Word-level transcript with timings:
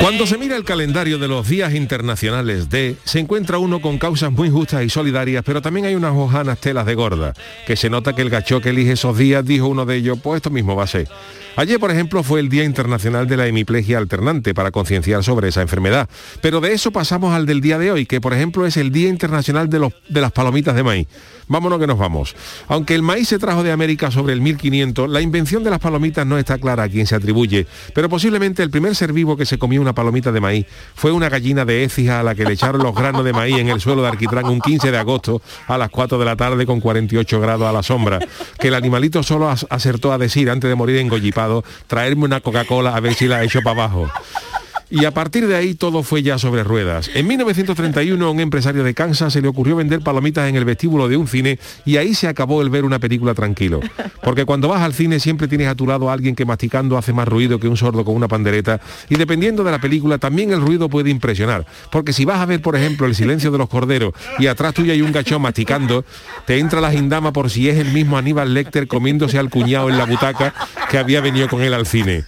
Cuando 0.00 0.26
se 0.26 0.36
mira 0.36 0.56
el 0.56 0.64
calendario 0.64 1.18
de 1.18 1.28
los 1.28 1.48
días 1.48 1.74
internacionales 1.74 2.68
de, 2.68 2.96
se 3.04 3.18
encuentra 3.18 3.58
uno 3.58 3.80
con 3.80 3.98
causas 3.98 4.30
muy 4.30 4.50
justas 4.50 4.84
y 4.84 4.90
solidarias, 4.90 5.42
pero 5.44 5.62
también 5.62 5.86
hay 5.86 5.94
unas 5.94 6.14
hojanas 6.14 6.58
telas 6.58 6.86
de 6.86 6.94
gorda, 6.94 7.32
que 7.66 7.76
se 7.76 7.88
nota 7.88 8.12
que 8.14 8.22
el 8.22 8.30
gacho 8.30 8.60
que 8.60 8.70
elige 8.70 8.92
esos 8.92 9.16
días 9.16 9.44
dijo 9.44 9.68
uno 9.68 9.86
de 9.86 9.96
ellos, 9.96 10.18
pues 10.22 10.36
esto 10.36 10.50
mismo 10.50 10.76
va 10.76 10.84
a 10.84 10.88
ser. 10.88 11.08
Ayer, 11.56 11.80
por 11.80 11.90
ejemplo, 11.90 12.22
fue 12.22 12.40
el 12.40 12.48
Día 12.48 12.64
Internacional 12.64 13.26
de 13.26 13.36
la 13.36 13.46
Hemiplegia 13.46 13.98
Alternante 13.98 14.54
para 14.54 14.70
concienciar 14.70 15.24
sobre 15.24 15.48
esa 15.48 15.62
enfermedad. 15.62 16.08
Pero 16.40 16.60
de 16.60 16.72
eso 16.72 16.90
pasamos 16.90 17.34
al 17.34 17.44
del 17.46 17.60
día 17.60 17.78
de 17.78 17.90
hoy, 17.90 18.06
que 18.06 18.20
por 18.20 18.32
ejemplo 18.32 18.66
es 18.66 18.76
el 18.76 18.92
Día 18.92 19.08
Internacional 19.08 19.68
de, 19.68 19.92
de 20.08 20.20
las 20.20 20.32
Palomitas 20.32 20.74
de 20.74 20.82
Maíz. 20.82 21.08
Vámonos 21.50 21.80
que 21.80 21.88
nos 21.88 21.98
vamos. 21.98 22.36
Aunque 22.68 22.94
el 22.94 23.02
maíz 23.02 23.26
se 23.26 23.40
trajo 23.40 23.64
de 23.64 23.72
América 23.72 24.12
sobre 24.12 24.32
el 24.34 24.40
1500, 24.40 25.10
la 25.10 25.20
invención 25.20 25.64
de 25.64 25.70
las 25.70 25.80
palomitas 25.80 26.24
no 26.24 26.38
está 26.38 26.58
clara 26.58 26.84
a 26.84 26.88
quién 26.88 27.08
se 27.08 27.16
atribuye, 27.16 27.66
pero 27.92 28.08
posiblemente 28.08 28.62
el 28.62 28.70
primer 28.70 28.94
ser 28.94 29.12
vivo 29.12 29.36
que 29.36 29.44
se 29.44 29.58
comió 29.58 29.80
una 29.80 29.92
palomita 29.92 30.30
de 30.30 30.40
maíz 30.40 30.66
fue 30.94 31.10
una 31.10 31.28
gallina 31.28 31.64
de 31.64 31.82
écija 31.82 32.20
a 32.20 32.22
la 32.22 32.36
que 32.36 32.44
le 32.44 32.52
echaron 32.52 32.84
los 32.84 32.94
granos 32.94 33.24
de 33.24 33.32
maíz 33.32 33.58
en 33.58 33.68
el 33.68 33.80
suelo 33.80 34.02
de 34.02 34.08
Arquitrán 34.08 34.46
un 34.46 34.60
15 34.60 34.92
de 34.92 34.98
agosto 34.98 35.42
a 35.66 35.76
las 35.76 35.90
4 35.90 36.20
de 36.20 36.24
la 36.24 36.36
tarde 36.36 36.66
con 36.66 36.78
48 36.78 37.40
grados 37.40 37.66
a 37.66 37.72
la 37.72 37.82
sombra, 37.82 38.20
que 38.60 38.68
el 38.68 38.74
animalito 38.74 39.24
solo 39.24 39.50
acertó 39.50 40.12
a 40.12 40.18
decir 40.18 40.50
antes 40.50 40.70
de 40.70 40.76
morir 40.76 40.98
engollipado, 40.98 41.64
traerme 41.88 42.26
una 42.26 42.40
Coca-Cola 42.40 42.94
a 42.94 43.00
ver 43.00 43.14
si 43.14 43.26
la 43.26 43.42
he 43.42 43.46
hecho 43.46 43.60
para 43.62 43.86
abajo. 43.86 44.08
Y 44.90 45.04
a 45.04 45.12
partir 45.12 45.46
de 45.46 45.54
ahí 45.54 45.74
todo 45.74 46.02
fue 46.02 46.22
ya 46.22 46.36
sobre 46.36 46.64
ruedas. 46.64 47.10
En 47.14 47.28
1931 47.28 48.26
a 48.26 48.30
un 48.30 48.40
empresario 48.40 48.82
de 48.82 48.92
Kansas 48.92 49.32
se 49.32 49.40
le 49.40 49.46
ocurrió 49.46 49.76
vender 49.76 50.00
palomitas 50.00 50.48
en 50.48 50.56
el 50.56 50.64
vestíbulo 50.64 51.08
de 51.08 51.16
un 51.16 51.28
cine 51.28 51.60
y 51.84 51.96
ahí 51.96 52.12
se 52.12 52.26
acabó 52.26 52.60
el 52.60 52.70
ver 52.70 52.84
una 52.84 52.98
película 52.98 53.32
tranquilo. 53.34 53.80
Porque 54.22 54.44
cuando 54.44 54.66
vas 54.66 54.82
al 54.82 54.92
cine 54.92 55.20
siempre 55.20 55.46
tienes 55.46 55.68
a 55.68 55.76
tu 55.76 55.86
lado 55.86 56.10
a 56.10 56.12
alguien 56.12 56.34
que 56.34 56.44
masticando 56.44 56.98
hace 56.98 57.12
más 57.12 57.28
ruido 57.28 57.60
que 57.60 57.68
un 57.68 57.76
sordo 57.76 58.04
con 58.04 58.16
una 58.16 58.26
pandereta 58.26 58.80
y 59.08 59.14
dependiendo 59.14 59.62
de 59.62 59.70
la 59.70 59.80
película 59.80 60.18
también 60.18 60.50
el 60.52 60.60
ruido 60.60 60.88
puede 60.88 61.10
impresionar. 61.10 61.66
Porque 61.92 62.12
si 62.12 62.24
vas 62.24 62.40
a 62.40 62.46
ver, 62.46 62.60
por 62.60 62.74
ejemplo, 62.74 63.06
El 63.06 63.14
silencio 63.14 63.50
de 63.50 63.58
los 63.58 63.68
corderos 63.68 64.12
y 64.38 64.48
atrás 64.48 64.74
tuyo 64.74 64.92
hay 64.92 65.02
un 65.02 65.12
gachón 65.12 65.42
masticando, 65.42 66.04
te 66.46 66.58
entra 66.58 66.80
la 66.80 66.90
gindama 66.90 67.32
por 67.32 67.48
si 67.48 67.68
es 67.68 67.78
el 67.78 67.92
mismo 67.92 68.18
Aníbal 68.18 68.54
Lecter 68.54 68.88
comiéndose 68.88 69.38
al 69.38 69.50
cuñado 69.50 69.88
en 69.88 69.98
la 69.98 70.06
butaca 70.06 70.52
que 70.90 70.98
había 70.98 71.20
venido 71.20 71.48
con 71.48 71.62
él 71.62 71.74
al 71.74 71.86
cine. 71.86 72.24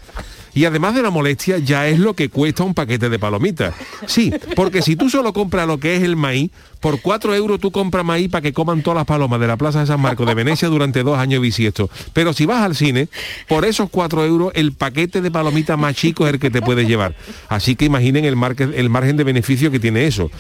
Y 0.55 0.65
además 0.65 0.95
de 0.95 1.03
la 1.03 1.11
molestia, 1.11 1.59
ya 1.59 1.89
es 1.89 1.99
lo 1.99 2.15
que 2.15 2.29
cuesta 2.29 2.63
un 2.63 2.75
paquete 2.75 3.09
de 3.09 3.19
palomitas. 3.19 3.75
Sí, 4.07 4.33
porque 4.55 4.83
si 4.83 4.97
tú 4.97 5.09
solo 5.09 5.33
compras 5.33 5.67
lo 5.67 5.79
que 5.79 5.97
es 5.97 6.03
el 6.03 6.17
maíz, 6.17 6.51
por 6.81 7.01
4 7.01 7.35
euros 7.35 7.61
tú 7.61 7.71
compras 7.71 8.05
maíz 8.05 8.29
para 8.29 8.43
que 8.43 8.53
coman 8.53 8.83
todas 8.83 8.97
las 8.97 9.07
palomas 9.07 9.41
de 9.41 9.47
la 9.47 9.57
Plaza 9.57 9.81
de 9.81 9.87
San 9.87 10.01
Marcos 10.01 10.27
de 10.27 10.35
Venecia 10.35 10.69
durante 10.69 11.03
dos 11.03 11.19
años 11.19 11.41
bisiesto. 11.41 11.89
Pero 12.13 12.33
si 12.33 12.45
vas 12.45 12.63
al 12.63 12.75
cine, 12.75 13.09
por 13.49 13.65
esos 13.65 13.89
4 13.89 14.25
euros, 14.25 14.53
el 14.55 14.73
paquete 14.73 15.21
de 15.21 15.31
palomitas 15.31 15.79
más 15.79 15.95
chico 15.95 16.27
es 16.27 16.35
el 16.35 16.41
que 16.41 16.51
te 16.51 16.61
puedes 16.61 16.87
llevar. 16.87 17.15
Así 17.49 17.77
que 17.77 17.85
imaginen 17.85 18.25
el, 18.25 18.37
el 18.75 18.91
margen 18.91 19.17
de 19.17 19.25
beneficio 19.25 19.71
que 19.71 19.81
tiene 19.81 20.07
eso 20.07 20.31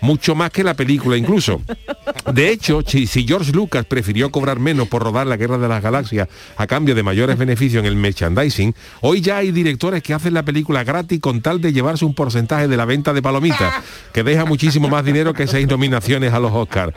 mucho 0.00 0.34
más 0.34 0.50
que 0.50 0.64
la 0.64 0.74
película 0.74 1.16
incluso. 1.16 1.60
De 2.32 2.50
hecho, 2.50 2.82
si, 2.86 3.06
George 3.06 3.52
Lucas 3.52 3.84
prefirió 3.84 4.30
cobrar 4.30 4.58
menos 4.58 4.88
por 4.88 5.02
rodar 5.02 5.26
la 5.26 5.36
Guerra 5.36 5.58
de 5.58 5.68
las 5.68 5.82
Galaxias 5.82 6.28
a 6.56 6.66
cambio 6.66 6.94
de 6.94 7.02
mayores 7.02 7.38
beneficios 7.38 7.80
en 7.80 7.86
el 7.86 7.96
merchandising, 7.96 8.74
hoy 9.00 9.20
ya 9.20 9.38
hay 9.38 9.52
directores 9.52 10.02
que 10.02 10.14
hacen 10.14 10.34
la 10.34 10.44
película 10.44 10.84
gratis 10.84 11.20
con 11.20 11.40
tal 11.40 11.60
de 11.60 11.72
llevarse 11.72 12.04
un 12.04 12.14
porcentaje 12.14 12.68
de 12.68 12.76
la 12.76 12.84
venta 12.84 13.12
de 13.12 13.22
palomitas, 13.22 13.82
que 14.12 14.22
deja 14.22 14.44
muchísimo 14.44 14.88
más 14.88 15.04
dinero 15.04 15.34
que 15.34 15.46
seis 15.46 15.66
nominaciones 15.66 16.32
a 16.32 16.40
los 16.40 16.52
Oscars. 16.52 16.94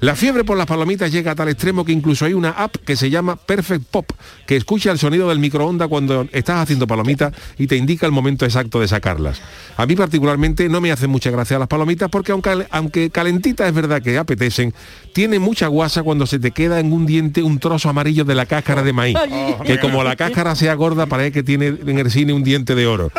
La 0.00 0.16
fiebre 0.16 0.44
por 0.44 0.56
las 0.56 0.66
palomitas 0.66 1.10
llega 1.12 1.32
a 1.32 1.34
tal 1.34 1.48
extremo 1.48 1.84
que 1.84 1.92
incluso 1.92 2.24
hay 2.24 2.34
una 2.34 2.50
app 2.50 2.76
que 2.76 2.96
se 2.96 3.10
llama 3.10 3.36
Perfect 3.36 3.84
Pop, 3.90 4.10
que 4.46 4.56
escucha 4.56 4.90
el 4.90 4.98
sonido 4.98 5.28
del 5.28 5.38
microondas 5.38 5.88
cuando 5.88 6.26
estás 6.32 6.62
haciendo 6.62 6.86
palomitas 6.86 7.32
y 7.58 7.66
te 7.66 7.76
indica 7.76 8.06
el 8.06 8.12
momento 8.12 8.44
exacto 8.44 8.80
de 8.80 8.88
sacarlas. 8.88 9.40
A 9.76 9.86
mí 9.86 9.96
particularmente 9.96 10.68
no 10.68 10.80
me 10.80 10.92
hacen 10.92 11.10
mucha 11.10 11.30
gracia 11.30 11.58
las 11.58 11.68
palomitas 11.68 12.08
porque 12.10 12.32
aunque, 12.32 12.41
calentitas 12.42 13.68
es 13.68 13.74
verdad 13.74 14.02
que 14.02 14.18
apetecen, 14.18 14.74
tiene 15.12 15.38
mucha 15.38 15.66
guasa 15.68 16.02
cuando 16.02 16.26
se 16.26 16.38
te 16.38 16.50
queda 16.50 16.80
en 16.80 16.92
un 16.92 17.06
diente 17.06 17.42
un 17.42 17.58
trozo 17.58 17.88
amarillo 17.88 18.24
de 18.24 18.34
la 18.34 18.46
cáscara 18.46 18.82
de 18.82 18.92
maíz, 18.92 19.16
que 19.64 19.78
como 19.78 20.02
la 20.04 20.16
cáscara 20.16 20.54
sea 20.54 20.74
gorda 20.74 21.06
parece 21.06 21.32
que 21.32 21.42
tiene 21.42 21.66
en 21.66 21.98
el 21.98 22.10
cine 22.10 22.32
un 22.32 22.44
diente 22.44 22.74
de 22.74 22.86
oro. 22.86 23.10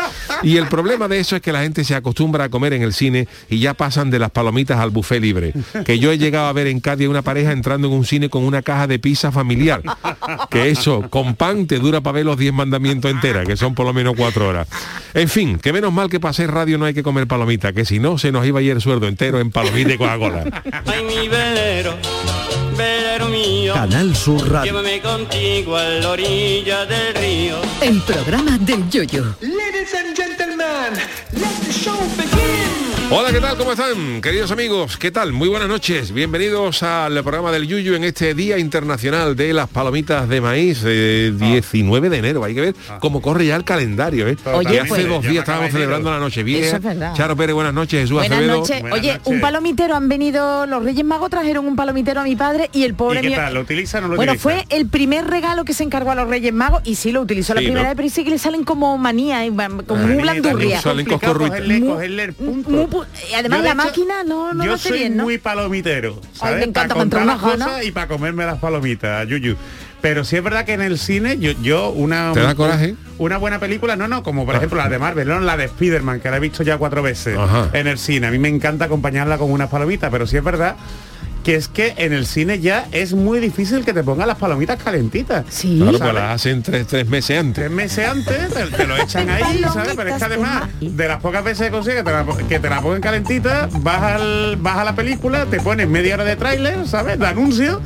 Y 0.42 0.58
el 0.58 0.68
problema 0.68 1.08
de 1.08 1.20
eso 1.20 1.36
es 1.36 1.42
que 1.42 1.54
la 1.54 1.62
gente 1.62 1.84
se 1.84 1.96
acostumbra 1.96 2.46
a 2.46 2.50
comer 2.50 2.74
en 2.74 2.82
el 2.82 2.94
cine 2.94 3.28
y 3.50 3.60
ya 3.60 3.74
pasan 3.74 4.10
de 4.10 4.20
las 4.20 4.32
palomitas 4.32 4.80
al 4.80 4.90
buffet 4.90 5.22
libre. 5.22 5.54
Que 5.86 6.00
yo 6.00 6.12
he 6.12 6.18
llegado 6.18 6.48
a 6.48 6.54
ver 6.54 6.68
en 6.68 6.80
Cádiz 6.80 7.08
una 7.08 7.22
pareja 7.22 7.52
entrando 7.52 7.88
en 7.88 7.94
un 7.94 8.06
cine 8.06 8.30
con 8.30 8.44
una 8.44 8.62
caja 8.62 8.88
de 8.88 9.00
pizza 9.00 9.32
familiar. 9.32 9.82
Que 10.50 10.70
eso, 10.70 11.10
con 11.10 11.36
pan 11.36 11.68
te 11.68 11.80
dura 11.80 12.02
para 12.02 12.16
ver 12.16 12.26
los 12.26 12.38
10 12.38 12.54
mandamientos 12.54 13.10
enteras, 13.12 13.46
que 13.46 13.56
son 13.56 13.74
por 13.76 13.86
lo 13.86 13.94
menos 13.94 14.16
cuatro 14.18 14.48
horas. 14.48 14.68
En 15.14 15.30
fin, 15.30 15.58
que 15.60 15.72
menos 15.72 15.94
mal 15.94 16.10
que 16.10 16.20
hacer 16.24 16.52
radio 16.52 16.78
no 16.78 16.86
hay 16.86 16.94
que 16.94 17.04
comer 17.04 17.28
palomita, 17.28 17.74
que 17.74 17.86
si 17.86 18.00
no 18.00 18.18
se 18.18 18.32
nos 18.32 18.46
iba 18.46 18.60
a 18.60 18.62
ir 18.64 18.72
el 18.72 18.82
sueldo 18.82 19.08
entero 19.14 19.40
en 19.40 19.52
palomita 19.52 19.94
y 19.94 19.98
Coca-Cola. 19.98 20.64
Ay, 20.88 21.04
mi 21.04 21.28
velero, 21.28 21.94
velero 22.76 23.28
mío. 23.28 23.76
Canal 23.76 24.16
Sur 24.16 24.52
Radio. 24.52 24.72
Llévame 24.72 25.02
contigo 25.02 25.78
a 25.78 25.84
la 25.84 26.10
orilla 26.10 26.86
del 26.86 27.14
río. 27.14 27.58
El 27.82 28.02
programa 28.02 28.58
del 28.58 28.90
yoyo. 28.90 29.36
Ladies 29.42 29.94
and 29.94 30.18
gentlemen, 30.18 30.94
let 31.32 31.56
the 31.64 31.72
show 31.72 32.00
begin. 32.18 32.63
Hola, 33.16 33.32
¿qué 33.32 33.40
tal? 33.40 33.56
¿Cómo 33.58 33.74
están? 33.74 34.22
Queridos 34.22 34.50
amigos, 34.50 34.98
¿qué 34.98 35.12
tal? 35.12 35.34
Muy 35.34 35.48
buenas 35.48 35.68
noches. 35.70 36.12
Bienvenidos 36.12 36.82
al 36.82 37.14
programa 37.22 37.52
del 37.52 37.68
Yuyu 37.68 37.94
en 37.94 38.04
este 38.06 38.34
Día 38.34 38.58
Internacional 38.58 39.36
de 39.36 39.54
las 39.54 39.70
Palomitas 39.70 40.28
de 40.28 40.42
Maíz, 40.42 40.82
eh, 40.84 41.32
19 41.38 42.10
de 42.10 42.18
enero. 42.18 42.44
Hay 42.44 42.56
que 42.56 42.62
ver 42.62 42.76
cómo 43.00 43.22
corre 43.22 43.46
ya 43.46 43.56
el 43.56 43.64
calendario, 43.66 44.28
¿eh? 44.28 44.36
Oye, 44.52 44.80
hace 44.80 44.88
pues, 44.90 45.08
dos 45.08 45.22
días 45.22 45.44
estábamos 45.44 45.72
celebrando 45.72 46.10
la 46.10 46.18
noche 46.18 46.42
vieja. 46.42 46.66
Eso 46.66 46.78
es 46.78 46.84
verdad. 46.84 47.14
Charo 47.14 47.36
Pérez, 47.36 47.54
buenas 47.54 47.74
noches. 47.76 48.02
Jesús 48.02 48.14
Buenas 48.18 48.32
Acevedo. 48.32 48.58
noches. 48.58 48.82
Buenas 48.82 49.00
Oye, 49.00 49.14
noches. 49.14 49.28
un 49.28 49.42
palomitero 49.42 49.96
han 49.96 50.10
venido, 50.10 50.66
los 50.66 50.84
Reyes 50.84 51.06
Magos 51.06 51.30
trajeron 51.30 51.68
un 51.68 51.76
palomitero 51.76 52.22
a 52.22 52.24
mi 52.24 52.36
padre 52.36 52.72
y 52.74 52.84
el 52.84 52.96
pobre 52.96 53.20
¿Y 53.20 53.22
qué 53.22 53.28
mío- 53.30 53.38
tal? 53.38 53.54
¿Lo 53.54 53.62
utiliza 53.62 54.00
o 54.00 54.02
no 54.02 54.08
lo 54.08 54.16
Bueno, 54.16 54.32
utiliza? 54.32 54.42
fue 54.50 54.66
el 54.76 54.88
primer 54.88 55.28
regalo 55.28 55.66
que 55.66 55.76
se 55.76 55.84
encargó 55.84 56.10
a 56.12 56.16
los 56.16 56.28
Reyes 56.28 56.52
Magos 56.54 56.82
y 56.84 56.96
sí 56.96 57.12
lo 57.12 57.22
utilizó 57.22 57.54
la 57.54 57.60
Sí, 57.60 57.68
primera 57.68 57.84
¿no? 57.84 57.90
vez, 57.90 57.96
pero 57.96 58.10
sí 58.10 58.24
que 58.24 58.32
le 58.32 58.40
salen 58.40 58.64
como 58.64 58.98
manía, 58.98 59.46
y 59.46 59.52
van- 59.52 59.84
como 59.84 60.02
muy 60.08 60.24
blandurria. 60.24 60.82
Salen 60.82 61.06
cogerle, 61.06 61.80
cogerle 61.86 62.24
el 62.24 62.34
punto. 62.34 63.03
Además 63.36 63.60
Yo, 63.60 63.64
de 63.64 63.76
la 63.76 63.84
hecho, 63.84 63.88
máquina 63.90 64.24
no, 64.24 64.54
no 64.54 64.66
yo 64.66 64.78
soy 64.78 65.00
bien, 65.00 65.18
¿no? 65.18 65.24
muy 65.24 65.38
palomitero, 65.38 66.20
¿sabes? 66.34 66.58
me 66.60 66.64
encanta, 66.66 66.96
para 66.96 67.26
las 67.26 67.42
ganas. 67.42 67.68
cosas 67.68 67.86
y 67.86 67.92
para 67.92 68.08
comerme 68.08 68.46
las 68.46 68.60
palomitas, 68.60 69.28
yuyu. 69.28 69.56
Pero 70.02 70.26
sí 70.26 70.36
es 70.36 70.44
verdad 70.44 70.66
que 70.66 70.74
en 70.74 70.82
el 70.82 70.98
cine 71.00 71.38
yo, 71.40 71.52
yo 71.62 71.90
una 71.92 72.34
¿Te 72.34 72.42
da 72.42 72.56
coraje? 72.56 72.96
una 73.20 73.38
buena 73.38 73.60
película, 73.60 73.96
no, 73.96 74.08
no, 74.10 74.22
como 74.22 74.46
por 74.46 74.56
Ah. 74.56 74.58
ejemplo 74.58 74.78
la 74.78 74.90
de 74.90 75.00
Marvel, 75.00 75.28
no, 75.28 75.40
la 75.40 75.56
de 75.56 75.66
Spider-Man, 75.66 76.20
que 76.20 76.30
la 76.30 76.38
he 76.38 76.40
visto 76.42 76.62
ya 76.64 76.78
cuatro 76.78 77.02
veces 77.02 77.38
Ajá. 77.38 77.70
en 77.72 77.88
el 77.88 77.98
cine. 77.98 78.28
A 78.28 78.32
mí 78.32 78.38
me 78.38 78.50
encanta 78.50 78.86
acompañarla 78.86 79.38
con 79.38 79.50
unas 79.50 79.70
palomitas, 79.70 80.12
pero 80.12 80.28
sí 80.28 80.36
es 80.36 80.44
verdad 80.44 80.76
que 81.44 81.56
es 81.56 81.68
que 81.68 81.94
en 81.98 82.14
el 82.14 82.26
cine 82.26 82.60
ya 82.62 82.88
es 82.94 83.14
muy 83.14 83.40
difícil 83.40 83.84
que 83.84 83.94
te 83.94 84.02
pongan 84.04 84.28
las 84.30 84.38
palomitas 84.38 84.82
calentitas. 84.82 85.46
Sí. 85.50 85.78
Claro, 85.82 86.00
pues 86.00 86.14
las 86.14 86.36
hacen 86.36 86.64
tres, 86.64 86.88
tres 86.88 87.08
meses 87.08 87.38
antes. 87.40 87.56
Tres 87.56 87.72
meses 87.72 88.08
antes 88.08 88.54
te, 88.54 88.66
te 88.78 88.88
lo 88.88 88.96
echan 88.98 89.30
ahí, 89.30 89.62
¿sabes? 89.74 89.94
Pero 89.96 90.10
es 90.10 90.16
que 90.18 90.24
además, 90.24 90.70
de 90.80 91.08
las 91.08 91.20
pocas 91.22 91.44
veces 91.44 91.68
que 91.68 91.72
consigues 91.72 91.98
que 92.00 92.04
te 92.04 92.12
la, 92.12 92.26
que 92.48 92.60
te 92.60 92.70
la 92.70 92.82
pongan 92.82 93.02
calentita, 93.02 93.68
vas, 93.82 94.02
al, 94.02 94.56
vas 94.58 94.78
a 94.78 94.84
la 94.86 94.96
película, 94.96 95.46
te 95.46 95.60
pones 95.60 95.88
media 95.90 96.16
hora 96.16 96.24
de 96.24 96.36
tráiler, 96.38 96.88
¿sabes? 96.88 97.20
De 97.20 97.28
anuncio, 97.28 97.82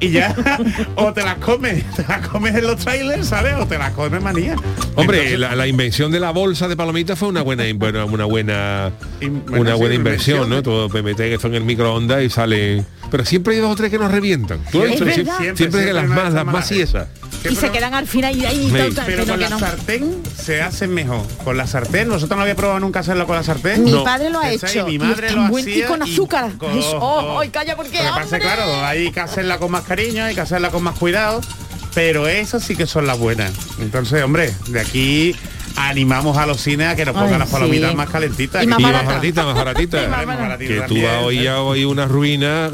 y 0.00 0.10
ya 0.10 0.34
o 0.96 1.12
te 1.14 1.22
las 1.24 1.36
comes, 1.36 1.82
te 1.96 2.02
las 2.06 2.28
comes 2.28 2.54
en 2.54 2.66
los 2.66 2.76
trailers, 2.76 3.28
¿sabes? 3.28 3.54
O 3.54 3.66
te 3.66 3.78
las 3.78 3.92
comes 3.92 4.22
manía. 4.22 4.54
Hombre, 4.96 5.18
Entonces, 5.18 5.38
la, 5.38 5.56
la 5.56 5.66
invención 5.66 6.12
de 6.12 6.20
la 6.20 6.30
bolsa 6.30 6.68
de 6.68 6.76
palomitas 6.76 7.18
fue 7.18 7.28
una 7.28 7.40
buena 7.40 7.66
in- 7.66 7.78
bueno, 7.78 8.04
una 8.04 8.26
buena 8.26 8.90
In- 9.22 9.42
bueno, 9.46 9.60
una 9.62 9.72
sí, 9.72 9.78
buena 9.78 9.94
inversión, 9.94 10.36
inversión, 10.44 10.50
¿no? 10.50 10.62
Todo 10.62 10.88
me 10.90 11.02
metes 11.02 11.32
esto 11.32 11.46
en 11.48 11.54
el 11.54 11.64
microondas 11.64 12.22
y 12.22 12.28
sale. 12.28 12.84
Pero 13.10 13.24
siempre 13.24 13.54
hay 13.54 13.60
dos 13.60 13.72
o 13.72 13.76
tres 13.76 13.90
que 13.90 13.98
nos 13.98 14.10
revientan. 14.10 14.58
Tú 14.70 14.82
Es 14.82 14.90
siempre, 14.96 15.14
Siempre, 15.14 15.56
siempre 15.56 15.84
que 15.86 15.92
las 15.92 16.06
más, 16.06 16.24
de 16.28 16.30
las 16.34 16.44
más 16.44 16.70
y 16.72 16.80
esas. 16.82 17.08
Y 17.48 17.54
se 17.54 17.70
quedan 17.70 17.94
al 17.94 18.06
final 18.06 18.36
y 18.36 18.44
ahí 18.44 18.68
Sí. 18.68 18.94
Pero 19.06 19.24
con 19.24 19.34
que 19.36 19.40
la 19.42 19.50
no. 19.50 19.58
sartén 19.58 20.22
se 20.36 20.60
hacen 20.60 20.92
mejor. 20.92 21.24
Con 21.44 21.56
la 21.56 21.66
sartén, 21.66 22.08
nosotros 22.08 22.36
no 22.36 22.42
había 22.42 22.56
probado 22.56 22.80
nunca 22.80 23.00
hacerlo 23.00 23.26
con 23.26 23.36
la 23.36 23.42
sartén. 23.42 23.84
Mi 23.84 23.92
No. 23.92 24.04
padre 24.04 24.30
lo 24.30 24.40
ha 24.40 24.50
Esa, 24.50 24.68
hecho. 24.68 24.80
Y 24.88 24.90
mi 24.90 24.94
y 24.96 24.98
madre 24.98 25.28
es 25.28 25.34
lo 25.34 25.44
hacía 25.56 25.78
y 25.78 25.82
con 25.88 26.02
azúcar. 26.02 26.52
con- 26.58 26.70
oh, 27.00 27.38
ay, 27.40 27.48
calla 27.50 27.76
porque 27.76 27.98
pasa 28.14 28.38
claro, 28.38 28.84
hay 28.84 29.10
que 29.12 29.20
hacerla 29.20 29.58
con 29.58 29.70
más 29.70 29.84
cariño, 29.84 30.24
hay 30.24 30.34
que 30.34 30.40
hacerla 30.40 30.70
con 30.70 30.82
más 30.82 30.98
cuidado, 30.98 31.40
pero 31.94 32.26
esas 32.28 32.62
sí 32.64 32.74
que 32.76 32.86
son 32.86 33.06
las 33.06 33.18
buenas. 33.18 33.52
Entonces, 33.80 34.22
hombre, 34.22 34.52
de 34.68 34.80
aquí 34.80 35.36
animamos 35.78 36.36
a 36.36 36.46
los 36.46 36.60
cines 36.60 36.88
a 36.88 36.96
que 36.96 37.04
nos 37.04 37.14
pongan 37.14 37.34
Ay, 37.34 37.38
las 37.38 37.48
palomitas 37.50 37.90
sí. 37.90 37.96
más 37.96 38.10
calentitas. 38.10 38.64
Y 38.64 38.66
más 38.66 38.78
y 38.78 38.82
tú- 38.82 38.82
más 38.82 38.92
barata. 38.92 39.08
baratita, 39.10 39.44
más 39.44 39.54
baratita. 39.56 40.04
Y 40.04 40.08
más 40.08 40.26
Más 40.26 40.38
baratita 40.38 40.74
que 40.74 40.80
tú 40.82 41.02
vas 41.02 41.22
hoy 41.22 41.46
a 41.46 41.60
hoy 41.62 41.84
una 41.84 42.06
ruina 42.06 42.70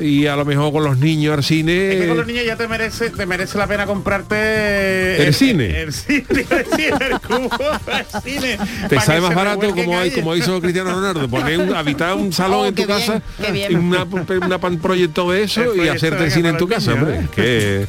y 0.00 0.26
a 0.26 0.36
lo 0.36 0.44
mejor 0.44 0.72
con 0.72 0.84
los 0.84 0.98
niños 0.98 1.34
al 1.36 1.44
cine. 1.44 1.92
Es 1.94 2.00
que 2.02 2.08
con 2.08 2.16
los 2.16 2.26
niños 2.26 2.44
ya 2.46 2.56
te 2.56 2.66
merece, 2.68 3.10
te 3.10 3.26
merece 3.26 3.56
la 3.58 3.66
pena 3.66 3.86
comprarte 3.86 5.26
¿El 5.26 5.34
cine? 5.34 5.80
El 5.82 5.92
cine, 5.92 6.24
el 6.30 6.66
cine, 6.66 7.06
el 7.10 7.20
cubo, 7.20 7.50
el 7.88 8.22
cine. 8.22 8.58
Te 8.88 9.00
sale 9.00 9.20
más 9.20 9.34
barato 9.34 9.74
como 9.74 9.98
hay, 9.98 10.10
como 10.10 10.34
hizo 10.36 10.60
Cristiano 10.62 10.92
Ronaldo, 10.92 11.28
poner 11.28 11.58
un, 11.60 11.74
habitar 11.74 12.14
un 12.14 12.32
salón 12.32 12.54
Oh, 12.54 12.66
en 12.66 12.74
tu 12.74 12.84
bien, 12.86 12.98
casa, 12.98 13.20
y 13.68 13.74
una, 13.74 14.04
una 14.44 14.58
pan 14.58 14.78
proyecto 14.78 15.30
de 15.32 15.38
El 15.38 15.44
eso 15.44 15.74
y 15.74 15.88
hacerte 15.88 16.24
el 16.24 16.30
cine 16.30 16.50
en 16.50 16.56
tu 16.56 16.68
casa, 16.68 16.92
hombre. 16.94 17.16
niños, 17.16 17.30
Que 17.30 17.86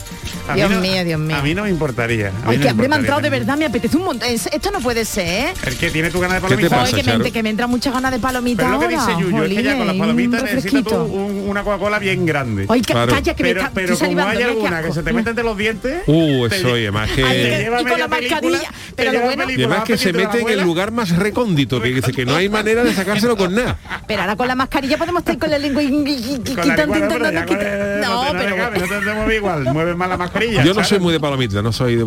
A 0.50 0.54
mí 0.54 0.60
Dios 0.60 0.72
no- 0.72 0.82
mío, 0.82 1.04
Dios 1.06 1.20
mío. 1.20 1.36
A 1.36 1.42
mí 1.44 1.54
no 1.54 1.64
me 1.64 1.70
importaría. 1.70 2.30
a 2.30 2.32
mí 2.32 2.38
Ay, 2.46 2.58
no 2.58 2.64
que 2.64 2.64
me 2.64 2.68
ha 2.68 2.72
importaría 2.72 2.96
entrado 2.98 3.22
de 3.22 3.30
verdad, 3.30 3.58
me 3.58 3.66
apetece 3.66 3.98
un 3.98 4.04
montón. 4.06 4.28
Es- 4.30 4.48
Esto 4.48 4.72
no 4.72 4.80
puede 4.80 5.06
ser, 5.06 5.28
¿eh? 5.28 5.54
El 5.68 5.76
que 5.78 5.92
tiene 5.92 6.10
tu 6.10 6.20
ganas 6.20 6.42
de 6.42 6.48
¿Qué 6.48 6.56
te 6.58 6.70
palomitas. 6.70 6.88
Ay, 6.88 6.92
que 7.02 7.04
me, 7.12 7.18
Charo? 7.18 7.32
que 7.34 7.44
me 7.44 7.50
entra 7.52 7.68
muchas 7.68 7.94
ganas 7.94 8.12
de 8.12 8.20
palomitas 8.20 8.66
Pero 8.66 8.74
lo 8.82 8.88
que 8.88 8.96
ahora. 8.96 9.08
dice 9.16 9.22
Yuyu 9.22 9.44
es 9.44 9.50
que 9.54 9.64
ya 9.64 9.78
con 9.78 9.88
las 9.88 9.96
jolines, 9.98 10.00
palomitas 10.00 10.42
un 10.42 10.46
necesitas 10.48 10.84
tú 10.84 10.90
refresquito. 10.90 11.06
un- 11.06 11.50
una 11.50 11.64
Coca-Cola 11.64 11.95
bien 12.00 12.26
grande. 12.26 12.66
Ca- 12.68 12.76
Claro. 12.86 13.14
calla, 13.14 13.34
que 13.36 13.44
me 13.44 13.50
pero 13.50 13.62
está 13.62 13.72
pero 13.74 13.98
como 13.98 14.22
hay 14.28 14.42
alguna 14.44 14.82
que 14.84 14.92
se 14.94 15.04
te 15.04 15.14
mete 15.14 15.30
entre 15.32 15.44
los 15.44 15.58
dientes. 15.58 16.04
Uh, 16.08 16.46
eso, 16.46 16.70
y 16.78 16.82
además 16.84 17.10
que- 17.12 17.24
te 17.24 17.70
y 17.82 17.86
con 17.86 18.00
la 18.00 18.08
mascarilla, 18.08 18.70
pero 18.96 19.12
lo 19.12 19.22
bueno- 19.22 19.50
Y 19.50 19.54
además 19.56 19.84
que 19.84 19.98
se 19.98 20.14
mete 20.14 20.42
en 20.42 20.50
el 20.50 20.62
lugar 20.62 20.92
más 20.92 21.16
recóndito, 21.16 21.82
que 21.82 21.90
dice 21.90 22.12
que 22.14 22.26
no 22.26 22.36
hay 22.36 22.50
manera 22.50 22.84
de 22.84 22.94
sacárselo 22.94 23.36
con 23.38 23.54
nada. 23.56 23.78
Pero 24.08 24.22
ahora 24.22 24.36
con 24.36 24.48
la 24.48 24.56
mascarilla 24.56 24.98
podemos 24.98 25.22
estar 25.22 25.38
con 25.38 25.50
la 25.50 25.58
lengua 25.58 25.82
quitando, 26.44 26.96
No, 26.96 28.26
pero 28.32 28.56
igual, 29.36 29.64
mueve 29.74 29.96
más 29.96 30.10
la 30.10 30.18
mascarilla. 30.18 30.64
Yo 30.64 30.74
no 30.74 30.84
soy 30.84 31.00
muy 31.00 31.14
de 31.14 31.20
palomitas, 31.20 31.64
no 31.64 31.72
soy 31.72 31.96
de 31.96 32.06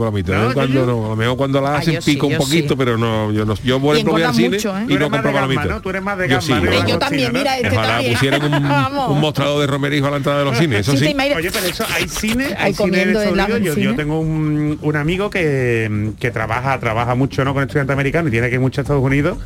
en 0.48 0.52
cuando 0.52 0.86
no, 0.86 1.06
a 1.06 1.08
lo 1.10 1.16
mejor 1.16 1.36
cuando 1.36 1.60
la 1.60 1.68
Ah, 1.74 1.78
hacen 1.78 1.98
pico 2.04 2.26
un 2.26 2.36
poquito, 2.36 2.76
pero 2.76 2.96
no, 2.96 3.30
yo 3.32 3.44
no, 3.44 3.54
yo 3.62 3.78
voy 3.78 4.00
al 4.22 4.34
cine 4.34 4.56
¿eh? 4.56 4.60
Y 4.88 4.94
no 4.94 5.08
más 5.10 5.20
compro 5.20 5.32
palomitas. 5.32 5.66
¿no? 5.66 5.80
Tú 5.80 5.90
eres 5.90 6.02
más 6.02 6.18
de 6.18 6.28
Yo 6.28 6.98
también, 6.98 7.32
mira, 7.32 7.56
este 7.58 7.68
Ojalá 7.76 7.88
también. 7.94 8.12
pusieran 8.14 8.42
un 8.54 9.20
mostrador 9.20 9.60
de 9.60 9.66
romerijo 9.78 10.06
a 10.08 10.10
la 10.10 10.16
entrada 10.18 10.40
de 10.40 10.44
los 10.44 10.58
cines, 10.58 10.80
eso 10.80 10.92
Sí, 10.92 10.98
sí. 10.98 11.04
te 11.04 11.10
imaginas- 11.12 11.38
Oye, 11.38 11.50
pero 11.52 11.66
eso, 11.66 11.84
hay 11.94 12.08
cine, 12.08 12.48
hay 12.58 12.74
cine 12.74 13.06
la- 13.06 13.46
Unidos. 13.46 13.76
Yo, 13.76 13.94
tengo 13.94 14.18
un, 14.20 14.78
un 14.82 14.96
amigo 14.96 15.30
que, 15.30 16.10
que 16.18 16.30
trabaja, 16.30 16.78
trabaja 16.80 17.14
mucho 17.14 17.44
¿no? 17.44 17.54
con 17.54 17.62
estudiantes 17.62 17.92
americanos 17.94 18.28
y 18.28 18.32
tiene 18.32 18.48
que 18.48 18.54
ir 18.56 18.60
mucho 18.60 18.80
a 18.80 18.82
Estados 18.82 19.02
Unidos. 19.02 19.38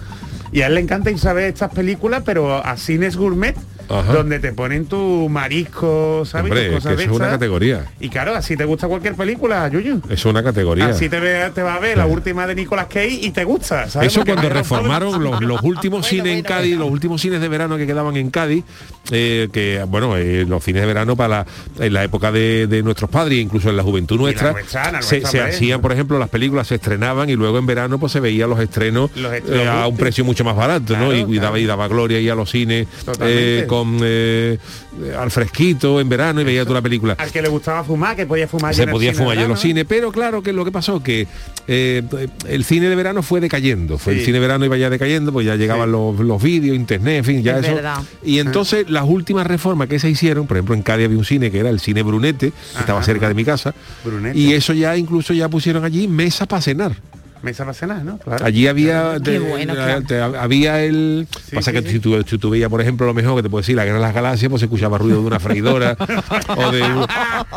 Y 0.52 0.62
a 0.62 0.67
él 0.67 0.75
le 0.75 0.81
encanta 0.81 1.11
irse 1.11 1.29
a 1.29 1.32
ver 1.32 1.44
estas 1.44 1.73
películas, 1.73 2.23
pero 2.26 2.64
a 2.64 2.76
cines 2.76 3.17
gourmet, 3.17 3.55
Ajá. 3.88 4.12
donde 4.12 4.38
te 4.38 4.52
ponen 4.52 4.87
tu 4.87 5.29
marisco, 5.29 6.25
¿sabes? 6.25 6.50
Hombre, 6.52 6.69
cosas 6.73 6.93
que 6.93 6.96
de 6.96 7.02
eso 7.05 7.12
es 7.12 7.19
una 7.19 7.31
categoría. 7.31 7.84
Y 8.00 8.08
claro, 8.08 8.34
así 8.34 8.56
te 8.56 8.64
gusta 8.64 8.88
cualquier 8.88 9.14
película, 9.14 9.69
Yuyu. 9.69 10.00
Es 10.08 10.25
una 10.25 10.43
categoría. 10.43 10.87
Así 10.87 11.08
te, 11.08 11.20
ve, 11.20 11.50
te 11.55 11.62
va 11.62 11.75
a 11.75 11.79
ver 11.81 11.99
la 11.99 12.06
última 12.06 12.46
de 12.46 12.55
Nicolas 12.55 12.87
Cage 12.87 13.19
y 13.23 13.31
te 13.31 13.44
gusta, 13.44 13.88
¿sabes? 13.88 14.08
Eso 14.08 14.20
Porque 14.20 14.32
cuando 14.34 14.49
reformaron 14.50 15.23
los, 15.23 15.40
los 15.43 15.62
últimos 15.62 16.06
cines 16.06 16.37
en 16.38 16.43
Cádiz, 16.43 16.76
los 16.76 16.90
últimos 16.90 17.20
cines 17.20 17.40
de 17.40 17.49
verano 17.49 17.76
que 17.76 17.87
quedaban 17.87 18.17
en 18.17 18.31
Cádiz, 18.31 18.64
eh, 19.11 19.49
que 19.52 19.84
bueno, 19.88 20.17
eh, 20.17 20.44
los 20.49 20.62
cines 20.64 20.82
de 20.82 20.87
verano 20.87 21.17
para 21.17 21.44
la, 21.79 21.84
en 21.87 21.93
la 21.93 22.05
época 22.05 22.32
de, 22.32 22.67
de 22.67 22.82
nuestros 22.82 23.11
padres, 23.11 23.38
incluso 23.38 23.69
en 23.70 23.76
la 23.76 23.82
juventud 23.82 24.19
nuestra, 24.19 24.52
nuestra, 24.52 24.93
la 24.93 25.02
se, 25.02 25.17
nuestra, 25.20 25.31
se 25.31 25.38
hombre. 25.40 25.55
hacían, 25.55 25.81
por 25.81 25.93
ejemplo, 25.93 26.19
las 26.19 26.29
películas 26.29 26.67
se 26.69 26.76
estrenaban 26.76 27.29
y 27.31 27.34
luego 27.34 27.58
en 27.58 27.67
verano 27.67 27.99
pues 27.99 28.12
se 28.12 28.20
veían 28.20 28.50
los 28.50 28.61
estrenos 28.61 29.11
Los 29.17 29.32
eh, 29.32 29.43
a 29.69 29.73
un 29.73 29.79
últimos. 29.79 29.99
precio 30.00 30.25
mucho 30.25 30.44
más 30.44 30.56
barato, 30.56 30.96
¿no? 30.96 31.08
Claro, 31.11 31.29
Y, 31.29 31.37
y 31.37 31.38
daba, 31.38 31.58
y 31.58 31.67
daba 31.67 31.88
gloria 31.88 32.19
ahí 32.19 32.29
a 32.29 32.34
los 32.34 32.50
cines 32.50 32.87
Totalmente. 33.05 33.61
eh, 33.61 33.67
con 33.72 33.98
eh, 34.02 34.58
al 35.19 35.30
fresquito 35.30 35.98
en 35.98 36.06
verano 36.10 36.42
y 36.42 36.44
veía 36.44 36.62
toda 36.64 36.74
la 36.74 36.82
película 36.82 37.14
Al 37.19 37.30
que 37.32 37.40
le 37.40 37.48
gustaba 37.48 37.82
fumar, 37.82 38.14
que 38.14 38.26
podía 38.26 38.46
fumar 38.46 38.74
se 38.74 38.86
podía 38.86 39.14
fumar 39.14 39.32
en 39.32 39.38
¿verdad, 39.38 39.48
los 39.48 39.60
cines, 39.60 39.86
pero 39.88 40.12
claro 40.12 40.42
que 40.42 40.52
lo 40.52 40.62
que 40.62 40.70
pasó 40.70 41.02
que 41.02 41.26
eh, 41.66 42.02
el 42.46 42.64
cine 42.64 42.90
de 42.90 42.94
verano 42.96 43.22
fue 43.22 43.40
decayendo, 43.40 43.96
fue 43.96 44.12
el 44.12 44.20
cine 44.20 44.34
de 44.34 44.40
verano 44.40 44.66
iba 44.66 44.76
ya 44.76 44.90
decayendo, 44.90 45.32
pues 45.32 45.46
ya 45.46 45.56
llegaban 45.56 45.86
Sí. 45.88 45.92
los, 45.92 46.20
los 46.20 46.42
vídeos, 46.42 46.76
internet, 46.76 47.19
en 47.20 47.24
fin, 47.24 47.42
ya 47.42 47.58
Es 47.58 47.64
eso. 47.64 47.74
verdad. 47.76 47.96
Y 48.22 48.38
entonces 48.40 48.90
las 48.90 49.04
últimas 49.04 49.46
reformas 49.46 49.88
que 49.88 49.98
se 49.98 50.10
hicieron, 50.10 50.46
por 50.46 50.58
ejemplo 50.58 50.74
en 50.74 50.82
Cádiz 50.82 51.06
había 51.06 51.16
un 51.19 51.24
cine 51.24 51.50
que 51.50 51.58
era 51.60 51.70
el 51.70 51.80
cine 51.80 52.02
Brunete, 52.02 52.50
que 52.74 52.78
estaba 52.80 53.02
cerca 53.02 53.26
de 53.28 53.34
mi 53.34 53.44
casa, 53.44 53.74
Brunete. 54.04 54.38
y 54.38 54.52
eso 54.52 54.74
ya 54.74 54.96
incluso 54.98 55.32
ya 55.32 55.48
pusieron 55.48 55.84
allí 55.84 56.06
mesa 56.08 56.44
para 56.44 56.60
cenar. 56.60 56.92
Mesa 57.42 57.64
para 57.64 57.74
cenar, 57.74 58.04
¿no? 58.04 58.18
Claro. 58.18 58.44
Allí 58.44 58.66
había 58.68 59.14
Qué 59.14 59.20
te- 59.32 59.38
bueno, 59.40 59.74
claro. 59.74 60.02
te- 60.02 60.20
había 60.20 60.82
el 60.82 61.26
Sí, 61.48 61.56
pasa 61.56 61.70
sí, 61.72 61.76
que 61.76 61.82
sí. 61.82 61.90
Si, 61.94 61.98
tú, 62.00 62.22
si 62.26 62.38
tú 62.38 62.50
veías 62.50 62.70
por 62.70 62.80
ejemplo 62.80 63.06
lo 63.06 63.14
mejor 63.14 63.36
que 63.36 63.42
te 63.42 63.50
puedo 63.50 63.62
decir 63.62 63.74
la 63.76 63.84
guerra 63.84 63.96
de 63.98 64.02
las 64.02 64.14
galaxias 64.14 64.48
pues 64.48 64.60
se 64.60 64.66
escuchaba 64.66 64.96
ruido 64.98 65.20
de 65.20 65.26
una 65.26 65.40
freidora 65.40 65.96
o 66.56 66.70
de 66.70 66.82
un- 66.82 67.06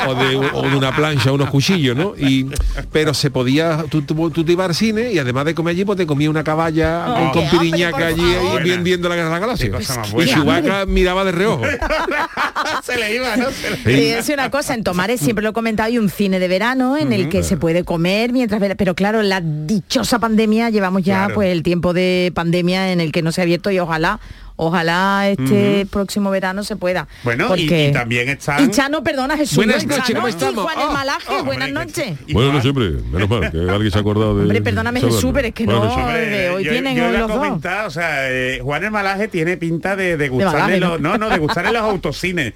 o 0.07 0.15
de, 0.15 0.35
o 0.53 0.69
de 0.69 0.75
una 0.75 0.95
plancha 0.95 1.31
unos 1.31 1.49
cuchillos 1.49 1.95
no 1.95 2.13
y 2.17 2.47
pero 2.91 3.13
se 3.13 3.29
podía 3.31 3.85
tú, 3.89 4.01
tú, 4.01 4.29
tú 4.31 4.43
te 4.43 4.53
ibas 4.53 4.69
al 4.69 4.75
cine 4.75 5.11
y 5.13 5.19
además 5.19 5.45
de 5.45 5.53
comer 5.55 5.71
allí 5.71 5.85
pues 5.85 5.97
te 5.97 6.05
comía 6.07 6.29
una 6.29 6.43
caballa 6.43 7.05
Oh, 7.07 7.31
con 7.31 7.43
hambre, 7.43 7.59
piriñaca 7.59 8.07
allí 8.07 8.23
bien 8.63 8.83
viendo 8.83 9.07
la 9.09 9.15
guerra 9.15 9.27
de 9.27 9.31
las 9.33 9.41
galaxias 9.41 9.97
más 9.97 10.13
y. 10.13 10.25
Chewbacca 10.29 10.85
miraba 10.85 11.23
de 11.23 11.31
reojo 11.31 11.61
se 12.83 12.97
le 12.97 13.15
iba, 13.15 13.35
¿no? 13.38 13.45
Se 13.51 13.69
le- 13.91 14.15
decir 14.15 14.33
una 14.35 14.49
cosa, 14.49 14.73
en 14.73 14.83
Tomares 14.83 15.19
siempre 15.21 15.43
lo 15.43 15.49
he 15.49 15.53
comentado, 15.53 15.88
hay 15.88 15.97
un 15.97 16.09
cine 16.09 16.39
de 16.39 16.47
verano 16.47 16.97
en 16.97 17.13
el 17.13 17.29
que 17.29 17.43
se 17.43 17.57
puede 17.57 17.83
comer 17.83 18.31
mientras 18.33 18.61
pero 18.77 18.95
claro, 18.95 19.21
la 19.21 19.41
dichosa 19.75 20.19
pandemia 20.19 20.69
llevamos 20.69 21.04
ya 21.04 21.16
Claro. 21.25 21.36
pues 21.36 21.51
el 21.51 21.63
tiempo 21.63 21.94
de 21.94 22.31
pandemia 22.33 22.92
en 22.92 23.00
el 23.01 23.12
que 23.12 23.22
no 23.22 23.31
se 23.31 23.42
ha 23.42 23.44
abierto 23.44 23.72
y 23.72 23.80
ojalá 23.80 24.19
Ojalá 24.57 25.27
este 25.29 25.85
próximo 25.91 26.31
verano 26.31 26.63
se 26.63 26.77
pueda. 26.77 27.07
Bueno, 27.23 27.45
y- 27.45 27.49
porque- 27.49 27.89
y 27.89 27.91
también 27.91 28.29
están- 28.29 28.63
Y 28.63 28.71
Chano, 28.71 29.03
perdona 29.03 29.35
Jesús. 29.35 29.57
Buenas 29.57 29.85
¿no? 29.85 29.97
noches, 29.97 30.15
¿cómo 30.15 30.27
y 30.27 30.31
estamos? 30.31 30.63
Juan 30.63 30.79
el 30.79 30.85
Ah, 30.87 30.91
Malaje, 30.93 31.25
ah, 31.29 31.41
buenas 31.43 31.71
noches. 31.71 32.13
y 32.25 32.33
Bueno, 32.33 32.53
no 32.53 32.61
siempre, 32.61 32.89
menos 33.11 33.29
mal, 33.29 33.51
que 33.51 33.57
alguien 33.69 33.91
se 33.91 33.97
ha 33.97 34.01
acordado 34.01 34.35
de... 34.37 34.43
Hombre, 34.43 34.61
perdóname. 34.61 35.01
Jesús, 35.01 35.31
pero 35.33 35.47
es 35.49 35.53
que 35.53 35.65
Buenas 35.65 35.83
no. 35.83 35.93
Hombre, 36.05 36.25
de 36.27 36.49
hoy 36.51 36.63
yo, 36.63 36.71
tienen 36.71 36.95
yo 36.95 37.05
hoy 37.07 37.17
los 37.17 37.27
dos. 37.27 37.37
comentar, 37.37 37.85
o 37.85 37.89
sea, 37.89 38.31
eh, 38.31 38.59
Juan 38.63 38.83
el 38.85 38.91
Malaje 38.91 39.27
tiene 39.27 39.57
pinta 39.57 39.95
de, 39.97 40.15
de 40.15 40.29
gustarle 40.29 40.79
los, 40.79 41.01
¿no? 41.01 41.11
no, 41.11 41.17
no, 41.17 41.29
de 41.29 41.37
gustarle 41.37 41.73
los 41.73 41.81
autocines. 41.81 42.53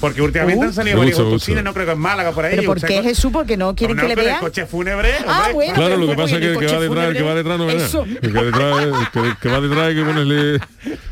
Porque 0.00 0.20
últimamente 0.20 0.58
Uh. 0.64 0.68
han 0.68 0.74
salido 0.74 0.98
varios 0.98 1.16
autocines, 1.20 1.62
no 1.62 1.72
creo 1.72 1.86
que 1.86 1.92
en 1.92 1.98
Málaga 2.00 2.32
por 2.32 2.44
ahí. 2.44 2.56
¿Pero 2.56 2.66
por 2.66 2.80
qué 2.80 3.04
Jesús? 3.04 3.30
Porque 3.32 3.56
no 3.56 3.72
quieren 3.76 3.96
No, 3.96 4.02
que 4.02 4.08
le 4.08 4.14
pero 4.16 4.26
el 4.26 4.32
vean. 4.32 4.40
coche 4.40 4.66
fúnebre, 4.66 5.10
Ah, 5.28 5.50
bueno. 5.54 5.74
Claro, 5.74 5.96
lo 5.96 6.08
que 6.08 6.14
pasa 6.16 6.34
es 6.34 6.38
¿Y 6.38 6.40
que 6.40 6.46
el 6.54 6.58
que 6.58 6.66
va 6.66 6.80
detrás, 6.80 7.08
el 7.10 7.16
que 7.16 7.22
va 7.22 7.34
detrás 7.36 7.58
no 7.58 7.66
ve 7.66 7.74
nada. 7.74 7.86
Eso. 7.86 8.04
El 8.04 8.32
que, 8.32 8.42
detrás, 8.42 8.82
el 8.82 8.92
que, 9.12 9.34
que 9.40 9.48
va 9.48 9.60
detrás 9.60 9.86
hay 9.86 9.94
que 9.94 10.02
ponerle 10.02 10.60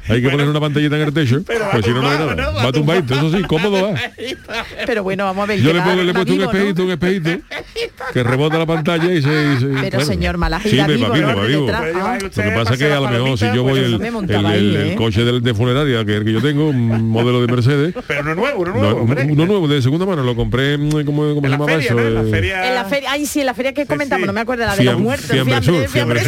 hay 0.09 0.23
que 0.23 0.30
ponerle 0.31 0.51
una 0.51 0.61
pantallita 0.61 0.97
en 0.97 1.03
el 1.03 1.13
techo, 1.15 1.43
Pero 1.47 1.65
pues 1.73 1.85
si 1.85 1.91
no 1.93 2.03
no 2.03 2.09
ve 2.09 2.17
tumbado, 2.17 2.35
nada. 2.37 2.53
¿no? 2.53 2.59
Va 2.67 2.73
tumbadito, 2.73 3.15
eso 3.15 3.31
sí, 3.37 3.43
cómodo 3.45 3.83
va. 3.93 4.01
Pero 4.87 5.03
bueno, 5.03 5.25
vamos 5.25 5.45
a 5.45 5.47
ver. 5.47 5.61
Yo 5.61 5.69
que 5.71 5.75
le 5.75 5.83
pongo, 5.83 6.03
le 6.03 6.11
he 6.11 6.15
puesto 6.15 6.33
un 6.33 6.39
¿no? 6.39 6.45
espejito, 6.51 6.85
un 6.85 6.91
espejito 6.91 7.31
que 8.13 8.23
rebota 8.23 8.59
la 8.59 8.67
pantalla 8.67 9.13
y 9.13 9.23
se, 9.23 9.29
y 9.29 9.61
se- 9.61 9.67
Pero, 9.81 10.01
señor 10.05 10.37
Malaje, 10.39 10.71
sí, 10.71 10.77
vivo, 10.77 11.11
vivo, 11.13 11.33
¿no? 11.33 11.43
vivo. 11.47 11.67
Ah. 11.73 12.19
Lo 12.21 12.31
que 12.31 12.51
pasa 12.51 12.73
es 12.75 12.79
que 12.79 12.93
a 12.93 13.01
lo 13.01 13.09
mejor 13.09 13.39
si 13.39 13.47
yo 13.55 13.63
voy 13.63 13.81
pues, 13.81 14.31
el, 14.31 14.45
el, 14.55 14.77
¿eh? 14.77 14.95
coche 14.97 15.25
del, 15.25 15.43
de 15.43 15.55
funeraria, 15.55 16.05
que 16.05 16.13
es 16.13 16.19
el 16.19 16.25
que 16.25 16.33
yo 16.33 16.41
tengo, 16.43 16.69
un 16.69 17.09
modelo 17.09 17.41
de 17.45 17.53
Mercedes, 17.53 17.95
Pero 18.07 18.21
uno 18.23 18.35
nuevo, 18.35 18.65
no, 18.67 18.73
nuevo, 18.75 19.03
uno 19.05 19.47
nuevo 19.47 19.69
de 19.69 19.83
segunda 19.83 20.07
mano, 20.07 20.23
lo 20.23 20.35
compré, 20.37 20.77
¿cómo, 21.05 21.05
cómo 21.05 21.27
En 21.27 21.43
se 21.43 21.43
la 21.43 21.49
llamaba 21.51 21.73
feria, 21.73 21.87
eso? 21.87 21.95
¿no? 21.95 22.01
En 22.07 22.15
la 22.15 22.21
Eh, 22.23 22.31
feria. 22.31 22.69
En 22.69 22.75
la 22.75 22.85
feria, 22.85 23.13
ay 23.13 23.27
sí, 23.27 23.41
en 23.41 23.47
la 23.47 23.55
feria 23.55 23.73
que 23.73 23.87
comentamos, 23.87 24.27
no 24.27 24.33
me 24.33 24.41
acuerdo, 24.41 24.67
la 24.67 24.77
de 24.77 24.85
los 24.85 24.99
muertos. 24.99 25.31
Fiambre 25.31 25.63
Sur, 25.63 25.89
Fiambre. 25.89 26.23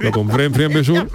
Lo 0.00 0.10
compré 0.10 0.44
en 0.44 0.54
Friambe 0.54 0.84
Sur 0.84 1.08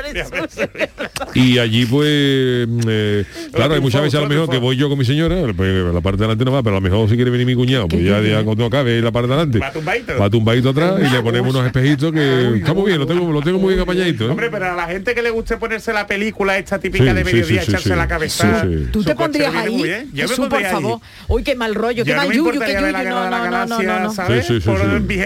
y 1.34 1.58
allí 1.60 1.86
pues 1.86 2.07
eh, 2.10 3.24
claro 3.54 3.74
hay 3.76 3.82
muchas 3.82 4.02
veces 4.02 4.20
a 4.20 4.22
lo 4.24 4.30
mejor 4.30 4.50
que 4.50 4.58
voy 4.58 4.76
yo 4.78 4.90
con 4.90 4.98
mi 4.98 5.06
señora 5.06 5.36
pues, 5.56 5.94
la 5.94 6.02
parte 6.02 6.18
de 6.18 6.24
delante 6.24 6.46
no 6.46 6.52
va 6.52 6.64
pero 6.64 6.78
a 6.78 6.80
lo 6.80 6.90
mejor 6.90 7.10
si 7.10 7.16
quiere 7.16 7.32
venir 7.32 7.46
mi 7.46 7.56
cuñado 7.56 7.88
pues 7.88 8.04
ya, 8.04 8.22
ya 8.22 8.44
cuando 8.44 8.66
acabe 8.66 9.02
la 9.02 9.12
parte 9.12 9.28
de 9.28 9.34
delante 9.36 9.60
Va 9.60 9.72
tumbadito. 9.72 10.18
va 10.18 10.30
tumbadito 10.30 10.70
atrás 10.70 10.96
y 11.00 11.10
le 11.10 11.22
ponemos 11.22 11.54
unos 11.54 11.66
espejitos 11.66 12.12
que 12.12 12.58
está 12.58 12.74
muy 12.74 12.88
bien 12.88 13.00
lo 13.00 13.08
tengo 13.08 13.32
lo 13.32 13.42
tengo 13.42 13.60
muy 13.60 13.74
bien 13.74 13.82
apañadito 13.82 14.26
¿eh? 14.26 14.30
Hombre, 14.30 14.50
pero 14.50 14.72
a 14.72 14.76
la 14.76 14.88
gente 14.88 15.14
que 15.16 15.22
le 15.22 15.30
guste 15.30 15.58
ponerse 15.58 15.94
la 15.94 16.08
película 16.08 16.58
esta 16.58 16.80
típica 16.80 17.06
Sí, 17.06 17.14
de 17.14 17.24
mediodía, 17.24 17.62
sí, 17.62 17.66
sí, 17.66 17.72
echarse 17.72 17.90
sí. 17.90 17.96
la 17.96 18.08
cabeza. 18.08 18.62
Sí, 18.64 18.68
sí. 18.78 18.88
¿Tú 18.92 19.04
te 19.04 19.16
pondrías 19.16 19.54
ahí? 19.56 19.74
muy 19.74 19.84
bien. 19.84 20.10
Yo 20.14 20.28
me 20.28 20.50
por 20.50 20.64
favor. 20.64 21.00
Uy, 21.28 21.44
qué 21.44 21.56
mal 21.56 21.76
rollo, 21.76 22.04
qué 22.04 22.16
mal 22.16 22.32
yuyu, 22.32 22.60
qué 22.60 22.74
yuyu. 22.74 22.82
No, 22.82 22.92
no, 22.92 23.30
no, 23.30 23.30
no, 23.30 23.44
galaxia, 23.44 24.00
no, 24.00 24.04
no. 24.06 24.14
¿sabes? 24.14 24.50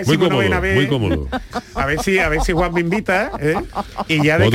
Muy 0.08 0.18
cómodo, 0.18 0.62
muy 0.76 0.88
cómodo. 0.88 1.28
A 1.76 1.86
ver 1.86 2.00
si, 2.02 2.20
a 2.20 2.30
ver 2.30 2.42
si 2.42 2.52
Juan 2.54 2.74
me 2.74 2.82
invita, 2.82 3.32
¿eh? 3.40 3.56
Y 4.08 4.24
ya 4.24 4.38
de 4.38 4.50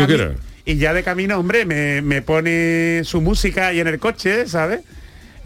Y 0.69 0.79
ya 0.79 0.93
de 0.93 1.05
camino, 1.05 1.39
hombre, 1.39 1.65
me, 1.65 2.03
me 2.03 2.23
pone 2.23 3.03
su 3.05 3.21
música 3.21 3.69
ahí 3.69 3.79
en 3.79 3.87
el 3.87 4.01
coche, 4.01 4.49
¿sabes? 4.49 4.81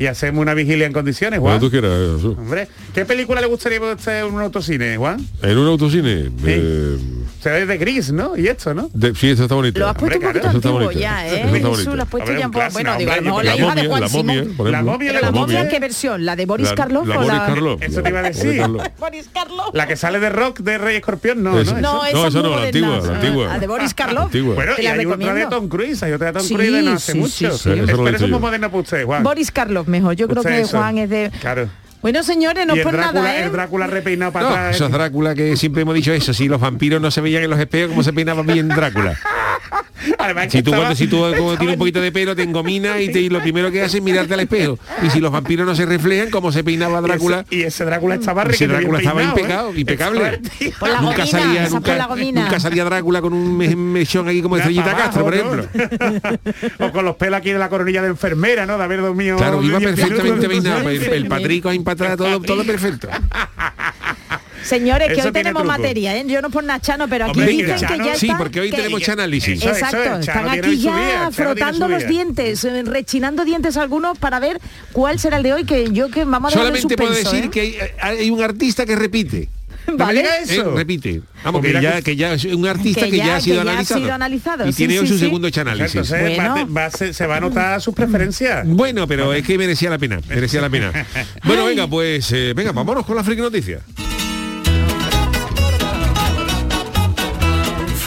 Y 0.00 0.06
hacemos 0.06 0.40
una 0.40 0.54
vigilia 0.54 0.86
en 0.86 0.94
condiciones, 0.94 1.40
Juan. 1.40 1.58
cuando 1.58 1.66
tú 1.66 1.70
quieras 1.70 1.92
Jesús. 2.16 2.34
Hombre, 2.38 2.68
¿qué 2.94 3.04
película 3.04 3.38
le 3.42 3.46
gustaría 3.48 3.78
ver 3.78 3.96
usted 3.96 4.20
en 4.26 4.32
un 4.34 4.40
autocine, 4.40 4.96
Juan? 4.96 5.24
en 5.42 5.58
un 5.58 5.66
autocine 5.68 6.30
eh, 6.46 6.96
Se 7.42 7.50
ve 7.50 7.66
de 7.66 7.76
gris, 7.76 8.10
¿no? 8.10 8.34
Y 8.34 8.46
esto, 8.48 8.72
¿no? 8.72 8.88
de- 8.94 9.14
sí 9.14 9.28
eso 9.28 9.42
está 9.42 9.54
bonito 9.56 9.78
Lo 9.78 9.88
has 9.88 9.96
puesto 9.96 10.18
un 10.18 10.24
Hombre, 10.24 10.40
poquito 10.40 10.58
claro, 10.58 10.58
eso 10.58 10.68
está 10.68 10.68
antiguo 10.70 10.92
ya, 11.00 11.26
Eso 11.26 11.36
¿eh? 11.36 11.60
Jesús, 11.76 11.94
lo 11.96 12.02
has 12.02 12.08
puesto 12.08 12.30
Hombre, 12.30 12.40
ya 12.40 12.46
un 12.48 12.54
un 12.56 12.60
poco. 12.62 12.72
Bueno, 12.72 12.96
digo, 12.96 13.12
a 13.12 13.16
lo 13.16 13.22
mejor 13.22 13.44
la 13.44 13.56
hija 13.56 13.74
de 13.74 13.86
Juan 13.88 14.00
la 14.00 14.08
momia, 14.08 14.40
Simón. 14.40 14.56
por 14.56 14.70
La 14.70 14.82
momia 14.82 15.12
le 15.12 15.18
¿Pero 15.18 15.20
la 15.20 15.38
gusta 15.38 15.40
momia 15.54 15.68
qué 15.68 15.80
versión? 15.80 16.24
¿La 16.24 16.36
de 16.36 16.46
Boris 16.46 16.68
La- 16.70 16.74
Karloff 16.76 17.06
la 17.06 17.14
o 17.14 17.18
Boris 17.18 17.32
la...? 17.34 17.46
Karloff. 17.46 17.82
Eso 17.82 18.02
te 18.02 18.08
iba 18.08 18.18
a 18.20 18.22
Boris 18.22 18.42
decir. 18.42 18.62
Boris 18.98 19.28
Karloff. 19.34 19.74
La 19.74 19.86
que 19.86 19.96
sale 19.96 20.18
de 20.18 20.30
rock 20.30 20.60
de 20.60 20.78
Rey 20.78 20.96
Escorpión, 20.96 21.42
no. 21.42 21.52
¿no? 21.52 21.62
No, 21.62 21.80
No, 21.80 22.04
esa 22.06 22.18
esa 22.18 22.26
es 22.28 22.34
no, 22.36 22.56
la 22.56 22.62
antigua, 22.62 23.00
la 23.06 23.14
antigua. 23.16 23.46
La 23.48 23.58
de 23.58 23.66
Boris 23.66 23.92
Karloff. 23.94 24.32
Bueno, 24.32 24.72
y 24.78 24.82
la 24.82 24.92
hay 24.94 25.04
otra 25.04 25.34
de. 25.34 25.46
Tom 25.46 25.68
Cruise, 25.68 26.02
hay 26.02 26.12
otra 26.12 26.28
de 26.28 26.32
Tom 26.38 26.42
Sí, 26.48 26.54
Cruise 26.54 26.72
de 26.72 26.82
no 26.84 26.92
hace 26.92 27.12
sí, 27.12 27.18
mucho. 27.18 27.30
sí, 27.30 27.46
sí. 27.50 27.70
Eso 27.70 27.86
Pero 28.04 28.08
eso 28.16 28.24
es 28.24 28.30
muy 28.30 28.40
moderno 28.40 28.70
para 28.70 28.80
usted, 28.82 29.04
Juan. 29.04 29.22
Boris 29.22 29.50
Karloff 29.50 29.88
mejor. 29.90 30.14
Yo 30.16 30.26
creo 30.28 30.40
Usted 30.40 30.50
que 30.54 30.60
eso. 30.62 30.78
Juan 30.78 30.98
es 30.98 31.10
de... 31.10 31.30
Claro. 31.40 31.68
Bueno, 32.02 32.22
señores, 32.22 32.66
no 32.66 32.74
y 32.74 32.78
el 32.78 32.82
por 32.84 32.94
Drácula, 32.94 33.20
nada, 33.22 33.36
¿eh? 33.38 33.44
el 33.44 33.52
Drácula 33.52 33.86
repeinado 33.86 34.32
para 34.32 34.46
No, 34.46 34.50
atrás. 34.52 34.76
eso 34.76 34.86
es 34.86 34.92
Drácula 34.92 35.34
que 35.34 35.54
siempre 35.58 35.82
hemos 35.82 35.94
dicho 35.94 36.12
eso. 36.14 36.32
Si 36.32 36.48
los 36.48 36.58
vampiros 36.58 36.98
no 37.02 37.10
se 37.10 37.20
veían 37.20 37.42
en 37.42 37.50
los 37.50 37.58
espejos, 37.58 37.90
como 37.90 38.02
se 38.02 38.14
peinaba 38.14 38.40
bien 38.42 38.68
Drácula. 38.68 39.18
Además 40.18 40.46
Si 40.50 40.62
tú, 40.62 40.70
estaba- 40.70 40.76
cuando, 40.78 40.96
si 40.96 41.06
tú 41.06 41.18
como 41.36 41.56
tienes 41.56 41.74
un 41.74 41.78
poquito 41.78 42.00
de 42.00 42.10
pelo, 42.10 42.34
te 42.34 42.42
engomina 42.42 42.98
y, 43.00 43.12
te- 43.12 43.20
y 43.20 43.28
lo 43.28 43.40
primero 43.40 43.70
que 43.70 43.82
haces 43.82 43.96
es 43.96 44.02
mirarte 44.02 44.34
al 44.34 44.40
espejo. 44.40 44.78
Y 45.02 45.10
si 45.10 45.20
los 45.20 45.30
vampiros 45.30 45.66
no 45.66 45.74
se 45.74 45.86
reflejan, 45.86 46.30
como 46.30 46.50
se 46.52 46.64
peinaba 46.64 47.00
Drácula, 47.00 47.44
Y 47.50 47.56
ese, 47.56 47.64
y 47.64 47.66
ese 47.68 47.84
Drácula 47.84 48.14
estaba 48.16 48.42
ese 48.44 48.66
Drácula 48.66 48.98
estaba 48.98 49.16
peinado, 49.20 49.36
¿eh? 49.36 49.40
impecado, 49.42 49.74
impecable. 49.76 50.40
Nunca 50.40 51.00
gomina, 51.00 51.26
salía, 51.26 51.68
nunca, 51.68 51.94
la 51.96 52.06
gomina. 52.06 52.42
nunca 52.42 52.60
salía 52.60 52.84
Drácula 52.84 53.20
con 53.20 53.32
un 53.32 53.56
me- 53.56 53.76
mechón 53.76 54.26
ahí 54.28 54.40
como 54.42 54.56
Nada 54.56 54.70
estrellita 54.70 54.96
Castro, 54.96 55.24
por 55.24 55.34
ejemplo. 55.34 55.66
¿no? 56.78 56.86
o 56.86 56.92
con 56.92 57.04
los 57.04 57.16
pelos 57.16 57.38
aquí 57.38 57.50
de 57.52 57.58
la 57.58 57.68
coronilla 57.68 58.02
de 58.02 58.08
enfermera, 58.08 58.66
¿no? 58.66 58.78
De 58.78 58.84
haber 58.84 59.00
dormido. 59.02 59.36
Claro, 59.36 59.62
iba 59.62 59.78
10 59.78 59.94
perfectamente 59.94 60.48
peinado. 60.48 60.88
El, 60.88 61.02
el 61.02 61.26
patrico 61.28 61.68
ahí 61.68 61.78
para 61.80 61.92
atrás, 61.94 62.16
todo, 62.16 62.40
todo 62.40 62.64
perfecto. 62.64 63.08
Señores, 64.62 65.08
que 65.08 65.14
Eso 65.14 65.28
hoy 65.28 65.32
tenemos 65.32 65.62
truco. 65.62 65.78
materia, 65.78 66.16
¿eh? 66.16 66.24
Yo 66.26 66.42
no 66.42 66.50
por 66.50 66.62
Nachano, 66.64 67.08
pero 67.08 67.26
aquí 67.26 67.40
Hombre, 67.40 67.52
dicen 67.54 67.74
que 67.88 67.98
ya 68.04 68.14
Sí, 68.16 68.26
está- 68.26 68.38
porque 68.38 68.60
hoy 68.60 68.70
que- 68.70 68.76
tenemos 68.76 69.08
análisis. 69.08 69.62
Exacto, 69.64 70.02
es, 70.20 70.28
están 70.28 70.48
aquí 70.48 70.78
ya 70.78 71.30
frotando 71.32 71.88
los 71.88 72.06
dientes, 72.06 72.64
eh, 72.64 72.82
rechinando 72.84 73.44
dientes 73.44 73.76
algunos 73.76 74.18
para 74.18 74.38
ver 74.40 74.60
cuál 74.92 75.18
será 75.18 75.38
el 75.38 75.42
de 75.42 75.54
hoy, 75.54 75.64
que 75.64 75.90
yo 75.92 76.10
que 76.10 76.24
vamos 76.24 76.54
a 76.54 76.58
darle 76.58 76.80
Solamente 76.80 76.96
puedo 76.96 77.12
decir 77.14 77.44
¿eh? 77.44 77.50
que 77.50 77.60
hay, 78.02 78.18
hay 78.20 78.30
un 78.30 78.42
artista 78.42 78.84
que 78.86 78.96
repite. 78.96 79.48
¿Vale? 79.92 80.20
¿eh? 80.20 80.26
Eso. 80.46 80.70
repite. 80.76 81.22
Vamos, 81.42 81.62
Pues 81.62 81.72
que 81.72 81.80
ya, 81.82 82.02
que- 82.02 82.14
ya 82.14 82.34
es 82.34 82.44
un 82.44 82.66
artista 82.66 83.06
Que 83.06 83.12
que, 83.12 83.16
ya, 83.16 83.36
ha 83.36 83.40
sido 83.40 83.60
que 83.60 83.64
ya 83.64 83.70
ha 83.70 83.72
analizado. 83.72 84.00
sido 84.00 84.12
analizado, 84.14 84.68
Y 84.68 84.72
sí, 84.72 84.76
tiene 84.76 84.92
sí, 84.92 84.98
hoy 85.00 85.06
su 85.08 85.14
sí. 85.14 85.20
segundo 85.20 85.48
hecho 85.48 85.62
análisis. 85.62 85.94
Entonces 85.96 86.38
va- 86.38 86.52
Bueno. 86.52 86.72
va- 86.74 86.90
se, 86.90 87.12
se 87.14 87.26
va 87.26 87.36
a 87.38 87.40
notar 87.40 87.80
sus 87.80 87.94
preferencias. 87.94 88.64
Bueno, 88.66 89.08
pero 89.08 89.32
es 89.32 89.44
que 89.44 89.56
merecía 89.58 89.90
la 89.90 89.98
pena, 89.98 90.20
merecía 90.28 90.60
la 90.60 90.68
pena. 90.70 90.92
Bueno, 91.44 91.64
venga, 91.64 91.88
pues 91.88 92.30
eh, 92.32 92.52
venga, 92.54 92.72
vámonos 92.72 93.04
con 93.06 93.16
la 93.16 93.24
friki 93.24 93.40
noticia. 93.40 93.80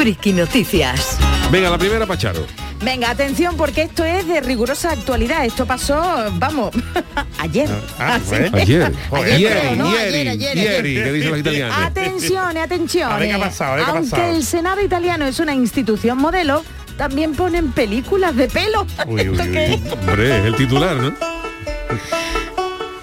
Friki 0.03 0.33
Noticias. 0.33 1.17
Venga, 1.50 1.69
la 1.69 1.77
primera 1.77 2.05
Pacharo. 2.05 2.45
Venga, 2.81 3.10
atención, 3.10 3.55
porque 3.55 3.83
esto 3.83 4.03
es 4.03 4.27
de 4.27 4.41
rigurosa 4.41 4.91
actualidad. 4.91 5.45
Esto 5.45 5.65
pasó, 5.65 6.25
vamos, 6.33 6.75
ayer. 7.39 7.69
Ah, 7.98 8.19
que- 8.29 8.51
Ayer. 8.53 8.91
Ayer, 9.13 9.77
¿no? 9.77 9.88
Ayer, 9.88 10.27
ayer, 10.27 10.57
ieri, 10.57 10.60
ayer. 10.98 11.03
que 11.05 11.12
dicen 11.13 11.29
los 11.29 11.39
italianos. 11.39 11.77
Atención, 11.86 12.57
atención. 12.57 13.13
A 13.13 13.17
ver 13.17 13.29
qué 13.29 13.33
ha 13.33 13.39
pasado, 13.39 13.72
a 13.72 13.75
ver 13.77 13.86
qué 13.86 13.91
ha 13.91 13.93
Aunque 13.93 14.10
pasado. 14.12 14.36
el 14.36 14.43
Senado 14.43 14.81
italiano 14.81 15.25
es 15.25 15.39
una 15.39 15.53
institución 15.53 16.17
modelo, 16.17 16.65
también 16.98 17.33
ponen 17.33 17.72
películas 17.72 18.36
de 18.36 18.50
pelo. 18.50 18.86
Uy, 19.07 19.29
uy, 19.29 19.39
¿Esto 19.39 19.95
uy. 19.95 20.00
Hombre, 20.10 20.39
es 20.39 20.45
el 20.48 20.55
titular, 20.57 20.98
¿no? 20.98 21.13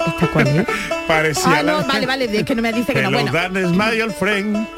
¿Esta 0.07 0.27
cuál 0.35 0.49
es? 0.49 0.67
Parecía 1.09 1.61
Ah, 1.61 1.63
no, 1.63 1.83
vale, 1.87 2.05
vale, 2.05 2.25
es 2.27 2.45
que 2.45 2.55
no 2.55 2.61
me 2.61 2.75
dice 2.75 2.93
que 2.93 3.01
no. 3.01 3.11
Bueno, 3.11 4.13
friend. 4.19 4.69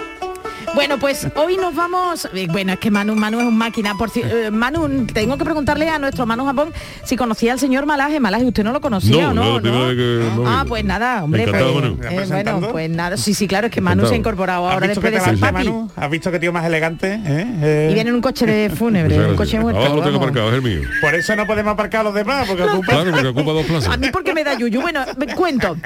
Bueno, 0.75 0.99
pues 0.99 1.29
hoy 1.35 1.57
nos 1.59 1.75
vamos. 1.75 2.27
eh, 2.35 2.47
Bueno, 2.51 2.73
es 2.73 2.79
que 2.79 2.91
Manu, 2.91 3.15
Manu 3.15 3.41
es 3.41 3.47
un 3.47 3.57
máquina. 3.59 3.95
Por 3.95 4.11
ci- 4.11 4.25
eh, 4.25 4.51
Manu, 4.51 5.07
tengo 5.13 5.37
que 5.37 5.45
preguntarle 5.45 5.89
a 5.91 5.99
nuestro 5.99 6.25
Manu 6.25 6.47
Japón 6.47 6.73
si 7.05 7.15
conocía 7.17 7.53
al 7.53 7.59
señor 7.59 7.85
Malaje. 7.85 8.21
Malaje, 8.21 8.45
¿usted 8.47 8.65
no 8.65 8.73
lo 8.73 8.81
conocía 8.81 9.25
No, 9.25 9.31
o 9.31 9.35
no, 9.35 9.61
no? 9.61 9.63
que- 9.63 10.23
ah, 10.47 10.63
no. 10.63 10.69
pues 10.69 10.83
nada, 10.85 11.23
hombre. 11.25 11.45
Pues, 11.47 11.63
Manu. 11.63 11.99
eh, 12.03 12.19
bueno, 12.33 12.69
pues 12.71 12.89
nada. 12.91 13.17
Sí, 13.19 13.35
sí, 13.35 13.47
claro, 13.47 13.67
es 13.67 13.73
que 13.73 13.83
Manu 13.83 14.07
se 14.07 14.15
ha 14.15 14.17
incorporado 14.17 14.67
¿Has 14.67 14.75
ahora 14.75 14.89
después 14.89 15.13
que 15.13 15.19
de 15.19 15.25
ser 15.25 15.39
papi. 15.39 15.53
Manu? 15.53 15.91
¿Has 15.95 16.11
visto 16.11 16.31
qué 16.31 16.39
tío 16.39 16.53
más 16.55 16.65
elegante? 16.65 17.21
¿Eh? 17.23 17.47
Eh, 17.63 17.89
Y 17.91 17.95
viene 17.95 18.09
en 18.11 18.17
un 18.17 18.23
coche 18.23 18.47
de 18.47 18.71
fúnebre, 18.75 19.15
Muchas 19.15 19.31
un 19.31 19.37
coche 19.37 19.61
muerto. 19.61 19.79
Abajo 19.81 19.97
lo 19.97 20.03
tengo 20.03 20.17
aparcado, 20.17 20.49
es 20.49 20.55
el 20.55 20.63
mío. 20.63 20.81
Por 21.03 21.15
eso 21.15 21.37
no 21.37 21.47
podemos 21.47 21.75
aparcar 21.75 22.01
a 22.01 22.05
los 22.05 22.15
demás, 22.15 22.47
porque 22.49 22.63
ocupa... 22.63 22.87
Claro, 22.93 23.11
porque 23.11 23.29
ocupa 23.29 23.53
dos 23.53 23.67
plazas. 23.67 23.93
A 23.93 23.97
mí 23.99 24.09
porque 24.11 24.33
me 24.33 24.43
da 24.43 24.55
yuyu. 24.55 24.81
Bueno, 24.81 25.05
me 25.19 25.27
cuento. 25.35 25.77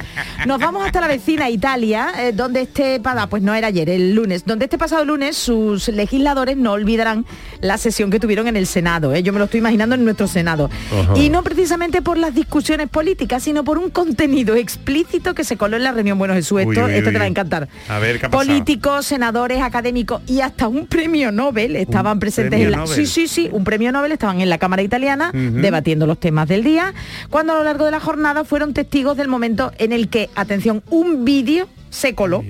Nos 0.47 0.61
vamos 0.61 0.87
hasta 0.87 1.01
la 1.01 1.09
vecina 1.09 1.51
Italia, 1.51 2.13
eh, 2.19 2.33
donde 2.33 2.61
este 2.63 3.01
pada, 3.01 3.27
pues 3.27 3.43
no 3.43 3.53
era 3.53 3.67
ayer, 3.67 3.91
el 3.91 4.15
lunes, 4.15 4.45
donde 4.45 4.67
este 4.67 4.76
pasado 4.79 5.05
lunes 5.05 5.37
sus 5.37 5.89
legisladores 5.89 6.57
no 6.57 6.73
olvidarán 6.73 7.25
la 7.61 7.79
sesión 7.79 8.11
que 8.11 8.21
tuvieron 8.21 8.47
en 8.47 8.57
el 8.57 8.67
Senado. 8.67 9.15
¿eh? 9.15 9.23
Yo 9.23 9.33
me 9.33 9.39
lo 9.39 9.47
estoy 9.47 9.59
imaginando 9.59 9.95
en 9.95 10.05
nuestro 10.05 10.27
Senado. 10.27 10.71
Ajá. 10.93 11.17
Y 11.17 11.31
no 11.31 11.43
precisamente 11.43 12.03
por 12.03 12.19
las 12.19 12.35
discusiones 12.35 12.89
políticas, 12.89 13.43
sino 13.43 13.65
por 13.65 13.79
un 13.79 13.91
contenido 13.91 14.55
explícito 14.57 15.35
que 15.35 15.45
se 15.45 15.57
coló 15.57 15.77
en 15.77 15.85
la 15.85 15.93
reunión. 15.93 16.19
Bueno, 16.19 16.35
Jesús, 16.35 16.61
esto, 16.61 16.85
uy, 16.85 16.93
esto 16.93 17.09
uy. 17.09 17.13
te 17.13 17.19
va 17.19 17.25
a 17.25 17.29
encantar. 17.29 17.69
A 17.89 17.99
ver, 17.99 18.19
¿qué 18.19 18.27
ha 18.27 18.31
pasado? 18.31 18.49
Políticos, 18.49 19.07
senadores, 19.07 19.63
académicos 19.63 20.23
y 20.27 20.41
hasta 20.41 20.69
un 20.69 20.87
premio 20.87 21.33
Nobel 21.33 21.77
estaban 21.77 22.19
presentes 22.19 22.61
en 22.61 22.71
la... 22.71 22.79
Nobel? 22.79 22.95
Sí, 22.95 23.07
sí, 23.07 23.29
sí, 23.29 23.49
un 23.53 23.65
premio 23.65 23.93
Nobel 23.93 24.13
estaban 24.13 24.41
en 24.41 24.49
la 24.49 24.59
Cámara 24.59 24.83
Italiana 24.83 25.31
debatiendo 25.33 26.07
los 26.07 26.19
temas 26.19 26.49
del 26.49 26.63
día, 26.63 26.95
cuando 27.31 27.53
a 27.53 27.57
lo 27.57 27.65
largo 27.65 27.85
de 27.85 27.91
la 27.91 28.01
jornada 28.01 28.45
fueron 28.45 28.75
testigos 28.75 29.17
del 29.17 29.29
momento 29.29 29.73
en 29.79 29.93
el 29.93 30.09
que, 30.09 30.31
atención, 30.35 30.83
un 30.91 31.25
vídeo 31.25 31.69
se 31.91 32.15
coló 32.15 32.45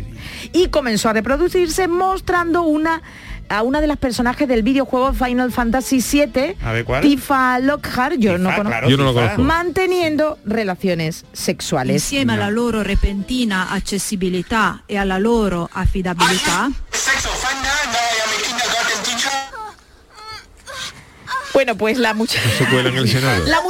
y 0.57 0.69
comenzó 0.69 1.09
a 1.11 1.13
reproducirse 1.13 1.87
mostrando 1.89 2.63
una 2.63 3.03
a 3.49 3.63
una 3.63 3.81
de 3.81 3.87
las 3.87 3.97
personajes 3.99 4.49
del 4.49 4.65
videojuego 4.65 5.13
Final 5.13 5.53
Fantasy 5.53 6.01
VII, 6.01 6.57
A 6.65 6.73
ver, 6.73 6.85
¿cuál? 6.85 7.01
Tifa 7.01 7.61
Lockhart, 7.61 8.17
yo 8.19 8.39
no 8.39 8.49
conozco, 8.51 8.65
claro, 8.71 8.89
Yo 8.89 8.97
no 8.97 9.05
lo 9.05 9.11
Tifa. 9.13 9.23
conozco. 9.23 9.43
manteniendo 9.45 10.39
relaciones 10.45 11.25
sexuales. 11.33 11.95
Insieme 11.95 12.33
alla 12.33 12.51
loro 12.51 12.83
repentina 12.83 13.71
accessibilità 13.71 14.83
e 14.87 14.97
alla 14.97 15.19
loro 15.19 15.69
affidabilità, 15.73 16.71
Bueno, 21.57 21.75
pues 21.75 21.97
la 21.97 22.13
muchacha... 22.13 22.43
La 23.49 23.63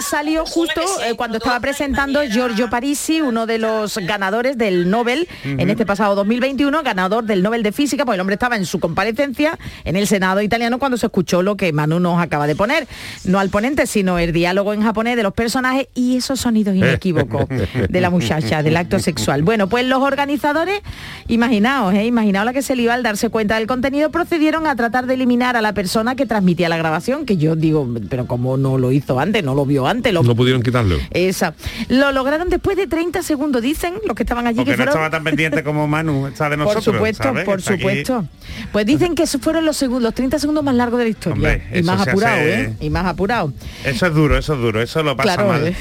salió 0.00 0.46
justo 0.46 0.80
eh, 1.04 1.12
cuando 1.16 1.36
estaba 1.36 1.60
presentando 1.60 2.22
Giorgio 2.22 2.70
Parisi, 2.70 3.20
uno 3.20 3.44
de 3.44 3.58
los 3.58 3.98
ganadores 3.98 4.56
del 4.56 4.88
Nobel 4.88 5.28
en 5.44 5.68
este 5.68 5.84
pasado 5.84 6.14
2021, 6.14 6.82
ganador 6.82 7.24
del 7.24 7.42
Nobel 7.42 7.62
de 7.62 7.72
Física, 7.72 8.06
pues 8.06 8.14
el 8.14 8.22
hombre 8.22 8.36
estaba 8.36 8.56
en 8.56 8.64
su 8.64 8.80
comparecencia 8.80 9.58
en 9.84 9.96
el 9.96 10.06
Senado 10.06 10.40
italiano 10.40 10.78
cuando 10.78 10.96
se 10.96 11.04
escuchó 11.04 11.42
lo 11.42 11.58
que 11.58 11.74
Manu 11.74 12.00
nos 12.00 12.22
acaba 12.22 12.46
de 12.46 12.56
poner. 12.56 12.88
No 13.24 13.38
al 13.38 13.50
ponente, 13.50 13.86
sino 13.86 14.18
el 14.18 14.32
diálogo 14.32 14.72
en 14.72 14.82
japonés 14.82 15.16
de 15.16 15.24
los 15.24 15.34
personajes 15.34 15.88
y 15.94 16.16
esos 16.16 16.40
sonidos 16.40 16.74
inequívocos 16.74 17.46
de 17.50 18.00
la 18.00 18.08
muchacha, 18.08 18.62
del 18.62 18.78
acto 18.78 18.98
sexual. 18.98 19.42
Bueno, 19.42 19.68
pues 19.68 19.84
los 19.84 20.02
organizadores, 20.02 20.80
imaginaos, 21.28 21.92
eh, 21.92 22.06
imaginaos 22.06 22.46
la 22.46 22.54
que 22.54 22.62
se 22.62 22.74
le 22.74 22.84
iba 22.84 22.94
al 22.94 23.02
darse 23.02 23.28
cuenta 23.28 23.56
del 23.56 23.66
contenido, 23.66 24.08
procedieron 24.10 24.66
a 24.66 24.74
tratar 24.74 25.04
de 25.04 25.12
eliminar 25.12 25.54
a 25.54 25.60
la 25.60 25.74
persona 25.74 26.14
que 26.14 26.24
transmitía 26.24 26.70
la 26.70 26.78
grabación, 26.78 26.93
que 27.26 27.36
yo 27.36 27.56
digo, 27.56 27.88
pero 28.08 28.26
como 28.26 28.56
no 28.56 28.78
lo 28.78 28.92
hizo 28.92 29.18
antes, 29.20 29.42
no 29.44 29.54
lo 29.54 29.66
vio 29.66 29.86
antes, 29.86 30.12
lo 30.12 30.22
No 30.22 30.34
pudieron 30.34 30.62
quitarlo. 30.62 30.96
esa. 31.10 31.54
Lo 31.88 32.12
lograron 32.12 32.48
después 32.48 32.76
de 32.76 32.86
30 32.86 33.22
segundos, 33.22 33.62
dicen 33.62 33.94
los 34.06 34.14
que 34.16 34.22
estaban 34.22 34.46
allí 34.46 34.56
Porque 34.58 34.72
que 34.72 34.76
no 34.76 34.82
fueron. 34.84 34.94
estaba 34.94 35.10
tan 35.10 35.24
pendiente 35.24 35.62
como 35.64 35.86
Manu 35.86 36.26
está 36.26 36.48
de 36.48 36.56
por 36.58 36.80
supuesto, 36.82 37.22
¿sabes? 37.24 37.44
por 37.44 37.58
Está 37.58 37.72
aquí. 37.74 37.82
supuesto. 37.82 38.26
Pues 38.72 38.86
dicen 38.86 39.14
que 39.14 39.24
esos 39.24 39.40
fueron 39.40 39.64
los 39.64 39.76
segundos, 39.76 40.02
los 40.04 40.14
30 40.14 40.38
segundos 40.38 40.62
más 40.64 40.74
largos 40.74 40.98
de 40.98 41.04
la 41.04 41.10
historia. 41.10 41.34
Hombre, 41.34 41.62
y 41.78 41.82
más 41.82 42.06
apurado, 42.06 42.36
hace- 42.36 42.60
¿eh? 42.62 42.72
Y 42.80 42.90
más 42.90 43.06
apurado. 43.06 43.52
Eso 43.84 44.06
es 44.06 44.14
duro, 44.14 44.38
eso 44.38 44.54
es 44.54 44.60
duro, 44.60 44.80
eso 44.82 45.02
lo 45.02 45.16
pasa 45.16 45.34
Claro, 45.34 45.48
mal. 45.50 45.66
¿eh? 45.68 45.76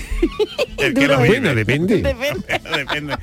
El 0.77 0.93
que 0.95 1.01
Duro, 1.01 1.15
lo 1.17 1.23
¿eh? 1.25 1.55
depende. 1.55 1.55
Depende. 2.01 2.03
Depende. 2.77 3.15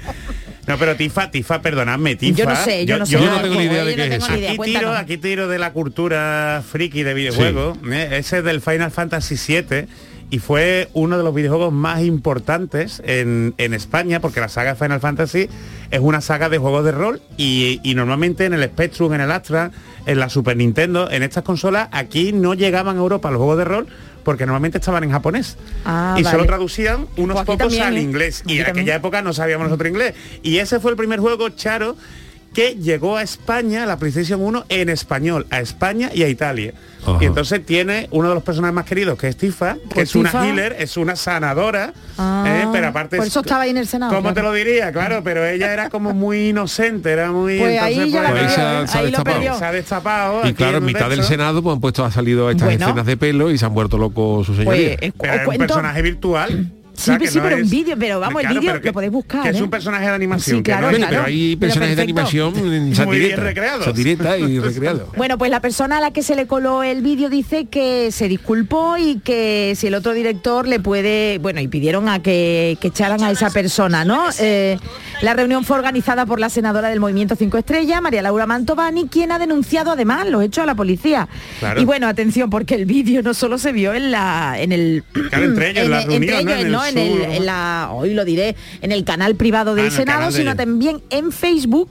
No, 0.71 0.79
pero 0.79 0.95
Tifa, 0.95 1.31
Tifa, 1.31 1.61
perdonadme, 1.61 2.15
Tifa. 2.15 2.39
Yo 2.39 2.45
no 2.47 2.57
sé, 2.57 2.87
yo, 2.87 2.97
no 2.97 3.05
sé. 3.05 3.13
yo 3.13 3.21
no 3.29 3.41
tengo 3.41 3.57
ni 3.57 3.65
idea 3.65 3.85
de 3.85 3.97
qué 3.97 4.09
no 4.09 4.15
es 4.15 4.23
eso. 4.23 4.33
Aquí 4.33 4.59
tiro, 4.65 4.93
aquí 4.93 5.17
tiro 5.19 5.49
de 5.49 5.59
la 5.59 5.73
cultura 5.73 6.63
friki 6.65 7.03
de 7.03 7.13
videojuegos. 7.13 7.77
¿eh? 7.91 8.09
Ese 8.13 8.39
es 8.39 8.45
del 8.45 8.61
Final 8.61 8.93
Fantasy 8.93 9.35
VII 9.35 9.87
y 10.31 10.39
fue 10.39 10.89
uno 10.93 11.19
de 11.19 11.25
los 11.25 11.35
videojuegos 11.35 11.73
más 11.73 12.03
importantes 12.03 13.03
en, 13.05 13.53
en 13.59 13.75
España 13.75 14.21
porque 14.21 14.39
la 14.39 14.49
saga 14.49 14.75
de 14.75 14.77
Final 14.77 15.01
Fantasy 15.01 15.49
es 15.91 16.01
una 16.01 16.21
saga 16.21 16.49
de 16.49 16.59
juegos 16.59 16.85
de 16.85 16.93
rol 16.93 17.21
y, 17.37 17.81
y 17.83 17.97
normalmente 17.97 18.45
en 18.45 18.55
el 18.55 18.63
Spectrum, 18.63 19.13
en 19.13 19.23
el 19.23 19.33
Astra, 19.33 19.73
en 20.07 20.21
la 20.21 20.29
Super 20.29 20.57
Nintendo, 20.57 21.11
en 21.11 21.25
estas 21.25 21.43
consolas, 21.43 21.89
aquí 21.91 22.33
no 22.33 22.55
llegaban 22.55 22.97
a 22.97 23.01
Europa 23.01 23.33
los 23.33 23.39
juegos 23.39 23.59
de 23.59 23.65
rol 23.65 23.87
porque 24.25 24.47
normalmente 24.47 24.79
estaban 24.79 25.05
en 25.05 25.11
japonés 25.11 25.57
Ah, 25.85 26.15
y 26.19 26.23
vale. 26.23 26.37
solo 26.37 26.47
traducían 26.47 27.07
unos 27.17 27.35
Pues 27.35 27.39
aquí 27.43 27.47
pocos 27.47 27.59
también, 27.59 27.83
al 27.83 27.97
¿eh? 27.97 28.01
inglés 28.03 28.43
y 28.47 28.59
en 28.59 28.65
también. 28.65 28.85
aquella 28.85 28.95
época 28.97 29.23
no 29.23 29.33
sabíamos 29.33 29.67
nosotros 29.69 29.91
inglés 29.91 30.15
y 30.43 30.59
ese 30.59 30.81
fue 30.81 30.91
el 30.91 30.97
primer 30.97 31.21
juego 31.21 31.49
Charo 31.51 31.97
que 32.55 32.75
llegó 32.75 33.17
a 33.17 33.23
España, 33.23 33.87
la 33.87 33.97
PlayStation 33.99 34.41
1, 34.43 34.65
en 34.69 34.89
español, 34.89 35.47
a 35.51 35.61
España 35.61 36.11
y 36.13 36.25
a 36.25 36.29
Italia. 36.29 36.75
Ajá. 37.03 37.17
Y 37.21 37.25
entonces 37.27 37.65
tiene 37.65 38.09
uno 38.11 38.29
de 38.29 38.35
los 38.35 38.43
personajes 38.43 38.75
más 38.75 38.85
queridos, 38.85 39.17
que 39.19 39.29
es 39.29 39.37
Tifa, 39.37 39.75
que 39.89 39.95
Pues 39.95 40.11
es 40.11 40.15
una 40.17 40.31
healer, 40.47 40.77
es 40.79 40.97
una 40.99 41.17
sanadora, 41.17 41.95
Ah, 42.19 42.45
¿eh? 42.47 42.69
pero 42.73 42.89
aparte... 42.89 43.17
por 43.17 43.25
es- 43.25 43.31
eso 43.31 43.41
estaba 43.41 43.63
ahí 43.63 43.71
en 43.71 43.79
el 43.79 43.87
Senado, 43.87 44.11
¿Cómo 44.13 44.23
claro. 44.23 44.35
te 44.35 44.43
lo 44.43 44.53
diría? 44.53 44.93
Claro, 44.93 45.23
pero 45.25 45.47
ella 45.47 45.73
era 45.73 45.89
como 45.89 46.13
muy 46.13 46.49
inocente, 46.51 47.11
era 47.11 47.31
muy... 47.33 47.59
Pues 47.59 47.81
ahí 47.81 48.11
ya 48.11 48.23
la 48.23 48.31
pues, 48.31 48.43
ahí 48.43 48.47
¿eh? 48.49 48.51
se 48.55 48.61
ha- 48.61 48.87
se 48.87 49.03
destapado. 49.05 49.37
perdió. 49.37 49.59
se 49.59 49.65
ha 49.65 49.73
destapado. 49.73 50.47
Y 50.49 50.53
claro, 50.53 50.79
en 50.79 50.85
mitad 50.85 51.09
del. 51.09 51.23
Senado 51.23 51.63
pues 51.63 51.75
han 51.75 51.81
puesto, 51.81 52.05
ha 52.05 52.11
salido 52.11 52.51
estas 52.51 52.67
Bueno. 52.69 52.85
escenas 52.85 53.07
de 53.07 53.17
pelo 53.17 53.51
y 53.51 53.57
se 53.59 53.65
han 53.65 53.73
vuelto 53.73 53.97
locos 53.97 54.47
su 54.47 54.55
señoría. 54.57 54.97
Pues, 54.99 55.11
eh, 55.11 55.13
Pero 55.19 55.33
era 55.33 55.43
un 55.43 55.47
cuento- 55.47 55.67
personaje 55.69 56.03
virtual. 56.03 56.73
Sí, 57.01 57.17
que 57.19 57.27
no 57.39 57.43
pero 57.43 57.57
es- 57.57 57.63
un 57.65 57.71
vídeo, 57.71 57.97
pero 57.99 58.21
vamos, 58.21 58.43
el 58.43 58.49
vídeo 58.59 58.81
que- 58.81 58.87
lo 58.89 58.93
podéis 58.93 59.13
buscar. 59.13 59.43
Que 59.43 59.49
es 59.51 59.57
¿eh? 59.59 59.63
un 59.63 59.71
personaje 59.71 60.05
de 60.07 60.11
animación. 60.13 60.57
Sí, 60.59 60.63
que 60.63 60.71
claro, 60.71 60.83
no 60.83 60.91
es- 60.93 60.99
Bueno, 60.99 61.07
pero 61.11 61.25
hay 61.25 61.57
Pero 61.57 61.61
personajes 61.61 61.97
de 61.97 62.03
animación 62.03 62.55
en 62.57 62.63
Muy 62.65 62.71
bien 62.81 62.95
satireta. 62.95 63.43
recreados. 63.43 63.85
Satireta 63.85 64.39
y 64.39 64.59
recreado. 64.61 65.13
Bueno, 65.17 65.39
pues 65.39 65.51
la 65.51 65.61
persona 65.61 65.99
a 65.99 66.01
la 66.01 66.11
que 66.13 66.23
se 66.23 66.35
le 66.37 66.47
coló 66.47 66.83
el 66.83 67.03
vídeo 67.03 67.29
dice 67.31 67.67
que 67.67 68.11
se 68.13 68.29
disculpó 68.29 68.97
y 68.99 69.21
que 69.21 69.75
si 69.77 69.87
el 69.87 69.95
otro 69.95 70.13
director 70.13 70.67
le 70.69 70.81
puede, 70.81 71.39
bueno, 71.39 71.61
y 71.61 71.69
pidieron 71.69 72.09
a 72.09 72.21
que, 72.23 72.77
que 72.81 72.89
echaran 72.89 73.23
a 73.23 73.31
esa 73.31 73.51
persona, 73.51 74.05
¿no? 74.05 74.27
Eh, 74.39 74.79
la 75.23 75.35
reunión 75.35 75.65
fue 75.65 75.77
organizada 75.77 76.27
por 76.27 76.41
la 76.41 76.49
senadora 76.51 76.89
del 76.89 77.01
Movimiento 77.01 77.37
5 77.37 77.59
Estrellas, 77.59 78.01
María 78.03 78.23
Laura 78.23 78.47
Mantovani, 78.47 79.07
quien 79.09 79.33
ha 79.33 79.39
denunciado 79.39 79.93
además 79.93 80.27
los 80.29 80.43
hechos 80.43 80.63
a 80.63 80.67
la 80.67 80.75
policía. 80.75 81.29
Y 81.77 81.85
bueno, 81.85 82.07
atención, 82.09 82.51
porque 82.51 82.75
el 82.75 82.85
vídeo 82.87 83.23
no 83.23 83.35
solo 83.35 83.59
se 83.59 83.73
vio 83.73 83.93
en 83.95 84.11
la 84.11 84.57
en 84.61 84.73
el 84.73 85.05
Claro, 85.31 85.45
entre 85.45 85.71
ellos, 85.71 85.85
en 85.85 85.91
la 85.91 86.03
el- 86.03 86.13
entre 86.13 86.31
reunión, 86.37 86.45
¿no? 86.47 86.51
ellos, 86.53 86.61
En 86.61 86.67
el 86.67 86.73
¿no? 86.73 86.85
En, 86.91 86.99
el- 86.99 87.19
Zoom. 87.23 87.31
en 87.33 87.47
la 87.47 87.91
hoy 87.93 88.15
lo 88.15 88.25
diré, 88.25 88.57
en 88.83 88.93
el 88.93 89.05
canal 89.05 89.35
privado 89.37 89.75
del 89.75 89.87
Ah, 89.89 89.91
Senado, 89.91 90.31
de 90.31 90.37
sino 90.39 90.57
también 90.57 91.03
en 91.11 91.33
Facebook. 91.33 91.91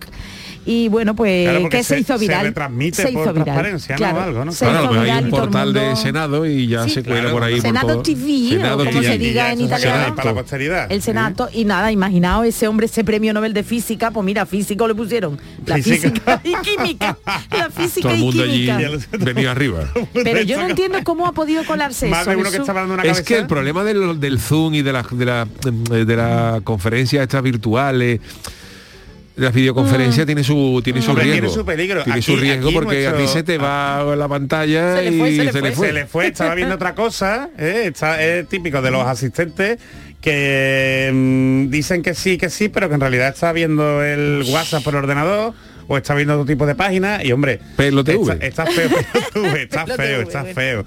Y 0.72 0.88
bueno, 0.88 1.16
pues 1.16 1.50
Claro, 1.50 1.68
que 1.68 1.78
se, 1.84 1.96
se- 1.96 2.00
hizo 2.02 2.14
se 2.14 2.20
viral. 2.20 2.46
retransmite 2.46 2.96
se 2.98 3.04
por 3.04 3.12
hizo 3.24 3.34
viral. 3.34 3.44
transparencia, 3.46 3.96
¿no? 3.96 3.98
Claro, 3.98 4.18
o 4.18 4.22
algo, 4.22 4.46
¿no? 4.46 4.52
se 4.52 4.66
Claro, 4.66 5.00
hay 5.02 5.12
un 5.24 5.28
y 5.28 5.32
portal 5.32 5.74
de 5.74 5.96
Senado 5.96 6.46
y 6.46 6.68
ya 6.68 6.84
Sí, 6.84 6.92
se 6.92 7.04
cuela 7.04 7.22
claro. 7.22 7.36
por 7.36 7.44
ahí. 7.44 7.54
por 7.56 7.62
Senado 7.64 7.88
todo. 7.88 8.04
TV, 8.04 8.64
o 8.64 8.78
como 8.78 8.92
TV. 8.92 9.04
se 9.08 9.18
diga 9.18 9.52
en 9.52 9.62
italiano. 9.62 9.96
Senado, 9.96 10.16
Para 10.16 10.30
la 10.30 10.36
posteridad. 10.42 10.92
El 10.92 11.02
Senato, 11.02 11.50
y 11.52 11.66
nada, 11.66 11.92
imaginaos 11.92 12.46
ese 12.46 12.68
hombre, 12.68 12.86
ese 12.86 13.04
premio 13.04 13.34
Nobel 13.34 13.54
de 13.56 13.64
física, 13.64 14.12
pues 14.12 14.24
mira, 14.24 14.46
físico 14.46 14.88
le 14.88 14.94
pusieron. 14.94 15.40
La 15.66 15.76
Física. 15.78 16.40
física, 16.40 16.42
y 16.44 16.54
química. 16.62 17.18
La 17.50 17.70
física 17.72 18.02
Todo 18.10 18.14
el 18.14 18.20
y 18.20 18.24
mundo 18.24 18.44
allí 18.44 18.66
química. 18.68 19.08
venía 19.26 19.52
arriba. 19.52 19.80
Pero 20.14 20.42
yo 20.44 20.58
no 20.62 20.68
entiendo 20.70 21.00
cómo 21.04 21.26
ha 21.26 21.32
podido 21.32 21.64
colarse 21.66 22.10
Más 22.10 22.22
eso. 22.22 22.30
de 22.30 22.36
uno 22.36 22.44
que 22.46 22.50
Jesús. 22.52 22.62
estaba 22.62 22.82
dando 22.82 22.94
una 22.94 23.04
Es 23.06 23.22
que 23.24 23.38
el 23.40 23.48
problema 23.48 23.84
del, 23.84 24.20
del 24.20 24.40
Zoom 24.40 24.76
y 24.76 24.84
de 24.84 24.94
las 24.94 25.18
de 25.18 25.26
la, 25.26 25.48
de 25.72 26.16
la 26.16 26.62
conferencias 26.64 27.24
estas 27.24 27.42
virtuales, 27.42 28.20
las 29.40 29.54
videoconferencias 29.54 30.26
tiene 30.26 30.44
su 30.44 30.82
tiene 30.84 31.02
su 31.02 31.16
riesgo. 31.16 31.32
tiene 31.34 31.50
su 31.50 31.66
peligro. 31.66 32.04
Tiene 32.04 32.22
su 32.22 32.36
riesgo 32.36 32.72
porque 32.72 33.08
a 33.08 33.16
ti 33.18 33.28
se 33.28 33.44
te 33.44 33.58
va 33.58 34.16
la 34.16 34.28
pantalla 34.28 34.98
Se 34.98 35.04
le 35.04 35.12
y 35.12 35.20
fue, 35.20 35.36
se 35.36 35.44
le 35.46 35.52
se 35.52 35.62
le 35.62 35.72
fue. 35.72 35.88
se 35.88 35.94
le 35.94 36.06
fue, 36.06 36.28
estaba 36.28 36.56
viendo 36.56 36.76
otra 36.76 36.94
cosa, 36.96 37.50
¿eh? 37.58 37.84
Está- 37.86 38.22
es 38.24 38.48
típico 38.48 38.82
de 38.82 38.92
los 38.92 39.06
asistentes 39.08 39.80
que 40.22 41.10
mm, 41.14 41.70
dicen 41.70 42.02
que 42.04 42.14
sí, 42.14 42.38
que 42.38 42.50
sí, 42.50 42.70
pero 42.70 42.90
que 42.90 42.96
en 42.96 43.02
realidad 43.02 43.30
está 43.30 43.52
viendo 43.54 44.04
el 44.04 44.44
WhatsApp 44.50 44.84
por 44.84 44.96
ordenador 44.96 45.54
o 45.88 45.98
está 45.98 46.14
viendo 46.14 46.34
otro 46.36 46.46
tipo 46.46 46.66
de 46.66 46.76
páginas 46.76 47.24
y 47.24 47.32
hombre, 47.32 47.60
Pelo 47.76 48.02
está, 48.02 48.34
está 48.46 48.66
feo, 48.68 48.90
está 49.56 49.86
feo, 49.88 50.22
está 50.22 50.40
bueno. 50.42 50.56
feo. 50.56 50.86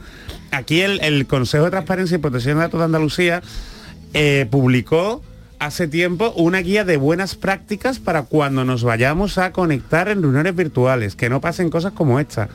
Aquí 0.51 0.83
el, 0.83 1.01
el 1.03 1.27
Consejo 1.27 1.65
de 1.65 1.71
Transparencia 1.71 2.15
y 2.17 2.19
Protección 2.19 2.57
de 2.57 2.61
Datos 2.65 2.79
de 2.81 2.85
Andalucía 2.85 3.43
eh, 4.15 4.47
publicó 4.51 5.23
hace 5.67 5.87
tiempo 5.89 6.33
una 6.37 6.59
guía 6.59 6.85
de 6.85 6.97
buenas 6.97 7.35
prácticas 7.37 7.99
para 7.99 8.23
cuando 8.23 8.65
nos 8.65 8.83
vayamos 8.85 9.39
a 9.39 9.53
conectar 9.53 10.09
en 10.09 10.21
reuniones 10.23 10.55
virtuales, 10.57 11.15
que 11.17 11.29
no 11.29 11.41
pasen 11.41 11.71
cosas 11.71 11.93
como 11.93 12.19
esta. 12.21 12.49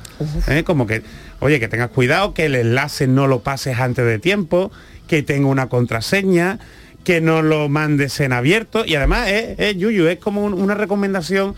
¿eh? 0.47 0.63
Como 0.65 0.87
que, 0.87 1.03
oye, 1.39 1.59
que 1.59 1.67
tengas 1.67 1.89
cuidado, 1.91 2.33
que 2.33 2.45
el 2.45 2.55
enlace 2.55 3.07
no 3.07 3.27
lo 3.27 3.39
pases 3.41 3.79
antes 3.79 4.05
de 4.05 4.19
tiempo, 4.19 4.71
que 5.07 5.23
tenga 5.23 5.47
una 5.47 5.67
contraseña, 5.69 6.59
que 7.03 7.21
no 7.21 7.41
lo 7.41 7.69
mandes 7.69 8.19
en 8.19 8.33
abierto. 8.33 8.83
Y 8.85 8.95
además, 8.95 9.29
es, 9.29 9.57
es, 9.57 9.77
Yuyu, 9.77 10.07
es 10.07 10.19
como 10.19 10.43
un- 10.43 10.53
una 10.53 10.75
recomendación 10.75 11.55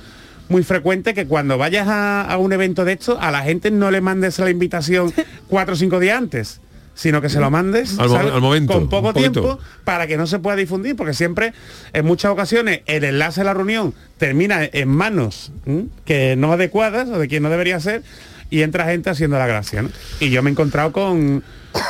muy 0.49 0.63
frecuente 0.63 1.13
que 1.13 1.25
cuando 1.25 1.57
vayas 1.57 1.87
a, 1.87 2.21
a 2.23 2.37
un 2.37 2.53
evento 2.53 2.85
de 2.85 2.93
esto, 2.93 3.19
a 3.19 3.31
la 3.31 3.41
gente 3.41 3.71
no 3.71 3.89
le 3.91 4.01
mandes 4.01 4.37
la 4.39 4.49
invitación 4.51 5.11
cuatro 5.47 5.73
o 5.73 5.77
cinco 5.77 5.99
días 5.99 6.17
antes 6.17 6.61
sino 6.99 7.21
que 7.21 7.29
se 7.29 7.39
lo 7.39 7.49
mandes 7.49 7.97
Al 7.97 8.09
mo- 8.09 8.15
¿sabes? 8.17 8.33
al 8.33 8.41
momento, 8.41 8.73
con 8.73 8.89
poco 8.89 9.13
poquito. 9.13 9.31
tiempo 9.31 9.59
para 9.85 10.05
que 10.05 10.17
no 10.17 10.27
se 10.27 10.37
pueda 10.39 10.57
difundir, 10.57 10.97
porque 10.97 11.13
siempre, 11.13 11.53
en 11.93 12.05
muchas 12.05 12.29
ocasiones, 12.29 12.81
el 12.87 13.05
enlace 13.05 13.39
de 13.39 13.45
la 13.45 13.53
reunión 13.53 13.93
termina 14.17 14.65
en 14.69 14.89
manos 14.89 15.53
¿m? 15.65 15.85
que 16.03 16.35
no 16.35 16.51
adecuadas 16.51 17.07
o 17.07 17.17
de 17.17 17.29
quien 17.29 17.41
no 17.43 17.49
debería 17.49 17.79
ser 17.79 18.03
y 18.49 18.63
entra 18.63 18.83
gente 18.85 19.09
haciendo 19.09 19.37
la 19.39 19.47
gracia. 19.47 19.81
¿no? 19.81 19.89
Y 20.19 20.29
yo 20.29 20.43
me 20.43 20.49
he 20.49 20.51
encontrado 20.51 20.91
con, 20.91 21.41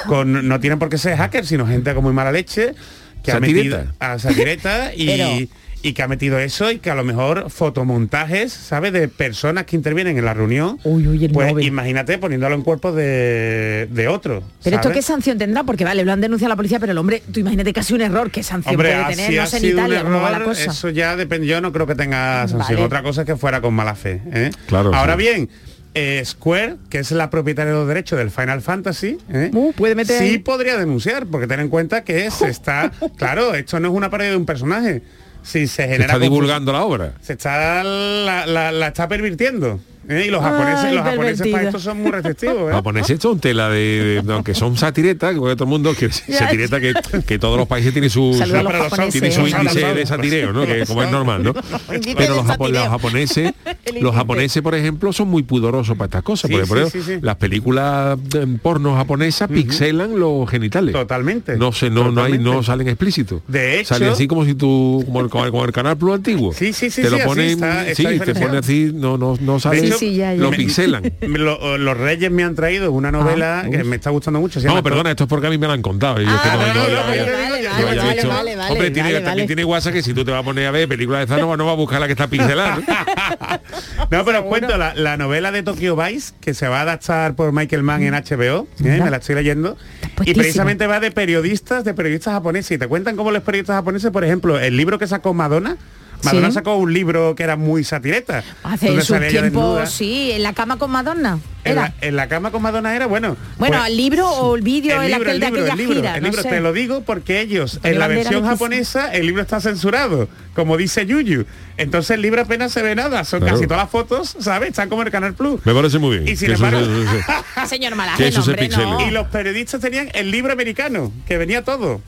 con 0.05 0.47
no 0.47 0.59
tienen 0.59 0.77
por 0.77 0.89
qué 0.89 0.99
ser 0.99 1.17
hackers, 1.17 1.47
sino 1.47 1.65
gente 1.65 1.91
con 1.95 2.03
muy 2.03 2.13
mala 2.13 2.31
leche 2.31 2.75
que 3.23 3.31
ha 3.31 3.35
Satireta. 3.35 3.77
metido 3.77 3.93
a 3.99 4.19
satireta 4.19 4.91
y, 4.95 5.07
Pero- 5.07 5.51
y 5.81 5.93
que 5.93 6.03
ha 6.03 6.07
metido 6.07 6.39
eso 6.39 6.71
y 6.71 6.79
que 6.79 6.89
a 6.89 6.95
lo 6.95 7.03
mejor 7.03 7.49
fotomontajes, 7.49 8.51
¿sabes? 8.51 8.91
De 8.91 9.07
personas 9.07 9.65
que 9.65 9.75
intervienen 9.75 10.17
en 10.17 10.25
la 10.25 10.33
reunión. 10.33 10.77
Uy, 10.83 11.07
uy, 11.07 11.25
el 11.25 11.31
pues 11.31 11.49
Nobel. 11.49 11.65
imagínate 11.65 12.17
poniéndolo 12.17 12.55
en 12.55 12.61
cuerpos 12.63 12.95
de, 12.95 13.87
de 13.89 14.07
otro. 14.07 14.43
Pero 14.63 14.75
esto 14.75 14.91
qué 14.91 15.01
sanción 15.01 15.37
tendrá, 15.37 15.63
porque 15.63 15.85
vale, 15.85 16.03
lo 16.03 16.11
han 16.11 16.21
denunciado 16.21 16.49
a 16.49 16.53
la 16.53 16.55
policía, 16.57 16.79
pero 16.79 16.91
el 16.91 16.97
hombre, 16.97 17.23
tú 17.31 17.39
imagínate 17.39 17.71
casi 17.73 17.93
un 17.93 18.01
error, 18.01 18.29
qué 18.29 18.43
sanción 18.43 18.75
Hombre, 18.75 18.89
puede 18.91 19.03
ah, 19.03 19.07
tener, 19.09 19.27
si 19.29 19.35
no 19.35 19.41
ha 19.41 19.45
sé 19.45 19.57
en 19.57 19.65
Italia 19.65 20.03
cómo 20.03 20.21
va 20.21 20.29
la 20.31 20.35
error, 20.37 20.49
cosa. 20.49 20.71
Eso 20.71 20.89
ya 20.89 21.15
depende, 21.15 21.47
yo 21.47 21.61
no 21.61 21.71
creo 21.71 21.87
que 21.87 21.95
tenga 21.95 22.47
sanción. 22.47 22.75
Vale. 22.75 22.83
Otra 22.85 23.01
cosa 23.03 23.21
es 23.21 23.27
que 23.27 23.37
fuera 23.37 23.61
con 23.61 23.73
mala 23.73 23.95
fe. 23.95 24.21
¿eh? 24.33 24.51
Claro, 24.67 24.93
Ahora 24.93 25.13
sí. 25.13 25.19
bien, 25.19 25.49
eh, 25.95 26.21
Square, 26.25 26.75
que 26.89 26.99
es 26.99 27.11
la 27.11 27.29
propietaria 27.29 27.71
de 27.71 27.79
los 27.79 27.87
derechos 27.87 28.19
del 28.19 28.31
Final 28.31 28.61
Fantasy, 28.61 29.17
¿eh? 29.31 29.49
Uh, 29.53 29.71
puede 29.73 29.95
meter 29.95 30.17
sí 30.19 30.23
ahí. 30.25 30.37
podría 30.37 30.77
denunciar, 30.77 31.25
porque 31.25 31.47
ten 31.47 31.61
en 31.61 31.69
cuenta 31.69 32.03
que 32.03 32.29
se 32.31 32.47
está, 32.49 32.91
claro, 33.17 33.53
esto 33.55 33.79
no 33.79 33.87
es 33.87 33.93
una 33.93 34.09
pared 34.09 34.29
de 34.29 34.35
un 34.35 34.45
personaje. 34.45 35.01
Si 35.43 35.67
se 35.67 35.87
Se 35.87 36.01
está 36.01 36.19
divulgando 36.19 36.71
la 36.73 36.83
obra. 36.83 37.13
se 37.21 37.33
está 37.33 37.83
la, 37.83 38.45
la- 38.45 38.71
la 38.71 38.87
está 38.87 39.07
pervirtiendo. 39.07 39.79
¿Eh? 40.09 40.25
Y 40.27 40.29
los 40.29 40.41
japoneses, 40.41 40.83
Ay, 40.85 40.95
los 40.95 41.03
japoneses 41.03 41.47
para 41.47 41.63
esto 41.63 41.79
son 41.79 42.01
muy 42.01 42.11
restrictivos. 42.11 42.55
¿eh? 42.55 42.65
Los 42.65 42.71
japoneses 42.73 43.19
son 43.21 43.39
tela 43.39 43.69
de, 43.69 44.21
de- 44.25 44.33
aunque 44.33 44.53
son 44.53 44.75
satiretas, 44.77 45.33
que 45.33 45.39
todo 45.39 45.63
el 45.63 45.69
mundo 45.69 45.93
que 45.95 46.09
satireta 46.11 46.79
que, 46.79 46.93
que 47.25 47.39
todos 47.39 47.57
los 47.57 47.67
países 47.67 47.93
tienen 47.93 48.09
su, 48.09 48.33
su- 48.33 48.39
los 48.39 48.49
pero 48.49 48.63
los 48.63 48.73
japoneses. 48.83 49.11
tiene 49.13 49.31
su 49.31 49.41
¿eh? 49.45 49.49
índice 49.51 49.93
de 49.93 50.05
satireo, 50.05 50.51
¿no? 50.53 50.65
Que 50.65 50.85
como 50.85 51.03
es 51.03 51.11
normal, 51.11 51.43
¿no? 51.43 51.53
Pero 51.53 52.35
los, 52.35 52.45
japo- 52.45 52.47
satireo. 52.47 52.69
los 52.83 52.89
japoneses, 52.89 53.53
los 54.01 54.15
japoneses, 54.15 54.61
por 54.63 54.75
ejemplo, 54.75 55.13
son 55.13 55.27
muy 55.29 55.43
pudorosos 55.43 55.95
para 55.97 56.05
estas 56.07 56.23
cosas. 56.23 56.49
Sí, 56.49 56.53
porque, 56.55 56.67
por 56.67 56.77
ejemplo, 56.79 57.01
sí, 57.03 57.13
sí. 57.15 57.19
las 57.21 57.35
películas 57.37 58.17
eh, 58.35 58.45
porno 58.61 58.95
japonesas 58.95 59.47
pixelan 59.49 60.19
los 60.19 60.49
genitales. 60.49 60.93
Totalmente. 60.93 61.57
No 61.57 61.71
sé, 61.71 61.89
no, 61.89 62.11
no 62.11 62.23
hay, 62.23 62.37
no 62.39 62.63
salen 62.63 62.87
explícitos. 62.87 63.41
De 63.47 63.79
hecho- 63.79 63.89
Salen 63.89 64.09
así 64.09 64.27
como 64.27 64.45
si 64.45 64.55
tú, 64.55 65.03
como 65.05 65.21
el, 65.21 65.29
como 65.29 65.71
canal 65.71 65.97
Plus 65.97 66.15
antiguo. 66.15 66.53
Sí, 66.53 66.73
sí, 66.73 66.89
sí, 66.89 67.01
Te 67.01 67.09
lo 67.09 67.19
ponen, 67.19 67.49
está- 67.51 67.87
está 67.87 68.09
sí, 68.11 68.19
te 68.19 68.35
pone 68.35 68.57
así, 68.57 68.91
no, 68.93 69.17
no, 69.17 69.37
no 69.39 69.59
sale, 69.59 69.85
hecho, 69.85 69.98
Sí, 69.99 70.15
ya, 70.15 70.33
ya. 70.33 70.41
lo 70.41 70.51
pixelan. 70.51 71.03
Lo- 71.21 71.77
los 71.77 71.97
Reyes 71.97 72.31
me 72.31 72.43
han 72.43 72.55
traído 72.55 72.91
una 72.91 73.11
novela 73.11 73.65
que 73.69 73.83
me 73.83 73.95
está 73.97 74.09
gustando 74.09 74.39
mucho. 74.39 74.59
se 74.59 74.67
No, 74.67 74.81
perdona, 74.81 75.11
esto 75.11 75.23
es 75.25 75.29
porque 75.29 75.47
a 75.47 75.49
mí 75.49 75.57
me 75.57 75.67
lo 75.67 75.73
han 75.73 75.81
contado. 75.81 76.21
y 76.21 76.25
yo 76.25 76.31
Ah, 76.31 76.35
es 76.35 76.41
que 76.41 76.49
no- 76.49 76.57
vale, 76.57 76.73
no- 76.73 76.79
vale, 76.79 76.91
no- 76.91 77.01
vale, 77.01 77.17
no- 77.19 77.25
vale, 77.25 77.63
no 77.63 77.69
vale, 77.69 77.89
haya 77.91 78.01
vale, 78.03 78.13
visto. 78.13 78.27
vale, 78.29 78.55
vale, 78.55 78.71
Hombre, 78.71 78.91
tiene, 78.91 79.13
vale, 79.13 79.25
también 79.25 79.47
tiene 79.47 79.65
WhatsApp 79.65 79.93
que 79.93 80.01
si 80.01 80.13
tú 80.13 80.23
te 80.25 80.31
vas 80.31 80.41
a 80.41 80.43
poner 80.43 80.67
a 80.67 80.71
ver 80.71 80.87
películas 80.87 81.19
de 81.27 81.35
esa 81.35 81.41
no, 81.45 81.55
no 81.57 81.65
va 81.65 81.71
a 81.73 81.75
buscar 81.75 81.99
la 81.99 82.07
que 82.07 82.13
está 82.13 82.27
pixelada. 82.27 82.77
¿no? 84.11 84.25
Pero 84.25 84.39
os 84.39 84.45
cuento 84.45 84.77
la, 84.77 84.93
la 84.95 85.17
novela 85.17 85.51
de 85.51 85.63
Tokyo 85.63 85.95
Vice 85.95 86.33
que 86.41 86.53
se 86.53 86.67
va 86.67 86.79
a 86.79 86.81
adaptar 86.81 87.35
por 87.35 87.51
Michael 87.51 87.83
Mann 87.83 88.03
en 88.03 88.13
HBO, 88.13 88.67
¿eh? 88.83 88.99
me 89.03 89.09
la 89.09 89.17
estoy 89.17 89.35
leyendo. 89.35 89.77
Y 90.25 90.33
precisamente 90.33 90.87
va 90.87 90.99
de 90.99 91.11
periodistas, 91.11 91.83
de 91.83 91.93
periodistas 91.93 92.33
japoneses. 92.33 92.71
Y 92.71 92.77
te 92.77 92.87
cuentan 92.87 93.15
cómo 93.15 93.31
los 93.31 93.43
periodistas 93.43 93.75
japoneses, 93.75 94.11
por 94.11 94.23
ejemplo, 94.23 94.59
el 94.59 94.75
libro 94.77 94.97
que 94.99 95.07
sacó 95.07 95.33
Madonna, 95.33 95.77
Madonna 96.23 96.47
Sí. 96.47 96.53
sacó 96.53 96.75
un 96.75 96.93
libro 96.93 97.33
que 97.35 97.43
era 97.43 97.55
muy 97.55 97.83
satireta. 97.83 98.43
Hace 98.63 98.87
donde 98.87 99.01
su 99.03 99.13
salía 99.13 99.29
ella 99.29 99.41
tiempo, 99.41 99.59
desnuda. 99.75 99.85
sí, 99.87 100.31
en 100.33 100.43
la 100.43 100.53
cama 100.53 100.77
con 100.77 100.91
Madonna. 100.91 101.39
En 101.65 101.73
Era. 101.73 101.81
la, 101.81 101.93
en 102.07 102.15
la 102.15 102.27
cama 102.29 102.51
con 102.51 102.61
Madonna 102.61 102.95
era 102.95 103.05
bueno. 103.05 103.35
Bueno, 103.57 103.77
pues- 103.77 103.89
el 103.89 103.97
libro 103.97 104.27
o 104.29 104.55
el 104.55 104.61
vídeo, 104.61 105.01
el, 105.01 105.07
el 105.07 105.11
libro, 105.11 105.23
aquel 105.23 105.35
el 105.35 105.39
de 105.39 105.45
libro, 105.47 105.59
aquella 105.61 105.73
el 105.73 105.79
libro, 105.79 105.95
gira, 105.95 106.15
el 106.15 106.21
no 106.23 106.27
libro, 106.29 106.43
sé. 106.43 106.49
te 106.49 106.59
lo 106.61 106.73
digo 106.73 107.01
porque 107.01 107.41
ellos, 107.41 107.79
en 107.83 107.99
la 107.99 108.07
versión 108.07 108.45
japonesa, 108.45 109.13
el 109.13 109.25
libro 109.27 109.41
está 109.41 109.59
censurado, 109.61 110.29
como 110.55 110.77
dice 110.77 111.05
Yuyu. 111.05 111.45
Entonces 111.77 112.11
el 112.11 112.21
libro 112.21 112.41
apenas 112.41 112.71
se 112.71 112.81
ve 112.81 112.95
nada, 112.95 113.23
son 113.23 113.39
Claro. 113.41 113.55
casi 113.55 113.67
todas 113.67 113.83
las 113.83 113.89
fotos, 113.91 114.35
¿sabes? 114.39 114.69
Están 114.69 114.89
como 114.89 115.01
en 115.03 115.07
el 115.07 115.11
Canal 115.11 115.33
Plus. 115.33 115.65
Me 115.65 115.73
parece 115.73 115.99
muy 115.99 116.17
bien. 116.17 116.27
Y 116.29 116.35
sin 116.35 116.51
embargo- 116.51 116.79
se- 116.79 117.61
se- 117.61 117.67
Señor 117.67 117.95
Malaje, 117.95 118.31
se 118.31 118.39
hombre, 118.39 118.67
no. 118.69 119.07
Y 119.07 119.11
los 119.11 119.27
periodistos 119.27 119.79
tenían 119.81 120.09
el 120.13 120.31
libro 120.31 120.51
americano, 120.53 121.11
que 121.27 121.37
venía 121.37 121.63
todo. 121.63 122.01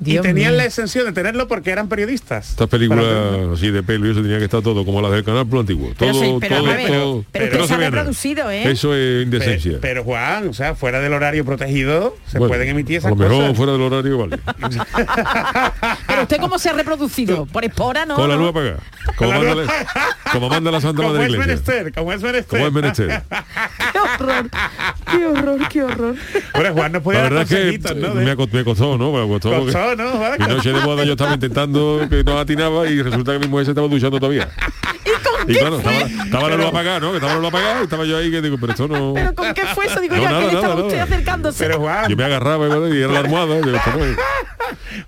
Dios 0.00 0.24
y 0.24 0.28
tenían 0.28 0.52
mío. 0.52 0.56
la 0.58 0.64
exención 0.64 1.04
de 1.04 1.12
tenerlo 1.12 1.46
porque 1.46 1.70
eran 1.70 1.88
periodistas. 1.88 2.50
Estas 2.50 2.68
películas 2.68 3.04
así 3.54 3.70
de 3.70 3.82
pelo 3.82 4.06
y 4.08 4.12
eso 4.12 4.22
tenía 4.22 4.38
que 4.38 4.44
estar 4.44 4.62
todo 4.62 4.84
como 4.84 5.00
las 5.02 5.12
del 5.12 5.22
canal 5.24 5.46
Plus 5.46 5.60
antiguo. 5.60 5.92
Pero 5.98 6.12
Todo, 6.12 6.22
sí, 6.24 6.36
pero, 6.40 6.56
todo, 6.56 6.70
a 6.70 6.74
ver, 6.74 6.86
todo. 6.90 7.24
pero 7.32 7.58
no 7.58 7.66
se 7.66 7.76
reproducido, 7.76 8.50
¿eh? 8.50 8.70
Eso 8.70 8.94
es 8.94 9.24
indecencia. 9.24 9.78
Pero, 9.80 10.02
Juan, 10.04 10.48
o 10.48 10.52
sea, 10.54 10.74
fuera 10.74 11.00
del 11.00 11.12
horario 11.12 11.44
protegido, 11.44 12.16
se 12.26 12.38
Bueno, 12.38 12.48
pueden 12.50 12.68
emitir 12.70 12.96
A 12.96 12.98
esas 13.00 13.10
lo 13.10 13.16
mejor 13.16 13.36
cosas. 13.36 13.56
fuera 13.56 13.72
del 13.72 13.82
horario, 13.82 14.18
vale. 14.18 14.38
Pero 16.06 16.22
usted 16.22 16.38
cómo 16.40 16.58
se 16.58 16.70
ha 16.70 16.72
reproducido? 16.72 17.46
Por 17.46 17.64
espora, 17.64 18.06
¿no? 18.06 18.14
Con 18.16 18.28
la 18.28 18.34
¿no? 18.36 18.40
luz 18.42 18.50
apagada. 18.50 18.78
Como, 19.16 19.32
la 19.32 19.38
manda, 19.38 19.54
la- 19.54 19.72
como 20.32 20.48
manda 20.48 20.70
la 20.70 20.80
Santa 20.80 20.96
como 21.02 21.08
Madre 21.14 21.24
Iglesia. 21.30 21.46
menester, 21.46 21.92
como 21.92 22.12
es 22.12 22.22
menester. 22.22 22.58
Como 22.58 22.66
es 22.66 22.72
menester. 22.72 23.22
Qué 23.92 23.98
horror, 23.98 24.50
qué 25.10 25.26
horror, 25.26 25.68
qué 25.68 25.82
horror. 25.82 26.14
Bueno, 26.54 26.72
Juan 26.74 26.92
nos 26.92 27.00
La 27.00 27.04
podía 27.04 27.20
dar 27.22 27.32
verdad 27.32 27.52
es 27.52 27.80
que 27.80 27.94
¿no? 27.94 28.14
Me 28.52 28.64
costó, 28.64 28.96
¿no? 28.98 29.12
Me 29.12 29.26
costó 29.28 29.50
¿no? 29.96 30.20
Mi 30.38 30.46
noche 30.46 30.72
de 30.72 30.80
boda 30.80 31.04
yo 31.04 31.12
estaba 31.12 31.34
intentando 31.34 32.06
que 32.08 32.24
no 32.24 32.38
atinaba 32.38 32.86
y 32.88 33.02
resulta 33.02 33.32
que 33.32 33.38
mi 33.40 33.48
mujer 33.48 33.66
se 33.66 33.70
estaba 33.72 33.88
duchando 33.88 34.18
todavía. 34.18 34.48
Y, 35.48 35.54
claro, 35.54 35.78
estaba, 35.78 35.96
estaba 36.24 36.48
la 36.50 36.56
luz 36.56 36.66
apagada, 36.66 37.00
¿no? 37.00 37.10
Que 37.10 37.16
estaba 37.16 37.34
la 37.34 37.40
luz 37.40 37.48
apagada 37.48 37.80
y 37.80 37.84
estaba 37.84 38.04
yo 38.04 38.16
ahí 38.18 38.30
que 38.30 38.40
digo, 38.42 38.56
pero 38.60 38.72
esto 38.72 38.88
no... 38.88 39.12
¿Pero 39.14 39.34
con 39.34 39.54
qué 39.54 39.62
fue 39.74 39.86
eso? 39.86 40.00
Digo, 40.00 40.16
No, 40.16 40.22
ya 40.22 40.30
nada, 40.30 40.40
que 40.40 40.46
le 40.48 40.54
estaba 40.54 40.74
nada, 40.74 40.86
usted 40.86 40.98
nada. 40.98 41.14
acercándose. 41.14 41.64
Pero 41.64 41.80
Juan, 41.80 42.08
Yo 42.10 42.16
me 42.16 42.24
agarraba 42.24 42.66
y, 42.66 42.68
bueno, 42.68 42.94
y 42.94 42.98
era 43.02 43.12
la 43.12 43.18
almohada. 43.20 43.58
y 43.58 43.62
no 43.62 43.74
es. 43.74 44.16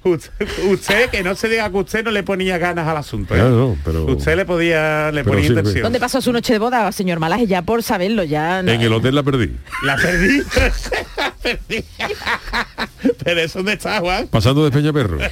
usted, 0.02 0.48
usted, 0.70 1.10
que 1.10 1.22
no 1.22 1.34
se 1.34 1.48
diga 1.48 1.70
que 1.70 1.76
usted 1.76 2.04
no 2.04 2.10
le 2.10 2.22
ponía 2.22 2.58
ganas 2.58 2.86
al 2.88 2.96
asunto. 2.96 3.34
¿eh? 3.34 3.38
Claro, 3.38 3.50
no, 3.56 3.76
pero- 3.84 4.04
Usted 4.06 4.36
le 4.36 4.44
podía, 4.44 5.10
le 5.12 5.22
Pero 5.22 5.34
ponía 5.34 5.42
sí, 5.44 5.48
intención. 5.52 5.82
¿Dónde 5.82 6.00
pasó 6.00 6.20
su 6.20 6.32
noche 6.32 6.52
de 6.54 6.58
boda, 6.58 6.90
señor 6.92 7.18
Malaje? 7.20 7.46
Ya 7.46 7.62
por 7.62 7.82
saberlo, 7.82 8.24
ya. 8.24 8.62
no- 8.62 8.72
En 8.72 8.80
el 8.80 8.92
hotel 8.92 9.14
la 9.14 9.22
perdí. 9.22 9.52
La 9.84 9.96
perdí. 9.96 10.42
La 11.16 11.32
perdí. 11.42 11.84
Pero 13.24 13.40
eso 13.40 13.58
dónde 13.58 13.72
está, 13.74 13.98
Juan. 14.00 14.28
Pasando 14.28 14.64
de 14.64 14.70
Peñaperro. 14.70 15.18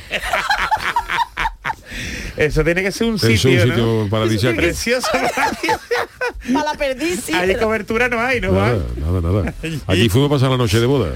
Eso 2.41 2.65
tiene 2.65 2.83
que 2.83 2.91
ser 2.91 3.07
un 3.07 3.17
Es 3.17 3.23
un 3.23 3.37
sitio, 3.37 3.63
sitio 3.63 3.77
¿no? 4.05 4.09
paradisíaco. 4.11 4.57
Precioso. 4.57 5.09
A 5.13 6.65
la 6.65 6.73
perdí, 6.75 7.19
Hay 7.35 7.55
cobertura 7.57 8.09
no 8.09 8.19
hay, 8.19 8.41
¿no, 8.41 8.53
Nada, 8.53 8.79
nada, 8.97 9.21
nada. 9.21 9.55
Allí 9.87 10.09
fuimos 10.09 10.31
a 10.31 10.35
pasar 10.35 10.51
la 10.51 10.57
noche 10.57 10.81
de 10.81 10.87
boda. 10.87 11.13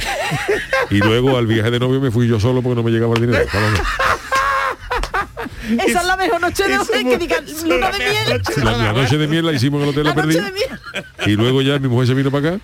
Y 0.90 0.98
luego 0.98 1.38
al 1.38 1.46
viaje 1.46 1.70
de 1.70 1.78
novio 1.80 1.98
me 2.00 2.10
fui 2.10 2.28
yo 2.28 2.38
solo 2.38 2.60
porque 2.60 2.76
no 2.76 2.82
me 2.82 2.90
llegaba 2.90 3.14
el 3.14 3.22
dinero. 3.22 3.42
Esa 5.86 6.00
es 6.00 6.06
la 6.06 6.16
mejor 6.18 6.42
noche 6.42 6.68
de 6.68 6.74
es 6.74 6.90
que 6.90 7.16
digan 7.18 7.44
luna 7.62 7.76
una 7.76 7.90
de 7.90 7.98
miel. 7.98 8.28
noche 8.28 8.52
de 8.54 8.64
La, 8.64 8.92
noche 8.92 9.16
de 9.16 9.26
miel 9.26 9.46
la 9.46 9.52
hicimos 9.52 9.78
en 9.78 9.84
el 9.88 9.90
hotel 9.90 10.04
La 10.04 10.10
La 10.10 10.14
Perdí. 10.16 10.34
noche 10.36 10.44
de 10.44 10.52
miel. 10.52 10.78
Y 11.26 11.30
luego 11.36 11.62
ya 11.62 11.78
mi 11.78 11.88
mujer 11.88 12.06
se 12.08 12.12
vino 12.14 12.30
para 12.30 12.48
acá. 12.50 12.60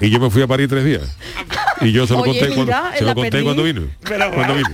Y 0.00 0.10
yo 0.10 0.20
me 0.20 0.30
fui 0.30 0.42
a 0.42 0.46
París 0.46 0.68
tres 0.68 0.84
días. 0.84 1.02
Y 1.80 1.90
yo 1.90 2.06
se 2.06 2.12
lo 2.12 2.20
Oye, 2.20 2.38
conté, 2.38 2.54
mira, 2.54 2.54
cuando, 2.54 2.98
se 2.98 3.04
lo 3.04 3.14
conté 3.14 3.42
cuando 3.42 3.62
vino. 3.64 3.82
Pero, 4.04 4.30
Cuando 4.30 4.54
vino. 4.54 4.68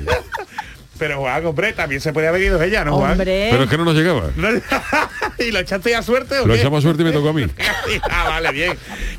Pero 1.02 1.18
Juan, 1.18 1.44
hombre, 1.46 1.72
también 1.72 2.00
se 2.00 2.12
podía 2.12 2.28
haber 2.28 2.42
ido 2.42 2.62
ella, 2.62 2.84
¿no, 2.84 2.96
Juan? 2.96 3.10
Hombre. 3.12 3.48
Pero 3.50 3.64
es 3.64 3.68
que 3.70 3.76
no 3.76 3.84
nos 3.84 3.96
llegaba. 3.96 4.30
¿Y 5.40 5.50
lo 5.50 5.58
echaste 5.58 5.96
a 5.96 6.02
suerte 6.02 6.38
o 6.38 6.46
Lo 6.46 6.54
qué? 6.54 6.60
echamos 6.60 6.78
a 6.78 6.82
suerte 6.82 7.02
y 7.02 7.04
me 7.06 7.10
tocó 7.10 7.30
a 7.30 7.32
mí. 7.32 7.44
ah, 8.08 8.28
vale, 8.28 8.52
bien. 8.52 8.74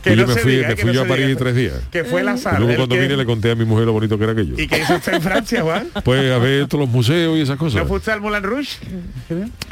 Y 0.06 0.16
yo 0.16 0.26
me 0.26 0.34
se 0.34 0.40
fui- 0.40 0.56
diga, 0.56 0.70
me 0.70 0.76
que 0.76 0.82
fui 0.84 0.88
no 0.88 0.94
yo 0.94 1.00
se 1.02 1.06
a 1.06 1.10
París 1.10 1.28
diga. 1.28 1.40
tres 1.40 1.56
días. 1.56 1.74
Que 1.92 2.06
fue 2.06 2.24
la 2.24 2.36
Y 2.36 2.38
sala. 2.38 2.60
luego 2.60 2.76
cuando 2.78 2.96
que- 2.96 3.02
vine 3.02 3.18
le 3.18 3.26
conté 3.26 3.52
a 3.52 3.56
mi 3.56 3.66
mujer 3.66 3.86
lo 3.86 3.92
bonito 3.92 4.18
que 4.18 4.24
era 4.24 4.32
aquello. 4.32 4.54
¿Y 4.58 4.66
qué 4.66 4.80
hizo 4.80 4.96
usted 4.96 5.16
en 5.16 5.22
Francia, 5.22 5.62
Juan? 5.62 5.90
Pues 6.06 6.32
a 6.32 6.38
ver 6.38 6.68
todos 6.68 6.86
los 6.86 6.90
museos 6.90 7.38
y 7.38 7.42
esas 7.42 7.58
cosas. 7.58 7.82
¿No 7.82 7.88
fuiste 7.90 8.12
al 8.12 8.22
Moulin 8.22 8.44
Rouge? 8.44 8.78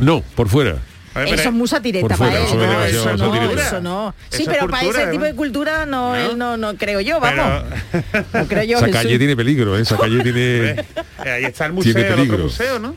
No, 0.02 0.22
por 0.36 0.50
fuera. 0.50 0.76
Eso 1.16 1.36
es 1.50 1.52
muy 1.52 1.68
satireta 1.68 2.08
Por 2.08 2.18
para 2.18 2.38
él. 2.38 2.44
No, 2.58 2.84
eso 2.86 3.18
no, 3.18 3.52
eso 3.52 3.82
no. 3.82 4.16
Sí, 4.30 4.44
pero 4.46 4.68
para 4.68 4.88
ese 4.88 5.08
tipo 5.08 5.20
¿no? 5.20 5.26
de 5.26 5.36
cultura 5.36 5.86
no, 5.86 6.16
él 6.16 6.38
no, 6.38 6.56
no 6.58 6.76
creo 6.76 7.02
yo, 7.02 7.20
vamos. 7.20 7.64
Pero- 7.92 8.26
No 8.34 8.48
creo 8.48 8.64
yo, 8.64 8.78
Esa 8.78 8.86
Jesús. 8.88 9.02
calle 9.02 9.18
tiene 9.18 9.36
peligro, 9.36 9.78
¿eh? 9.78 9.82
Esa 9.82 9.98
calle 9.98 10.22
tiene... 10.24 10.70
Eh, 10.72 10.86
Ahí 11.20 11.46
está 11.46 11.66
el 11.66 11.74
museo, 11.74 11.94
Tiene 11.94 12.08
el 12.08 12.14
otro 12.14 12.24
peligro. 12.26 12.44
museo, 12.46 12.80
¿no? 12.80 12.96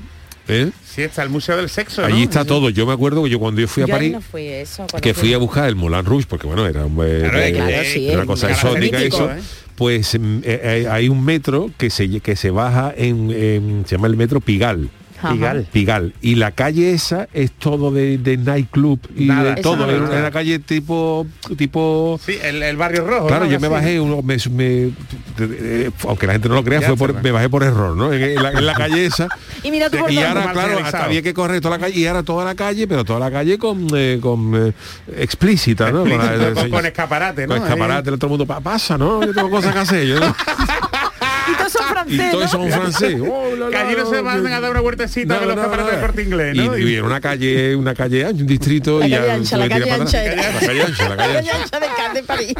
¿eh? 0.48 0.70
Sí, 0.84 1.02
está 1.02 1.22
el 1.22 1.30
museo 1.30 1.56
del 1.56 1.68
sexo, 1.68 2.02
¿no? 2.02 2.06
Allí 2.06 2.22
está 2.22 2.44
todo. 2.44 2.70
Yo 2.70 2.86
me 2.86 2.92
acuerdo 2.92 3.24
que 3.24 3.30
yo 3.30 3.38
cuando 3.40 3.60
yo 3.60 3.66
fui 3.68 3.82
a 3.82 3.86
Yo 3.86 3.92
París, 3.94 4.12
no 4.12 4.20
fui 4.20 4.46
eso. 4.46 4.86
que 5.02 5.12
fui 5.14 5.34
a 5.34 5.38
buscar 5.38 5.68
el 5.68 5.74
Moulin 5.74 6.04
Rouge, 6.04 6.26
porque 6.28 6.46
bueno, 6.46 6.66
era 6.66 6.84
un, 6.86 6.92
eh, 7.04 7.18
Claro, 7.20 7.38
eh, 7.40 7.52
claro, 7.52 7.84
sí, 7.84 8.08
una 8.12 8.20
es 8.20 8.26
cosa 8.26 8.50
exótica 8.50 8.98
eso. 9.00 9.30
¿eh? 9.32 9.40
Pues 9.74 10.16
mm, 10.18 10.38
eh, 10.44 10.60
eh, 10.84 10.88
hay 10.88 11.08
un 11.08 11.24
metro 11.24 11.70
que 11.76 11.90
se 11.90 12.20
que 12.20 12.36
se 12.36 12.50
baja 12.50 12.94
en, 12.96 13.30
en- 13.32 13.84
se 13.88 13.96
llama 13.96 14.06
el 14.06 14.16
metro 14.16 14.40
Pigal. 14.40 14.88
Pigal. 15.30 15.66
Pigal. 15.72 16.14
Y 16.20 16.34
la 16.34 16.50
calle 16.50 16.92
esa 16.92 17.28
es 17.32 17.52
todo 17.52 17.90
de, 17.90 18.18
de 18.18 18.36
nightclub 18.36 19.00
y 19.16 19.24
Nada. 19.26 19.54
de 19.54 19.62
todo. 19.62 19.86
me 19.86 19.96
una, 19.98 20.30
calle 20.30 20.58
tipo 20.58 21.26
tipo 21.56 22.20
Sí, 22.24 22.36
el, 22.42 22.62
el 22.62 22.76
barrio 22.76 23.06
rojo. 23.06 23.26
Claro, 23.28 23.44
¿no? 23.46 23.50
yo 23.50 23.58
me 23.60 23.68
bajé, 23.68 24.00
uno, 24.00 24.20
me, 24.22 24.36
me- 24.50 24.90
eh, 25.38 25.90
aunque 26.06 26.26
la 26.26 26.34
gente 26.34 26.48
no 26.48 26.56
lo 26.56 26.64
crea, 26.64 26.80
fue 26.82 26.96
por, 26.96 27.22
me 27.22 27.30
bajé 27.30 27.48
por 27.48 27.62
error, 27.62 27.96
¿no? 27.96 28.12
En, 28.12 28.22
en 28.22 28.42
la, 28.42 28.50
en 28.50 28.66
la 28.66 28.74
calle 28.74 29.06
esa. 29.06 29.28
Y 29.62 29.70
mira 29.70 29.88
tú 29.88 29.96
por 29.98 30.10
y 30.12 30.18
ahora, 30.18 30.52
claro, 30.52 30.78
hasta 30.84 31.04
había 31.04 31.22
que 31.22 31.32
correr 31.32 31.60
toda 31.62 31.78
la 31.78 31.84
calle, 31.86 31.98
y 31.98 32.06
ahora 32.06 32.22
toda 32.22 32.44
la 32.44 32.54
calle, 32.54 32.86
pero 32.86 33.02
toda 33.04 33.18
la 33.18 33.30
calle 33.30 33.56
con, 33.56 33.86
eh, 33.96 34.18
con 34.20 34.52
eh, 34.54 34.72
explícita, 35.16 35.90
¿no? 35.90 36.04
Explícito, 36.06 36.54
con- 36.54 36.70
con 36.70 36.86
escaparate, 36.86 37.46
¿no? 37.46 37.54
Con 37.54 37.62
escaparate, 37.64 38.10
todo 38.12 38.26
el 38.26 38.30
mundo, 38.30 38.46
"Pa- 38.46 38.60
pasa, 38.60 38.98
¿no? 38.98 39.24
Yo 39.24 39.32
tengo 39.32 39.48
cosas 39.50 39.72
que 39.72 39.78
hacer. 39.78 40.06
Yo, 40.06 40.20
¿no? 40.20 40.34
Y 42.06 42.16
todos 42.30 42.50
son 42.50 42.66
Y 42.66 42.70
franceses. 42.70 42.70
todos 42.70 42.70
son 42.70 42.70
francés. 42.70 43.20
Oh, 43.34 43.56
la, 43.56 43.68
Que 43.70 43.76
allí 43.76 43.94
no 43.96 44.10
se 44.10 44.20
van 44.20 44.46
a 44.46 44.60
dar 44.60 44.70
una 44.70 44.80
vueltecita 44.80 45.38
de 45.40 45.46
los 45.46 45.56
escaparates 45.56 45.92
del 45.92 46.00
corte 46.00 46.22
inglés, 46.22 46.56
¿no? 46.56 46.78
Y, 46.78 46.90
y 46.90 46.94
era 46.96 47.04
una 47.04 47.20
calle, 47.20 47.74
una 47.76 47.94
calle 47.94 48.24
ancha, 48.24 48.40
un 48.40 48.46
distrito 48.46 48.98
La 49.00 49.06
y 49.06 49.10
calle 49.10 49.26
ya 49.26 49.34
ancha, 49.34 49.56
la 49.56 49.68
calle 49.68 49.90
ancha. 49.90 50.22
La 50.24 50.34
calle 50.66 50.82
ancha, 50.82 51.08
la 51.08 51.16
calle 51.16 51.50
ancha. 51.50 52.14
de 52.14 52.22
París. 52.22 52.54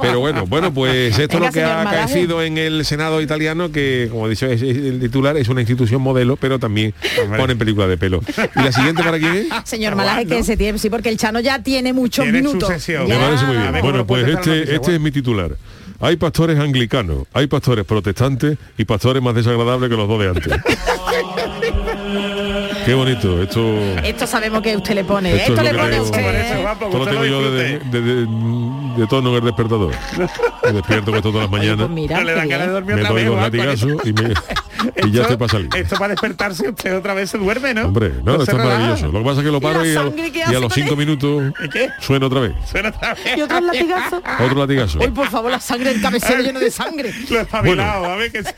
Pero 0.00 0.20
bueno, 0.20 0.46
bueno, 0.46 0.72
pues 0.72 1.18
esto 1.18 1.36
es 1.38 1.42
lo 1.42 1.50
que 1.52 1.62
ha 1.62 1.78
Malaje. 1.84 1.96
acaecido 1.96 2.42
en 2.42 2.58
el 2.58 2.84
Senado 2.84 3.20
italiano, 3.20 3.70
que 3.70 4.08
como 4.10 4.28
es 4.28 4.42
el 4.42 4.98
titular 5.00 5.36
es 5.36 5.48
una 5.48 5.60
institución 5.60 6.00
modelo, 6.00 6.36
pero 6.36 6.58
también 6.58 6.94
ponen 7.36 7.58
película 7.58 7.86
de 7.86 7.96
pelo. 7.98 8.20
¿Y 8.56 8.62
la 8.62 8.72
siguiente 8.72 9.02
para 9.02 9.18
quién 9.18 9.34
es? 9.36 9.46
Señor 9.64 9.94
Malaje, 9.96 10.26
que 10.26 10.42
se 10.42 10.56
tiene, 10.56 10.78
sí, 10.78 10.90
porque 10.90 11.08
el 11.08 11.16
Chano 11.16 11.40
ya 11.40 11.62
tiene 11.62 11.92
muchos 11.92 12.24
Tiene 12.24 12.38
minutos. 12.42 12.68
Me 12.68 13.16
parece 13.16 13.44
muy 13.44 13.56
bien. 13.56 13.74
Bueno, 13.82 14.06
pues 14.06 14.26
este, 14.28 14.74
este 14.74 14.94
es 14.94 15.00
mi 15.00 15.10
titular. 15.10 15.56
Hay 16.04 16.16
pastores 16.16 16.58
anglicanos, 16.60 17.24
hay 17.32 17.46
pastores 17.46 17.86
protestantes 17.86 18.58
y 18.76 18.84
pastores 18.84 19.22
más 19.22 19.34
desagradables 19.34 19.88
que 19.88 19.96
los 19.96 20.06
dos 20.06 20.20
de 20.20 20.28
antes. 20.28 20.52
Qué 22.84 22.92
bonito, 22.92 23.42
esto... 23.42 23.78
Esto 24.04 24.26
sabemos 24.26 24.60
que 24.60 24.76
usted 24.76 24.96
le 24.96 25.04
pone. 25.04 25.34
Esto 25.34 25.54
Esto, 25.54 25.64
es 25.64 25.72
le 25.72 25.78
pone 25.78 25.90
tengo. 25.92 26.04
usted. 26.04 26.20
¿eh? 26.20 26.58
guapo, 26.60 26.84
Esto 26.84 26.98
lo 26.98 27.06
tengo 27.06 27.24
yo 27.24 27.50
de, 27.52 27.78
de, 27.78 28.00
de- 28.02 28.26
de 28.98 29.06
tono 29.08 29.30
en 29.30 29.36
el 29.36 29.44
despertador. 29.44 29.94
Me 30.64 30.72
despierto 30.72 31.06
con 31.06 31.14
esto 31.16 31.30
todas 31.32 31.44
las 31.44 31.50
Pues 31.50 31.62
mañanas. 31.62 31.78
dormir 31.78 32.10
me 32.96 33.02
doy 33.02 33.24
con 33.26 33.36
latigazos 33.40 33.92
y, 34.04 34.12
me, 34.12 34.22
y 34.96 35.10
ya 35.10 35.22
Esto- 35.22 35.22
estoy 35.22 35.36
para 35.36 35.48
salir. 35.52 35.68
Esto 35.76 35.96
para 35.96 36.08
despertarse 36.08 36.68
usted 36.68 36.96
otra 36.96 37.14
vez 37.14 37.30
se 37.30 37.38
duerme, 37.38 37.74
¿no? 37.74 37.86
Hombre, 37.86 38.12
no, 38.24 38.36
se 38.36 38.42
esto 38.44 38.56
es 38.58 38.64
maravilloso. 38.64 39.06
Lo 39.12 39.18
que 39.20 39.24
pasa 39.24 39.40
es 39.40 39.46
que 39.46 39.52
lo 39.52 39.60
paro 39.60 39.84
y, 39.84 39.94
a, 39.96 40.12
y 40.52 40.54
a 40.54 40.60
los 40.60 40.72
cinco 40.72 40.96
minutos 40.96 41.52
suena 42.00 42.26
otra 42.26 42.40
vez. 42.40 42.52
Suena 42.70 42.88
otra 42.90 43.14
vez. 43.14 43.36
Y 43.36 43.42
otro 43.42 43.60
latigazo. 43.60 44.22
Otro 44.44 44.58
latigazo. 44.60 44.98
Hoy, 44.98 45.10
por 45.10 45.28
favor, 45.28 45.50
la 45.50 45.60
sangre 45.60 45.92
del 45.92 46.02
cabecero 46.02 46.42
lleno 46.42 46.60
de 46.60 46.70
sangre. 46.70 47.12
Lo 47.30 47.40
espabilado, 47.40 48.04
a 48.06 48.16
ver 48.16 48.30
que, 48.32 48.42
se- 48.42 48.54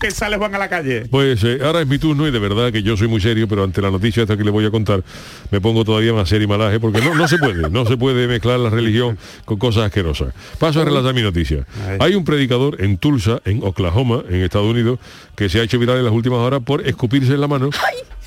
que 0.00 0.10
sale 0.10 0.36
Juan 0.36 0.54
a 0.54 0.58
la 0.58 0.68
calle. 0.68 1.06
Pues 1.10 1.42
eh, 1.44 1.58
ahora 1.64 1.80
es 1.80 1.86
mi 1.86 1.98
turno 1.98 2.26
y 2.26 2.30
de 2.30 2.38
verdad 2.38 2.72
que 2.72 2.82
yo 2.82 2.96
soy 2.96 3.08
muy 3.08 3.20
serio, 3.20 3.46
pero 3.48 3.64
ante 3.64 3.80
la 3.80 3.90
noticia 3.90 4.22
esta 4.22 4.36
que 4.36 4.44
le 4.44 4.50
voy 4.50 4.64
a 4.66 4.70
contar 4.70 5.02
me 5.50 5.60
pongo 5.60 5.84
todavía 5.84 6.12
más 6.12 6.28
serio 6.28 6.44
y 6.44 6.48
malaje 6.48 6.80
porque 6.80 7.00
no, 7.00 7.14
no 7.14 7.26
se 7.28 7.38
puede, 7.38 7.70
no 7.70 7.84
se 7.86 7.96
puede 7.96 8.26
mezclar 8.26 8.58
la 8.60 8.70
religión 8.70 9.18
con 9.44 9.58
cosas 9.58 9.84
asquerosas. 9.84 10.34
Paso 10.58 10.80
a 10.82 10.84
relatar 10.84 11.14
mi 11.14 11.22
noticia. 11.22 11.66
Hay 12.00 12.14
un 12.14 12.24
predicador 12.24 12.80
en 12.82 12.98
Tulsa, 12.98 13.40
en 13.44 13.62
Oklahoma, 13.62 14.22
en 14.28 14.42
Estados 14.42 14.68
Unidos, 14.68 14.98
que 15.36 15.48
se 15.48 15.60
ha 15.60 15.62
hecho 15.70 15.78
viral 15.78 15.98
en 15.98 16.04
las 16.04 16.12
últimas 16.12 16.40
horas 16.40 16.60
por 16.64 16.84
escupirse 16.84 17.32
en 17.32 17.40
la 17.40 17.46
mano 17.46 17.70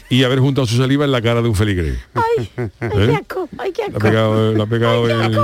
y 0.09 0.23
haber 0.23 0.39
juntado 0.39 0.65
su 0.65 0.77
saliva 0.77 1.03
en 1.03 1.11
la 1.11 1.21
cara 1.21 1.41
de 1.41 1.49
un 1.49 1.55
feligrés. 1.55 1.97
Ay, 2.13 2.49
ay, 2.57 2.69
¿Eh? 2.79 2.89
qué 3.07 3.15
asco, 3.15 3.49
ay, 3.57 3.71
qué 3.73 3.81
La 3.81 3.87
ha 3.87 3.89
asco. 3.89 3.99
pegado, 3.99 4.53
la 4.53 4.63
ha 4.63 4.67
pegado 4.67 5.09
el, 5.09 5.37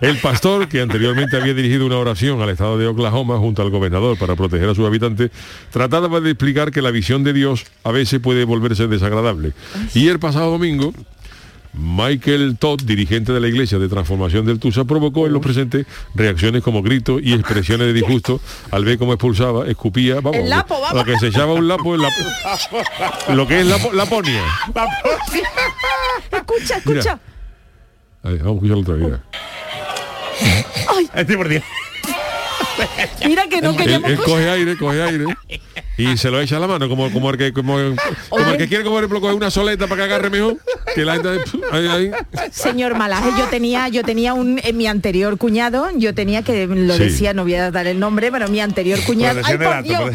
el 0.00 0.18
pastor, 0.18 0.68
que 0.68 0.80
anteriormente 0.80 1.36
había 1.36 1.52
dirigido 1.54 1.84
una 1.86 1.96
oración 1.98 2.40
al 2.42 2.50
estado 2.50 2.78
de 2.78 2.86
Oklahoma 2.86 3.38
junto 3.38 3.62
al 3.62 3.70
gobernador 3.70 4.16
para 4.16 4.36
proteger 4.36 4.68
a 4.68 4.74
sus 4.74 4.86
habitantes, 4.86 5.30
trataba 5.72 6.20
de 6.20 6.30
explicar 6.30 6.70
que 6.70 6.80
la 6.80 6.92
visión 6.92 7.24
de 7.24 7.32
Dios 7.32 7.64
a 7.82 7.90
veces 7.90 8.20
puede 8.20 8.44
volverse 8.44 8.86
desagradable. 8.86 9.52
Y 9.94 10.06
el 10.08 10.20
pasado 10.20 10.52
domingo, 10.52 10.92
Michael 11.76 12.56
Todd, 12.58 12.80
dirigente 12.82 13.32
de 13.32 13.40
la 13.40 13.48
Iglesia 13.48 13.78
de 13.78 13.88
Transformación 13.88 14.46
del 14.46 14.58
Tusa, 14.60 14.84
provocó 14.84 15.26
en 15.26 15.32
los 15.32 15.42
presentes 15.42 15.86
reacciones 16.14 16.62
como 16.62 16.82
gritos 16.82 17.20
y 17.22 17.32
expresiones 17.32 17.88
de 17.88 17.92
disgusto 17.92 18.40
al 18.70 18.84
ver 18.84 18.96
cómo 18.98 19.12
expulsaba, 19.12 19.66
escupía, 19.66 20.16
vamos, 20.16 20.36
El 20.36 20.48
lapo, 20.50 20.80
vamos. 20.80 20.94
lo 20.94 21.04
que 21.04 21.18
se 21.18 21.26
echaba 21.28 21.52
un 21.52 21.66
lapo, 21.66 21.94
en 21.94 22.02
la- 22.02 23.34
lo 23.34 23.46
que 23.46 23.60
es 23.60 23.66
la, 23.66 23.78
laponia. 23.92 24.42
Escucha, 26.32 26.76
escucha. 26.78 27.18
A 28.22 28.28
ver, 28.30 28.38
vamos 28.38 28.62
a 28.62 28.66
escucharlo 28.66 28.80
otra 28.82 28.94
vez. 28.94 29.04
mira. 29.04 29.22
Este 31.14 31.36
por 31.36 31.48
Dios. 31.48 31.62
Mira 33.26 33.46
que 33.48 33.60
no 33.60 33.76
queríamos 33.76 34.10
él 34.10 34.18
coge 34.18 34.48
aire, 34.50 34.76
coge 34.76 35.02
aire 35.02 35.24
y 35.96 36.16
se 36.16 36.30
lo 36.30 36.40
echa 36.40 36.56
a 36.56 36.60
la 36.60 36.66
mano 36.66 36.88
como, 36.88 37.10
como 37.12 37.30
el 37.30 37.38
que 37.38 37.52
como, 37.52 37.76
como 38.28 38.50
el 38.50 38.56
que 38.56 38.68
quiere 38.68 38.82
como 38.82 38.96
por 38.96 39.04
ejemplo 39.04 39.20
coger 39.20 39.36
una 39.36 39.50
soleta 39.50 39.86
para 39.86 39.96
que 40.06 40.12
agarre 40.12 40.30
mejor 40.30 40.56
que 40.94 41.04
la 41.04 41.14
gente 41.14 41.28
ahí, 41.70 41.86
ahí. 41.86 42.10
Señor 42.50 42.96
Malaje, 42.96 43.30
yo 43.38 43.46
tenía, 43.46 43.88
yo 43.88 44.02
tenía 44.02 44.34
un 44.34 44.60
en 44.62 44.76
mi 44.76 44.86
anterior 44.86 45.38
cuñado, 45.38 45.88
yo 45.96 46.14
tenía 46.14 46.42
que 46.42 46.66
lo 46.66 46.94
Sí. 46.94 47.04
decía, 47.04 47.32
no 47.32 47.42
voy 47.44 47.54
a 47.54 47.70
dar 47.70 47.86
el 47.86 47.98
nombre, 48.00 48.30
pero 48.32 48.48
mi 48.48 48.60
anterior 48.60 48.98
cuñado, 49.06 49.40
ay 49.44 49.56
por 49.58 49.82
Dios, 49.82 50.10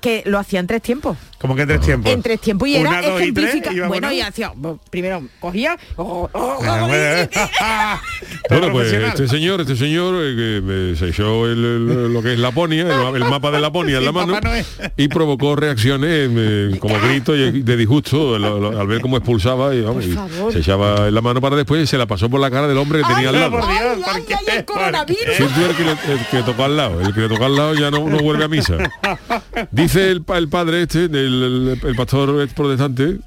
que 0.00 0.22
lo 0.26 0.38
hacía 0.38 0.60
en 0.60 0.66
tres 0.66 0.82
tiempos. 0.82 1.16
Como 1.38 1.54
que 1.54 1.62
en 1.62 1.68
tres 1.68 1.80
tiempos. 1.82 2.12
En 2.12 2.22
tres 2.22 2.40
tiempos 2.40 2.68
y 2.68 2.76
Una, 2.78 2.98
era 2.98 3.10
dos 3.10 3.22
y 3.22 3.32
tres, 3.32 3.48
ejemplifica. 3.48 3.88
bueno, 3.88 4.10
y 4.12 4.20
hacía, 4.20 4.52
primero 4.90 5.22
cogía, 5.38 5.76
oh, 5.96 6.28
oh, 6.32 6.58
Ah, 6.64 6.80
oh, 6.82 6.88
bueno. 6.88 7.28
Bueno, 8.48 8.72
pues 8.72 8.92
este 8.92 9.28
señor, 9.28 9.60
este 9.60 9.76
señor 9.76 10.14
eh, 10.18 10.94
se 10.98 11.08
echó 11.08 11.46
el- 11.46 11.64
el- 11.64 12.12
lo 12.12 12.22
que 12.22 12.32
es 12.34 12.38
Laponia, 12.38 12.82
el, 12.82 13.16
el 13.16 13.24
mapa 13.28 13.50
de 13.50 13.60
Laponia 13.60 13.98
en 13.98 14.04
la 14.04 14.10
Sí, 14.12 14.16
mano 14.16 14.40
y 14.96 15.08
provocó 15.08 15.56
reacciones 15.56 16.30
eh, 16.32 16.76
como 16.80 16.98
gritos 17.00 17.36
y 17.36 17.62
de 17.62 17.76
disgusto 17.76 18.38
lo- 18.38 18.58
lo- 18.58 18.80
al 18.80 18.86
ver 18.86 19.00
cómo 19.00 19.16
expulsaba 19.16 19.74
y, 19.74 19.82
vamos, 19.82 20.04
y 20.06 20.16
se 20.52 20.58
echaba 20.60 21.08
en 21.08 21.14
la 21.14 21.20
mano 21.20 21.40
para 21.40 21.56
después 21.56 21.82
y 21.82 21.86
se 21.86 21.98
la 21.98 22.06
pasó 22.06 22.30
por 22.30 22.40
la 22.40 22.50
cara 22.50 22.66
del 22.68 22.78
hombre 22.78 23.02
que 23.02 23.12
tenía 23.14 23.28
al 23.30 23.34
lado. 23.40 23.58
el. 23.58 24.04
Sí, 24.04 24.24
que, 26.30 26.36
le, 26.36 26.42
tocó 26.42 26.64
al 26.64 26.76
lado, 26.76 27.00
el 27.00 27.12
que 27.14 27.20
le 27.20 27.28
tocó 27.28 27.44
al 27.44 27.56
lado 27.56 27.74
ya 27.74 27.90
no, 27.90 28.08
no 28.08 28.18
vuelve 28.18 28.44
a 28.44 28.48
misa. 28.48 28.76
Dice 29.70 30.10
el, 30.10 30.24
el 30.34 30.48
padre 30.48 30.82
este, 30.82 31.04
el, 31.04 31.25
el- 31.26 31.80
el 31.82 31.96
pastor 31.96 32.48
protestante, 32.54 33.18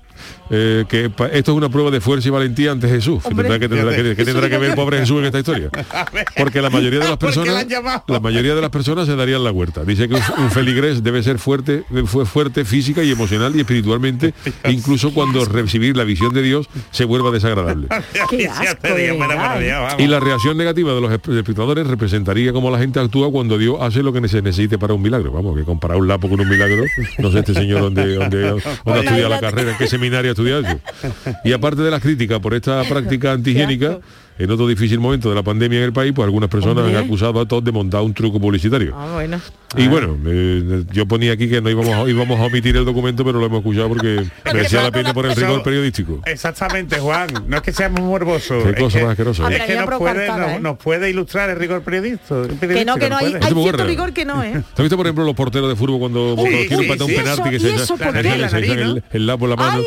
eh, 0.50 0.86
que 0.88 1.06
esto 1.32 1.52
es 1.52 1.58
una 1.58 1.70
prueba 1.70 1.92
de 1.92 2.02
fuerza 2.02 2.28
y 2.28 2.32
valentía 2.32 2.72
ante 2.72 2.88
Jesús. 2.90 3.22
Que 3.24 3.30
tendrá 3.36 3.60
que, 3.60 3.70
tendrá 3.70 3.96
que- 3.96 4.16
que 4.16 4.26
tendrá 4.26 4.50
que 4.50 4.58
ver 4.58 4.76
pobre 4.76 5.00
Jesús 5.00 5.20
en 5.20 5.26
esta 5.26 5.40
historia. 5.40 5.70
Porque 6.38 6.62
la 6.62 6.70
mayoría 6.70 7.00
de 7.00 7.08
las 7.10 7.18
¿Por 7.18 7.32
qué 7.32 7.40
la 7.40 7.44
personas, 7.68 8.04
la 8.08 8.20
mayoría 8.20 8.56
de 8.56 8.62
las 8.62 8.70
personas 8.70 9.06
se 9.08 9.16
darían 9.16 9.44
la 9.44 9.52
huerta. 9.52 9.84
Dice 9.84 10.08
que 10.08 10.16
un, 10.16 10.22
un 10.38 10.52
feligrés 10.52 11.04
debe 11.04 11.22
ser 11.24 11.40
fuerte, 11.40 11.84
fue 12.06 12.26
fuerte 12.26 12.66
física 12.66 13.04
y 13.04 13.12
emocional 13.12 13.56
y 13.56 13.60
espiritualmente, 13.62 14.34
incluso 14.70 15.14
cuando 15.14 15.46
recibir 15.46 15.96
la 15.98 16.04
visión 16.04 16.34
de 16.34 16.42
Dios 16.42 16.68
se 16.92 17.06
vuelva 17.06 17.32
desagradable. 17.32 17.88
Qué 18.30 18.44
Ya 18.44 18.54
asco, 18.54 18.78
te 18.82 18.94
de 18.94 19.04
digo, 19.04 19.18
bueno, 19.18 19.34
verdad, 19.34 19.54
bueno, 19.56 19.68
ya, 19.68 19.80
vamos. 19.80 20.02
Y 20.02 20.08
la 20.08 20.20
reacción 20.20 20.58
negativa 20.58 20.94
de 20.94 21.02
los 21.02 21.12
esp- 21.12 21.38
espectadores 21.38 21.88
representaría 21.88 22.52
cómo 22.54 22.72
la 22.72 22.80
gente 22.80 23.00
actúa 23.00 23.32
cuando 23.32 23.58
Dios 23.58 23.78
hace 23.82 24.02
lo 24.04 24.14
que 24.14 24.28
se 24.28 24.42
necesite 24.42 24.78
para 24.78 24.94
un 24.94 25.02
milagro. 25.02 25.32
Vamos, 25.32 25.58
que 25.58 25.64
comparar 25.64 25.98
un 25.98 26.08
lapo 26.08 26.30
con 26.30 26.40
un 26.40 26.50
milagro, 26.50 26.84
no 27.20 27.32
sé 27.32 27.40
este 27.40 27.54
señor 27.54 27.82
dónde, 27.82 28.16
dónde, 28.16 28.42
dónde 28.50 28.62
ha 28.86 29.00
estudiado 29.00 29.30
la 29.30 29.40
carrera, 29.40 29.72
en 29.72 29.78
qué 29.78 29.88
seminario 29.88 30.32
ha 30.39 30.60
estudiado 30.60 30.62
eso. 30.62 31.38
Y 31.43 31.52
aparte 31.54 31.82
de 31.82 31.91
las 31.91 32.02
críticas 32.02 32.39
por 32.39 32.54
esta 32.54 32.84
práctica 32.84 33.32
antihigiénica, 33.34 33.99
en 34.39 34.49
otro 34.52 34.67
difícil 34.67 34.99
momento 34.99 35.30
de 35.30 35.36
la 35.36 35.43
pandemia 35.43 35.80
en 35.80 35.86
el 35.86 35.93
país, 35.93 36.13
pues 36.15 36.23
algunas 36.25 36.49
personas 36.49 36.78
Hombre. 36.78 36.97
han 36.97 37.04
acusado 37.06 37.39
a 37.41 37.45
todos 37.45 37.63
de 37.63 37.71
montar 37.71 38.02
un 38.02 38.13
truco 38.13 38.39
publicitario. 38.39 38.95
Ah, 38.97 39.12
bueno. 39.13 39.39
Y 39.78 39.88
bueno, 39.88 40.17
eh, 40.25 40.84
yo 40.91 41.06
ponía 41.08 41.34
aquí 41.34 41.47
que 41.47 41.62
no 41.62 41.69
íbamos 41.69 41.93
a, 41.93 42.10
íbamos 42.10 42.39
a 42.39 42.43
omitir 42.43 42.75
el 42.75 42.86
documento, 42.86 43.23
pero 43.23 43.38
lo 43.39 43.45
hemos 43.45 43.60
escuchado 43.60 43.89
porque 43.89 44.23
merecía 44.45 44.82
la 44.82 44.91
pena 44.91 45.13
por 45.13 45.25
el 45.25 45.36
rigor 45.36 45.62
periodístico. 45.62 46.21
Exactamente, 46.25 46.97
Juan. 46.99 47.28
No 47.47 47.58
es 47.58 47.62
que 47.63 47.71
seamos 47.73 47.99
morbosos. 48.02 48.63
Qué 48.63 48.69
es 48.71 48.75
cosa 48.78 48.97
que- 48.97 49.04
más 49.04 49.12
asquerosa, 49.12 49.45
Ah. 49.45 49.54
Es 49.54 49.63
que 49.63 49.75
nos 49.75 49.97
puede, 49.99 50.28
nos, 50.28 50.39
¿eh? 50.52 50.60
nos 50.60 50.78
puede 50.78 51.10
ilustrar 51.10 51.49
el 51.49 51.58
rigor 51.58 51.82
periodista. 51.84 52.36
Que 52.60 52.86
no, 52.86 52.95
que 52.95 53.10
no, 53.10 53.17
hay, 53.17 53.36
hay 53.41 53.54
cierto 53.54 53.86
rigor 53.86 54.13
que 54.13 54.25
no, 54.25 54.43
¿eh? 54.43 54.52
¿Te 54.75 54.82
has 54.82 54.84
visto, 54.84 54.95
por 54.97 55.06
ejemplo, 55.06 55.25
los 55.25 55.36
porteros 55.36 55.69
de 55.69 55.75
fútbol 55.75 55.99
cuando 55.99 56.36
quieren 56.38 56.67
sí, 56.67 56.73
empatar 56.86 57.08
un 57.08 57.13
penalti 57.15 57.49
que 57.49 57.56
¿Y 57.58 57.60
se 57.60 57.75
echan- 57.75 59.04
el, 59.12 59.25
lapo 59.28 59.45
en 59.45 59.49
la 59.49 59.56
mano 59.56 59.82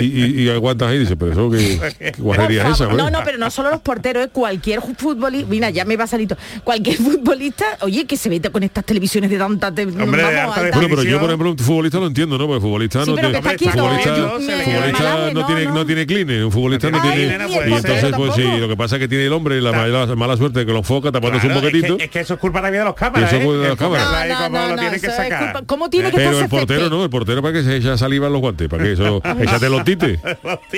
y, 0.00 0.48
aguantas 0.48 0.88
ahí 0.88 0.96
y 0.96 1.00
dices, 1.00 1.16
pero 1.18 1.32
eso 1.32 1.50
que, 1.50 2.12
guarrería 2.18 2.68
es 2.68 2.74
esa, 2.74 2.86
no, 2.88 3.10
no, 3.10 3.20
pero 3.24 3.38
no 3.38 3.50
solo 3.64 3.70
los 3.76 3.80
porteros, 3.82 4.24
es 4.26 4.30
cualquier 4.30 4.80
futbolista, 4.82 5.48
mira, 5.48 5.70
ya 5.70 5.84
me 5.86 5.96
va 5.96 6.04
a 6.04 6.06
salir 6.06 6.28
todo. 6.28 6.38
cualquier 6.64 6.96
futbolista, 6.96 7.64
oye, 7.80 8.04
que 8.04 8.16
se 8.16 8.28
mete 8.28 8.50
con 8.50 8.62
estas 8.62 8.84
televisiones 8.84 9.30
de 9.30 9.38
tanta 9.38 9.72
te- 9.74 9.84
Hombre, 9.84 10.22
de 10.22 10.28
alta 10.28 10.54
alta- 10.54 10.78
Bueno, 10.78 10.88
pero 10.90 11.02
yo, 11.02 11.18
por 11.18 11.30
ejemplo, 11.30 11.50
un 11.50 11.58
futbolista 11.58 11.98
lo 11.98 12.06
entiendo, 12.06 12.36
¿no? 12.36 12.46
Porque 12.46 12.60
futbolista 12.60 13.04
Sí, 13.04 13.10
no 13.10 13.16
tiene... 13.16 13.40
futbolista, 13.40 14.14
¿eh? 14.14 14.18
no, 14.20 15.40
no, 15.40 15.46
tiene, 15.46 15.64
no. 15.64 15.74
no 15.74 15.86
tiene 15.86 16.06
clean, 16.06 16.44
un 16.44 16.52
futbolista 16.52 16.90
no 16.90 17.00
tiene... 17.00 17.26
nena, 17.26 17.44
y 17.48 17.54
puede 17.54 17.64
entonces, 17.76 18.00
ser. 18.00 18.14
pues 18.14 18.34
sí, 18.34 18.42
lo 18.42 18.68
que 18.68 18.76
pasa 18.76 18.96
es 18.96 19.00
que 19.00 19.08
tiene 19.08 19.24
el 19.26 19.32
hombre 19.32 19.60
la 19.60 19.72
mala, 19.72 20.06
mala 20.14 20.36
suerte 20.36 20.66
que 20.66 20.72
lo 20.72 20.78
enfoca 20.78 21.10
tapándose 21.10 21.46
Claro, 21.46 21.60
un 21.60 21.66
poquitito. 21.66 21.92
Es 21.94 21.98
que, 21.98 22.04
es 22.04 22.10
que 22.10 22.20
eso 22.20 22.34
es 22.34 22.40
culpa 22.40 22.60
también 22.62 22.82
de 22.82 22.84
los 22.86 22.94
cámaras. 22.94 23.28
Eso 23.32 23.36
es 23.36 23.42
¿eh? 23.42 23.44
culpa 23.46 23.62
de 23.62 23.68
los 23.68 25.00
Que 25.00 25.66
¿Cómo 25.66 25.88
tiene 25.90 26.10
Pero 26.10 26.38
el 26.40 26.48
portero 26.48 26.90
no, 26.90 27.02
el 27.04 27.10
portero 27.10 27.42
para 27.42 27.54
que 27.54 27.62
se 27.62 27.76
echa 27.76 27.96
saliva 27.96 28.26
en 28.26 28.32
los 28.32 28.40
guantes, 28.42 28.68
para 28.68 28.84
que 28.84 28.92
eso, 28.92 29.22
échate 29.40 29.68
los 29.68 29.84
tites, 29.84 30.18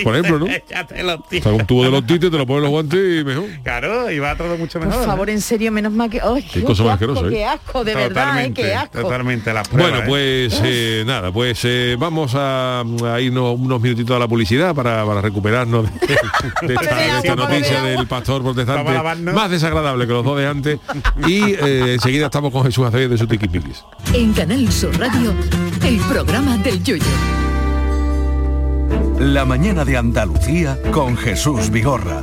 por 0.05 0.17
ejemplo, 0.17 0.39
¿no? 0.39 0.47
échate 0.47 1.03
los 1.03 1.29
tites. 1.29 1.47
Un 1.53 1.67
tubo 1.67 1.85
de 1.85 1.91
los 1.91 2.07
tites, 2.07 2.31
te 2.31 2.37
lo 2.39 2.47
pones 2.47 2.63
los 2.63 2.71
guantes 2.77 3.21
y 3.21 3.25
mejor. 3.25 3.45
Claro, 3.63 4.11
y 4.11 4.19
va 4.19 4.37
todo 4.37 4.57
mucho 4.57 4.79
Por 4.79 4.89
mejor. 4.89 5.05
favor, 5.05 5.31
en 5.31 5.41
serio, 5.41 5.73
menos 5.73 5.93
mal 5.93 6.11
que... 6.11 6.21
¡Ay, 6.21 6.43
Qué 6.43 6.63
cosa 6.63 6.83
más 6.85 6.95
asco, 6.95 7.05
asquerosa, 7.13 7.27
¿eh? 7.27 7.31
Qué 7.31 7.45
asco, 7.45 7.85
de 7.85 7.95
verdad, 7.95 8.45
¿eh? 8.45 8.53
Qué 8.53 8.75
asco. 8.75 9.01
Totalmente 9.03 9.53
la 9.53 9.63
prueba. 9.63 9.89
Bueno, 9.91 10.05
¿eh? 10.05 10.09
pues 10.09 10.61
eh, 10.65 11.05
nada, 11.07 11.33
pues 11.33 11.61
eh, 11.65 11.97
vamos 11.99 12.35
a, 12.35 12.81
a 12.81 13.21
irnos 13.21 13.59
unos 13.59 13.81
minutitos 13.81 14.15
a 14.17 14.19
la 14.19 14.29
publicidad 14.29 14.75
para, 14.75 15.05
para 15.05 15.21
recuperarnos 15.21 15.87
de, 16.01 16.69
de 16.69 16.75
esta, 16.81 17.21
de 17.23 17.37
noticia 17.37 17.83
del 17.83 18.07
pastor 18.07 18.43
protestante 18.43 18.93
más 19.33 19.51
desagradable 19.51 20.07
que 20.07 20.13
los 20.13 20.25
dos 20.25 20.39
de 20.39 20.47
antes 20.47 20.79
y 21.27 21.43
eh, 21.55 21.95
enseguida 21.95 22.27
estamos 22.27 22.53
con 22.53 22.65
Jesús 22.65 22.87
Acevedo 22.87 23.11
de 23.11 23.19
su 23.19 23.27
tiquipilis. 23.27 23.85
En 24.13 24.33
Canal 24.33 24.71
Sur 24.73 24.99
Radio, 24.99 25.35
el 25.85 25.99
programa 26.01 26.57
del 26.59 26.83
Yoyo. 26.83 27.05
La 29.19 29.45
mañana 29.45 29.85
de 29.85 29.97
Andalucía 29.97 30.79
con 30.93 31.17
Jesús 31.17 31.71
Vigorra. 31.71 32.23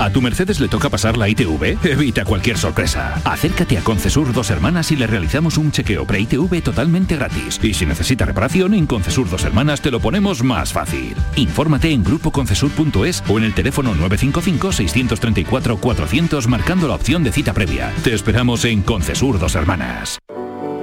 ¿A 0.00 0.10
tu 0.10 0.20
Mercedes 0.20 0.58
le 0.60 0.68
toca 0.68 0.90
pasar 0.90 1.16
la 1.16 1.28
ITV? 1.28 1.78
Evita 1.84 2.24
cualquier 2.24 2.58
sorpresa. 2.58 3.20
Acércate 3.24 3.78
a 3.78 3.82
Concesur 3.82 4.32
Dos 4.32 4.50
Hermanas 4.50 4.90
y 4.90 4.96
le 4.96 5.06
realizamos 5.06 5.56
un 5.56 5.70
chequeo 5.70 6.04
pre-ITV 6.04 6.62
totalmente 6.62 7.14
gratis. 7.16 7.60
Y 7.62 7.74
si 7.74 7.86
necesita 7.86 8.24
reparación, 8.24 8.74
en 8.74 8.86
Concesur 8.86 9.30
Dos 9.30 9.44
Hermanas 9.44 9.80
te 9.80 9.92
lo 9.92 10.00
ponemos 10.00 10.42
más 10.42 10.72
fácil. 10.72 11.14
Infórmate 11.36 11.92
en 11.92 12.02
grupoconcesur.es 12.02 13.22
o 13.28 13.38
en 13.38 13.44
el 13.44 13.54
teléfono 13.54 13.94
955-634-400 13.94 16.48
marcando 16.48 16.88
la 16.88 16.94
opción 16.94 17.22
de 17.22 17.30
cita 17.32 17.52
previa. 17.52 17.92
Te 18.02 18.14
esperamos 18.14 18.64
en 18.64 18.82
Concesur 18.82 19.38
Dos 19.38 19.54
Hermanas. 19.54 20.18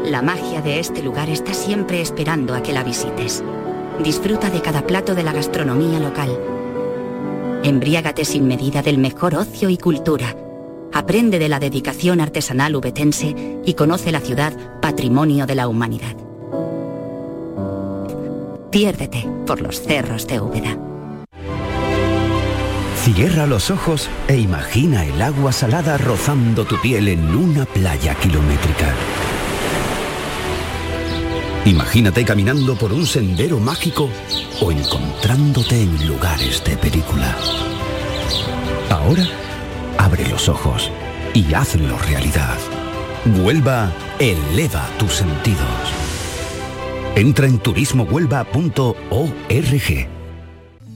La 0.06 0.22
magia 0.22 0.62
de 0.62 0.80
este 0.80 1.04
lugar 1.04 1.30
está 1.30 1.54
siempre 1.54 2.00
esperando 2.02 2.56
a 2.56 2.64
que 2.64 2.72
la 2.74 2.84
visites. 2.84 3.44
Disfruta 4.04 4.50
de 4.50 4.62
cada 4.62 4.88
plato 4.88 5.16
de 5.16 5.24
la 5.24 5.34
gastronomía 5.34 6.00
local. 6.00 6.30
Embriágate 7.64 8.26
sin 8.26 8.48
medida 8.48 8.82
del 8.82 8.98
mejor 8.98 9.36
ocio 9.36 9.70
y 9.70 9.78
cultura. 9.78 10.36
Aprende 10.94 11.38
de 11.38 11.48
la 11.48 11.60
dedicación 11.60 12.20
artesanal 12.20 12.76
ubetense 12.76 13.60
y 13.64 13.74
conoce 13.76 14.12
la 14.12 14.20
ciudad 14.20 14.54
patrimonio 14.82 15.46
de 15.46 15.56
la 15.56 15.68
humanidad. 15.68 16.16
Piérdete 18.72 19.28
por 19.46 19.62
los 19.62 19.82
cerros 19.82 20.26
de 20.28 20.40
Úbeda. 20.40 20.78
Cierra 23.04 23.46
los 23.46 23.70
ojos 23.70 24.10
e 24.28 24.38
imagina 24.38 25.06
el 25.06 25.22
agua 25.22 25.52
salada 25.52 25.98
rozando 25.98 26.66
tu 26.66 26.80
piel 26.82 27.08
en 27.10 27.36
una 27.36 27.66
playa 27.66 28.16
kilométrica. 28.16 28.94
Imagínate 31.66 32.26
caminando 32.26 32.76
por 32.76 32.92
un 32.92 33.06
sendero 33.06 33.60
mágico 33.60 34.10
o 34.62 34.72
encontrándote 34.72 35.84
en 35.84 36.08
lugares 36.08 36.64
de 36.64 36.76
película. 36.76 37.38
Ahora, 38.90 39.28
abre 39.98 40.28
los 40.28 40.50
ojos 40.50 40.90
y 41.34 41.54
hazlo 41.54 41.98
realidad. 42.00 42.58
Huelva 43.26 43.94
eleva 44.20 44.90
tus 44.98 45.14
sentidos. 45.14 45.62
Entra 47.16 47.46
en 47.46 47.60
turismohuelva.org. 47.60 50.21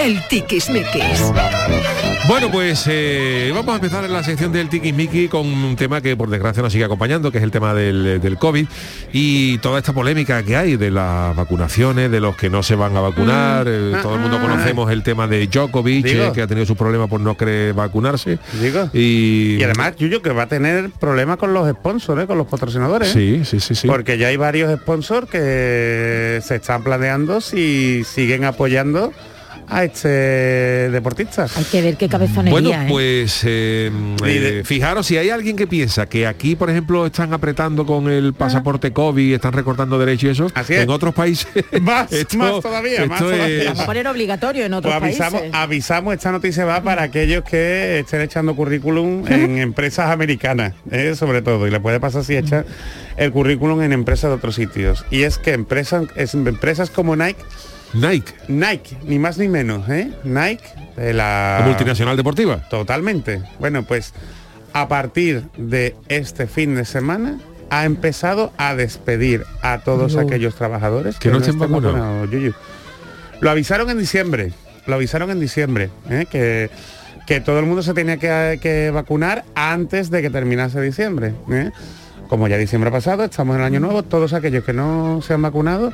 El 0.00 0.26
tiquismiquis. 0.28 1.22
Bueno, 2.26 2.50
pues 2.50 2.84
eh, 2.86 3.50
vamos 3.52 3.72
a 3.72 3.76
empezar 3.76 4.04
en 4.04 4.12
la 4.12 4.22
sección 4.22 4.52
del 4.52 4.68
Miki 4.94 5.28
con 5.28 5.46
un 5.46 5.74
tema 5.74 6.00
que 6.00 6.16
por 6.16 6.30
desgracia 6.30 6.62
nos 6.62 6.72
sigue 6.72 6.84
acompañando, 6.84 7.32
que 7.32 7.38
es 7.38 7.44
el 7.44 7.50
tema 7.50 7.74
del, 7.74 8.20
del 8.20 8.38
COVID 8.38 8.66
y 9.12 9.58
toda 9.58 9.78
esta 9.78 9.92
polémica 9.92 10.42
que 10.44 10.56
hay 10.56 10.76
de 10.76 10.90
las 10.90 11.34
vacunaciones, 11.34 12.10
de 12.10 12.20
los 12.20 12.36
que 12.36 12.48
no 12.48 12.62
se 12.62 12.76
van 12.76 12.96
a 12.96 13.00
vacunar. 13.00 13.66
eh, 13.68 13.94
todo 14.00 14.14
el 14.14 14.20
mundo 14.20 14.40
conocemos 14.40 14.90
el 14.92 15.02
tema 15.02 15.26
de 15.26 15.48
Djokovic, 15.48 16.06
eh, 16.06 16.30
que 16.32 16.42
ha 16.42 16.46
tenido 16.46 16.66
sus 16.66 16.76
problemas 16.76 17.08
por 17.08 17.20
no 17.20 17.36
querer 17.36 17.74
vacunarse. 17.74 18.38
Digo. 18.60 18.88
Y, 18.92 19.56
Y 19.58 19.62
además, 19.64 19.96
Yuyo, 19.96 20.22
que 20.22 20.30
va 20.30 20.44
a 20.44 20.48
tener 20.48 20.90
problemas 20.90 21.36
con 21.36 21.52
los 21.52 21.68
sponsors, 21.68 22.22
¿eh? 22.22 22.26
con 22.26 22.38
los 22.38 22.46
patrocinadores. 22.46 23.10
Sí, 23.10 23.42
sí, 23.44 23.58
sí, 23.58 23.74
sí. 23.74 23.88
Porque 23.88 24.18
ya 24.18 24.28
hay 24.28 24.36
varios 24.36 24.72
sponsors 24.80 25.28
que 25.28 26.40
se 26.44 26.56
están 26.56 26.84
planeando 26.84 27.40
si 27.40 28.04
siguen 28.04 28.44
apoyando 28.44 29.12
a 29.70 29.84
este 29.84 30.08
deportista. 30.90 31.46
Hay 31.56 31.64
que 31.64 31.80
ver 31.82 31.96
qué 31.96 32.08
cabezonería, 32.08 32.50
Bueno, 32.50 32.70
¿eh? 32.70 32.86
pues 32.88 33.42
eh, 33.44 33.90
eh, 34.26 34.62
fijaros, 34.64 35.06
si 35.06 35.16
hay 35.16 35.30
alguien 35.30 35.56
que 35.56 35.66
piensa 35.66 36.06
que 36.06 36.26
aquí, 36.26 36.56
por 36.56 36.70
ejemplo, 36.70 37.06
están 37.06 37.32
apretando 37.32 37.86
con 37.86 38.10
el 38.10 38.34
pasaporte 38.34 38.92
COVID, 38.92 39.34
están 39.34 39.52
recortando 39.52 39.98
derechos 39.98 40.24
y 40.24 40.28
eso, 40.30 40.46
Así 40.54 40.74
es. 40.74 40.80
en 40.82 40.90
otros 40.90 41.14
países... 41.14 41.46
Más, 41.80 42.12
esto- 42.12 42.36
más 42.38 42.60
todavía, 42.60 43.06
más 43.06 43.20
esto 43.20 43.32
todavía. 43.32 43.58
es- 43.60 43.64
Vamos 43.66 43.80
a 43.80 43.86
poner 43.86 44.06
obligatorio 44.08 44.64
en 44.66 44.74
otros 44.74 44.92
Pues 44.92 45.04
avisamos, 45.04 45.40
países. 45.40 45.54
avisamos, 45.58 46.14
esta 46.14 46.32
noticia 46.32 46.64
va 46.64 46.82
para 46.82 47.02
aquellos 47.04 47.44
que 47.44 48.00
estén 48.00 48.20
echando 48.22 48.54
currículum 48.56 49.24
en 49.28 49.58
empresas 49.58 50.10
americanas, 50.10 50.74
¿eh? 50.90 51.14
sobre 51.14 51.42
todo, 51.42 51.66
y 51.66 51.70
le 51.70 51.80
puede 51.80 52.00
pasar 52.00 52.24
si 52.24 52.36
echan 52.36 52.64
el 53.16 53.30
currículum 53.32 53.80
en 53.82 53.92
empresas 53.92 54.30
de 54.30 54.36
otros 54.36 54.54
sitios. 54.56 55.04
Y 55.10 55.22
es 55.22 55.38
que 55.38 55.52
empresas, 55.52 56.04
es- 56.16 56.34
empresas 56.34 56.90
como 56.90 57.14
Nike, 57.16 57.40
Nike, 57.92 58.32
Nike, 58.48 58.96
ni 59.04 59.18
más 59.18 59.36
ni 59.38 59.48
menos, 59.48 59.88
¿eh? 59.88 60.10
Nike, 60.24 60.64
de 60.96 61.12
la... 61.12 61.58
la 61.60 61.66
multinacional 61.66 62.16
deportiva. 62.16 62.58
Totalmente. 62.68 63.42
Bueno, 63.58 63.82
pues 63.82 64.12
a 64.72 64.86
partir 64.88 65.44
de 65.56 65.96
este 66.08 66.46
fin 66.46 66.76
de 66.76 66.84
semana 66.84 67.38
ha 67.70 67.84
empezado 67.84 68.52
a 68.58 68.74
despedir 68.74 69.44
a 69.62 69.78
todos 69.78 70.14
No. 70.14 70.20
aquellos 70.22 70.54
trabajadores 70.54 71.18
Que 71.18 71.30
no 71.30 71.38
estén 71.38 71.58
vacunados. 71.58 72.30
Yuyu. 72.30 72.52
Lo 73.40 73.50
avisaron 73.50 73.90
en 73.90 73.98
diciembre, 73.98 74.52
lo 74.86 74.94
avisaron 74.96 75.30
en 75.30 75.40
diciembre, 75.40 75.90
¿eh? 76.10 76.26
que, 76.30 76.70
que 77.26 77.40
todo 77.40 77.58
el 77.58 77.66
mundo 77.66 77.82
se 77.82 77.94
tenía 77.94 78.18
que, 78.18 78.58
que 78.62 78.90
vacunar 78.90 79.44
antes 79.54 80.10
de 80.10 80.20
que 80.22 80.30
terminase 80.30 80.80
diciembre. 80.80 81.32
¿eh? 81.50 81.70
Como 82.28 82.46
ya 82.48 82.56
diciembre 82.56 82.90
ha 82.90 82.92
pasado, 82.92 83.24
estamos 83.24 83.54
en 83.56 83.62
el 83.62 83.66
año 83.66 83.80
nuevo, 83.80 84.02
todos 84.04 84.32
aquellos 84.34 84.62
que 84.62 84.72
no 84.72 85.20
se 85.22 85.34
han 85.34 85.42
vacunado 85.42 85.92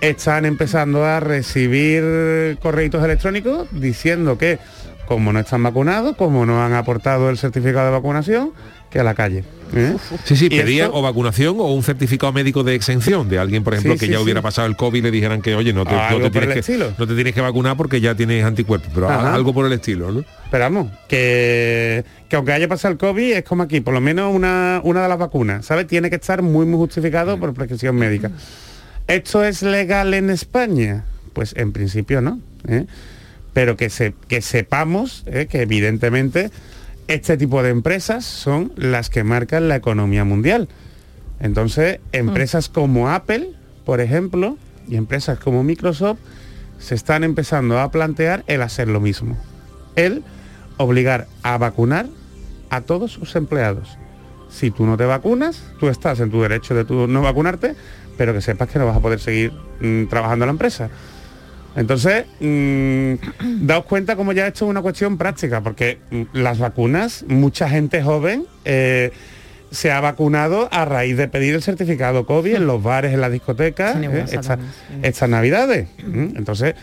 están 0.00 0.44
empezando 0.46 1.04
a 1.04 1.20
recibir 1.20 2.56
correitos 2.62 3.04
electrónicos 3.04 3.68
diciendo 3.72 4.38
que 4.38 4.58
como 5.06 5.32
no 5.32 5.40
están 5.40 5.62
vacunados, 5.64 6.14
como 6.16 6.46
no 6.46 6.62
han 6.64 6.72
aportado 6.72 7.30
el 7.30 7.36
certificado 7.38 7.86
de 7.86 7.90
vacunación, 7.90 8.52
que 8.90 9.00
a 9.00 9.04
la 9.04 9.14
calle. 9.14 9.42
¿eh? 9.74 9.96
Sí, 10.24 10.36
sí, 10.36 10.48
esto- 10.52 10.90
o 10.94 11.02
vacunación 11.02 11.56
o 11.58 11.64
un 11.74 11.82
certificado 11.82 12.32
médico 12.32 12.62
de 12.62 12.76
exención 12.76 13.28
de 13.28 13.40
alguien, 13.40 13.64
por 13.64 13.74
ejemplo, 13.74 13.94
Sí, 13.94 13.98
que 14.00 14.06
sí, 14.06 14.12
ya 14.12 14.18
sí. 14.18 14.24
hubiera 14.24 14.40
pasado 14.40 14.68
el 14.68 14.76
COVID 14.76 14.98
y 15.00 15.02
le 15.02 15.10
dijeran 15.10 15.42
que, 15.42 15.56
oye, 15.56 15.72
no 15.72 15.84
te, 15.84 15.94
no 15.94 16.30
tienes 16.30 16.64
que, 16.64 16.76
no 16.96 17.06
te 17.08 17.14
tienes 17.16 17.34
que 17.34 17.40
vacunar 17.40 17.76
porque 17.76 18.00
ya 18.00 18.14
tienes 18.14 18.44
anticuerpos, 18.44 18.88
pero 18.94 19.08
Ajá. 19.08 19.34
algo 19.34 19.52
por 19.52 19.66
el 19.66 19.72
estilo, 19.72 20.12
¿no? 20.12 20.24
Pero 20.48 20.62
vamos, 20.64 20.92
que, 21.08 22.04
que 22.28 22.36
aunque 22.36 22.52
haya 22.52 22.68
pasado 22.68 22.92
el 22.92 22.98
COVID, 22.98 23.32
es 23.32 23.42
como 23.44 23.64
aquí, 23.64 23.80
por 23.80 23.94
lo 23.94 24.00
menos 24.00 24.32
una, 24.32 24.80
una 24.84 25.02
de 25.02 25.08
las 25.08 25.18
vacunas, 25.18 25.66
¿sabes? 25.66 25.88
Tiene 25.88 26.08
que 26.08 26.16
estar 26.16 26.40
muy, 26.40 26.66
muy 26.66 26.78
justificado 26.78 27.36
por 27.38 27.52
prescripción 27.52 27.96
médica. 27.96 28.30
¿Esto 29.10 29.42
es 29.42 29.62
legal 29.62 30.14
en 30.14 30.30
España? 30.30 31.04
Pues 31.32 31.56
en 31.56 31.72
principio 31.72 32.20
no. 32.20 32.38
¿eh? 32.68 32.86
Pero 33.52 33.76
que, 33.76 33.90
se, 33.90 34.14
que 34.28 34.40
sepamos 34.40 35.24
¿eh? 35.26 35.48
que 35.50 35.62
evidentemente 35.62 36.52
este 37.08 37.36
tipo 37.36 37.60
de 37.64 37.70
empresas 37.70 38.24
son 38.24 38.72
las 38.76 39.10
que 39.10 39.24
marcan 39.24 39.66
la 39.66 39.74
economía 39.74 40.22
mundial. 40.22 40.68
Entonces, 41.40 41.98
empresas 42.12 42.68
como 42.68 43.10
Apple, 43.10 43.50
por 43.84 44.00
ejemplo, 44.00 44.56
y 44.86 44.94
empresas 44.94 45.40
como 45.40 45.64
Microsoft, 45.64 46.20
se 46.78 46.94
están 46.94 47.24
empezando 47.24 47.80
a 47.80 47.90
plantear 47.90 48.44
el 48.46 48.62
hacer 48.62 48.86
lo 48.86 49.00
mismo. 49.00 49.36
El 49.96 50.22
obligar 50.76 51.26
a 51.42 51.58
vacunar 51.58 52.06
a 52.70 52.82
todos 52.82 53.10
sus 53.10 53.34
empleados. 53.34 53.88
Si 54.50 54.70
tú 54.70 54.86
no 54.86 54.96
te 54.96 55.04
vacunas, 55.04 55.64
tú 55.80 55.88
estás 55.88 56.20
en 56.20 56.30
tu 56.30 56.42
derecho 56.42 56.76
de 56.76 56.84
no 57.08 57.22
vacunarte, 57.22 57.74
pero 58.20 58.34
que 58.34 58.42
sepas 58.42 58.68
que 58.68 58.78
no 58.78 58.84
vas 58.84 58.98
a 58.98 59.00
poder 59.00 59.18
seguir 59.18 59.50
mm, 59.80 60.04
trabajando 60.08 60.44
en 60.44 60.48
la 60.48 60.52
empresa. 60.52 60.90
Entonces, 61.74 62.26
mm, 62.38 63.14
daos 63.66 63.86
cuenta 63.86 64.14
como 64.14 64.32
ya 64.34 64.46
esto 64.46 64.66
es 64.66 64.70
una 64.70 64.82
cuestión 64.82 65.16
práctica, 65.16 65.62
porque 65.62 66.00
mm, 66.10 66.22
las 66.34 66.58
vacunas, 66.58 67.24
mucha 67.28 67.66
gente 67.70 68.02
joven 68.02 68.44
eh, 68.66 69.10
se 69.70 69.90
ha 69.90 70.00
vacunado 70.02 70.68
a 70.70 70.84
raíz 70.84 71.16
de 71.16 71.28
pedir 71.28 71.54
el 71.54 71.62
certificado 71.62 72.26
COVID 72.26 72.56
en 72.56 72.66
los 72.66 72.82
bares, 72.82 73.14
en 73.14 73.22
las 73.22 73.32
discotecas, 73.32 73.96
eh, 73.96 74.08
WhatsApp 74.20 74.38
esta- 74.40 74.58
estas 75.08 75.28
navidades. 75.30 75.88
Entonces, 76.36 76.74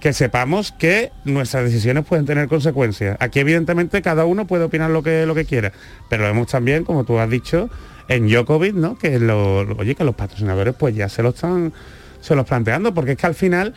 que 0.00 0.14
sepamos 0.14 0.72
que 0.72 1.10
nuestras 1.26 1.64
decisiones 1.64 2.06
pueden 2.06 2.24
tener 2.24 2.48
consecuencias. 2.48 3.18
Aquí 3.20 3.40
evidentemente 3.40 4.00
cada 4.00 4.24
uno 4.24 4.46
puede 4.46 4.64
opinar 4.64 4.90
lo 4.90 5.02
que, 5.02 5.26
lo 5.26 5.34
que 5.34 5.44
quiera, 5.44 5.72
pero 6.08 6.24
vemos 6.24 6.46
también, 6.46 6.84
como 6.84 7.04
tú 7.04 7.18
has 7.18 7.28
dicho, 7.28 7.68
en 8.08 8.32
Jokovic, 8.32 8.74
¿no? 8.74 8.96
Que 8.98 9.18
lo, 9.18 9.64
lo- 9.64 9.76
oye, 9.76 9.94
que 9.94 10.04
los 10.04 10.14
patrocinadores 10.14 10.74
pues 10.78 10.94
ya 10.94 11.08
se 11.08 11.22
lo 11.22 11.30
están 11.30 11.72
se 12.20 12.34
los 12.34 12.46
planteando, 12.46 12.92
porque 12.94 13.12
es 13.12 13.18
que 13.18 13.26
al 13.26 13.34
final 13.34 13.74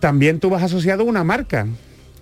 también 0.00 0.40
tú 0.40 0.48
vas 0.50 0.62
asociado 0.62 1.02
a 1.02 1.06
una 1.06 1.24
marca. 1.24 1.66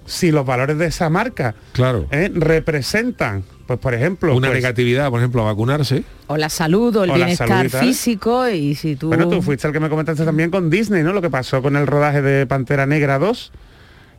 Si 0.06 0.32
los 0.32 0.44
valores 0.44 0.76
de 0.78 0.86
esa 0.86 1.08
marca 1.08 1.54
Claro. 1.72 2.06
¿eh? 2.10 2.28
representan, 2.34 3.44
pues 3.66 3.78
por 3.78 3.94
ejemplo, 3.94 4.34
Una 4.34 4.48
pues, 4.48 4.56
negatividad, 4.60 5.08
por 5.10 5.20
ejemplo, 5.20 5.42
a 5.42 5.44
vacunarse. 5.46 6.02
O 6.26 6.36
la 6.36 6.48
salud 6.48 6.96
o 6.96 7.04
el 7.04 7.10
O 7.10 7.14
bienestar 7.14 7.66
y 7.66 7.68
físico 7.68 8.48
y 8.48 8.74
si 8.74 8.96
tú... 8.96 9.08
Bueno, 9.08 9.28
tú 9.28 9.40
fuiste 9.42 9.66
el 9.68 9.72
que 9.72 9.78
me 9.80 9.88
comentaste 9.88 10.24
también 10.24 10.50
con 10.50 10.70
Disney, 10.70 11.02
¿no? 11.04 11.12
Lo 11.12 11.22
que 11.22 11.30
pasó 11.30 11.62
con 11.62 11.76
el 11.76 11.86
rodaje 11.86 12.22
de 12.22 12.46
Pantera 12.46 12.86
Negra 12.86 13.18
2, 13.20 13.52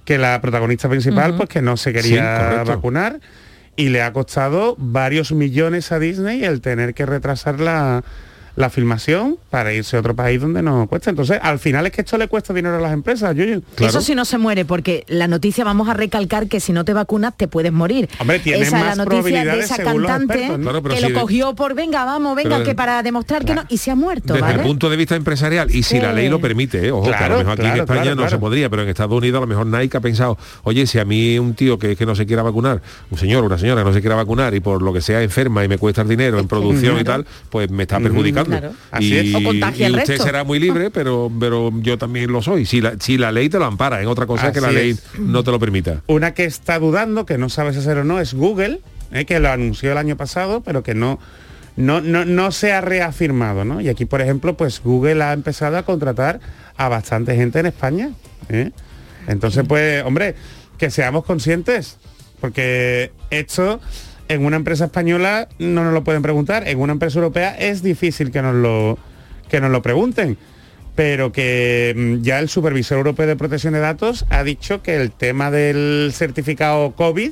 que 0.05 0.17
la 0.17 0.39
protagonista 0.39 0.87
principal, 0.87 1.35
pues 1.35 1.49
que 1.49 1.61
no 1.61 1.75
se 1.75 1.91
quería 1.91 2.63
vacunar 2.65 3.19
y 3.81 3.89
le 3.89 4.03
ha 4.03 4.13
costado 4.13 4.75
varios 4.77 5.31
millones 5.31 5.91
a 5.91 5.97
Disney 5.97 6.43
el 6.43 6.61
tener 6.61 6.93
que 6.93 7.07
retrasar 7.07 7.59
la, 7.59 8.03
la 8.55 8.69
filmación 8.69 9.37
para 9.49 9.73
irse 9.73 9.95
a 9.95 9.99
otro 9.99 10.15
país 10.15 10.39
donde 10.41 10.61
no 10.61 10.87
cuesta. 10.87 11.09
Entonces, 11.09 11.39
al 11.41 11.59
final 11.59 11.85
es 11.85 11.91
que 11.91 12.01
esto 12.01 12.17
le 12.17 12.27
cuesta 12.27 12.53
dinero 12.53 12.77
a 12.77 12.81
las 12.81 12.93
empresas, 12.93 13.35
Yuyu. 13.35 13.61
Eso 13.79 14.01
sí 14.01 14.15
no 14.15 14.25
se 14.25 14.37
muere, 14.37 14.65
porque 14.65 15.03
la 15.07 15.27
noticia 15.27 15.63
vamos 15.63 15.87
a 15.89 15.93
recalcar 15.93 16.47
que 16.47 16.59
si 16.59 16.73
no 16.73 16.83
te 16.85 16.93
vacunas 16.93 17.35
te 17.37 17.47
puedes 17.47 17.71
morir. 17.71 18.09
Hombre, 18.19 18.39
tiene 18.39 18.59
esa 18.63 18.77
es 18.77 18.83
la 18.83 18.87
más 18.89 18.97
noticia 18.97 19.45
de 19.45 19.59
esa 19.59 19.77
cantante 19.77 20.33
expertos, 20.33 20.59
¿no? 20.59 20.63
Claro, 20.63 20.81
pero 20.83 20.95
que 20.95 21.01
si 21.01 21.07
lo 21.07 21.13
de- 21.15 21.21
cogió 21.21 21.55
por 21.55 21.73
venga, 21.75 22.03
vamos, 22.05 22.35
venga, 22.35 22.57
Pero 22.57 22.65
que 22.65 22.75
para 22.75 23.01
demostrar 23.03 23.45
que 23.45 23.55
no, 23.55 23.63
y 23.69 23.77
se 23.77 23.91
ha 23.91 23.95
muerto, 23.95 24.33
Desde 24.33 24.41
¿vale? 24.47 24.55
el 24.61 24.61
punto 24.67 24.89
de 24.89 24.97
vista 24.97 25.15
empresarial 25.15 25.73
y 25.73 25.83
si 25.83 25.99
la 25.99 26.13
ley 26.13 26.29
lo 26.29 26.39
permite, 26.39 26.87
¿eh? 26.87 26.91
ojo, 26.91 27.07
que 27.09 27.15
a 27.15 27.29
lo 27.29 27.37
mejor 27.39 27.53
aquí 27.53 27.67
en 27.67 27.77
España 27.77 28.15
no 28.15 28.29
se 28.29 28.37
podría, 28.37 28.69
pero 28.69 28.83
en 28.83 28.89
Estados 28.89 29.17
Unidos 29.17 29.37
a 29.37 29.41
lo 29.41 29.47
mejor 29.47 29.65
Nike 29.67 29.97
ha 29.97 30.01
pensado, 30.01 30.37
oye, 30.63 30.85
si 30.87 30.99
a 30.99 31.05
mí 31.05 31.39
un 31.39 31.53
tío 31.53 31.77
que 31.79 31.91
es 31.93 31.97
que 31.97 32.05
no 32.05 32.15
se 32.15 32.25
quiera 32.25 32.43
vacunar, 32.43 32.81
un 33.09 33.17
señor, 33.17 33.43
una 33.43 33.57
señora 33.57 33.81
que 33.81 33.85
no 33.87 33.93
se 33.93 34.01
quiera 34.01 34.15
vacunar 34.15 34.53
y 34.55 34.59
por 34.59 34.81
lo 34.81 34.91
que 34.93 35.01
sea 35.01 35.21
enferma 35.21 35.63
y 35.63 35.67
me 35.67 35.77
cuesta 35.77 36.01
el 36.01 36.07
dinero 36.07 36.39
en 36.39 36.47
producción 36.47 36.99
y 36.99 37.03
tal, 37.03 37.25
pues 37.49 37.69
me 37.69 37.83
está 37.83 37.99
perjudicando. 37.99 38.40
Claro. 38.45 38.73
Así 38.91 39.13
Y, 39.13 39.17
es. 39.17 39.35
O 39.35 39.43
contagia 39.43 39.89
y 39.89 39.93
al 39.93 39.99
usted 39.99 40.17
será 40.17 40.43
muy 40.43 40.59
libre, 40.59 40.91
pero, 40.91 41.31
pero 41.39 41.71
yo 41.81 41.97
también 41.97 42.31
lo 42.31 42.41
soy. 42.41 42.65
Si 42.65 42.81
la, 42.81 42.95
si 42.99 43.17
la 43.17 43.31
ley 43.31 43.49
te 43.49 43.59
lo 43.59 43.65
ampara, 43.65 44.01
en 44.01 44.07
otra 44.07 44.25
cosa 44.25 44.51
que 44.51 44.61
la 44.61 44.71
ley 44.71 44.97
no 45.19 45.43
te 45.43 45.51
lo 45.51 45.59
permita. 45.59 46.01
Una 46.07 46.33
que 46.33 46.45
está 46.45 46.79
dudando, 46.79 47.25
que 47.25 47.37
no 47.37 47.49
sabe 47.49 47.73
si 47.73 47.79
hacer 47.79 47.97
o 47.97 48.03
no, 48.03 48.19
es 48.19 48.33
Google, 48.33 48.81
¿eh? 49.11 49.25
que 49.25 49.39
lo 49.39 49.49
anunció 49.49 49.91
el 49.91 49.97
año 49.97 50.17
pasado, 50.17 50.61
pero 50.61 50.83
que 50.83 50.95
no, 50.95 51.19
no, 51.75 52.01
no, 52.01 52.25
no 52.25 52.51
se 52.51 52.73
ha 52.73 52.81
reafirmado. 52.81 53.65
¿no? 53.65 53.81
Y 53.81 53.89
aquí, 53.89 54.05
por 54.05 54.21
ejemplo, 54.21 54.55
pues 54.55 54.81
Google 54.83 55.23
ha 55.23 55.33
empezado 55.33 55.77
a 55.77 55.83
contratar 55.83 56.39
a 56.77 56.89
bastante 56.89 57.35
gente 57.35 57.59
en 57.59 57.67
España. 57.67 58.11
¿eh? 58.49 58.71
Entonces, 59.27 59.63
pues, 59.67 60.03
hombre, 60.03 60.35
que 60.77 60.89
seamos 60.89 61.25
conscientes, 61.25 61.97
porque 62.39 63.11
esto 63.29 63.79
en 64.33 64.45
una 64.45 64.55
empresa 64.57 64.85
española 64.85 65.47
no 65.59 65.83
nos 65.83 65.93
lo 65.93 66.03
pueden 66.03 66.21
preguntar, 66.21 66.67
en 66.67 66.79
una 66.79 66.93
empresa 66.93 67.19
europea 67.19 67.55
es 67.57 67.83
difícil 67.83 68.31
que 68.31 68.41
nos 68.41 68.55
lo, 68.55 68.97
que 69.49 69.59
nos 69.61 69.71
lo 69.71 69.81
pregunten 69.81 70.37
pero 70.95 71.31
que 71.31 71.93
mm, 71.95 72.21
ya 72.21 72.39
el 72.39 72.49
supervisor 72.49 72.97
europeo 72.97 73.25
de 73.27 73.35
protección 73.35 73.73
de 73.73 73.79
datos 73.79 74.25
ha 74.29 74.43
dicho 74.43 74.81
que 74.83 74.95
el 74.97 75.11
tema 75.11 75.49
del 75.49 76.11
certificado 76.13 76.91
COVID 76.95 77.31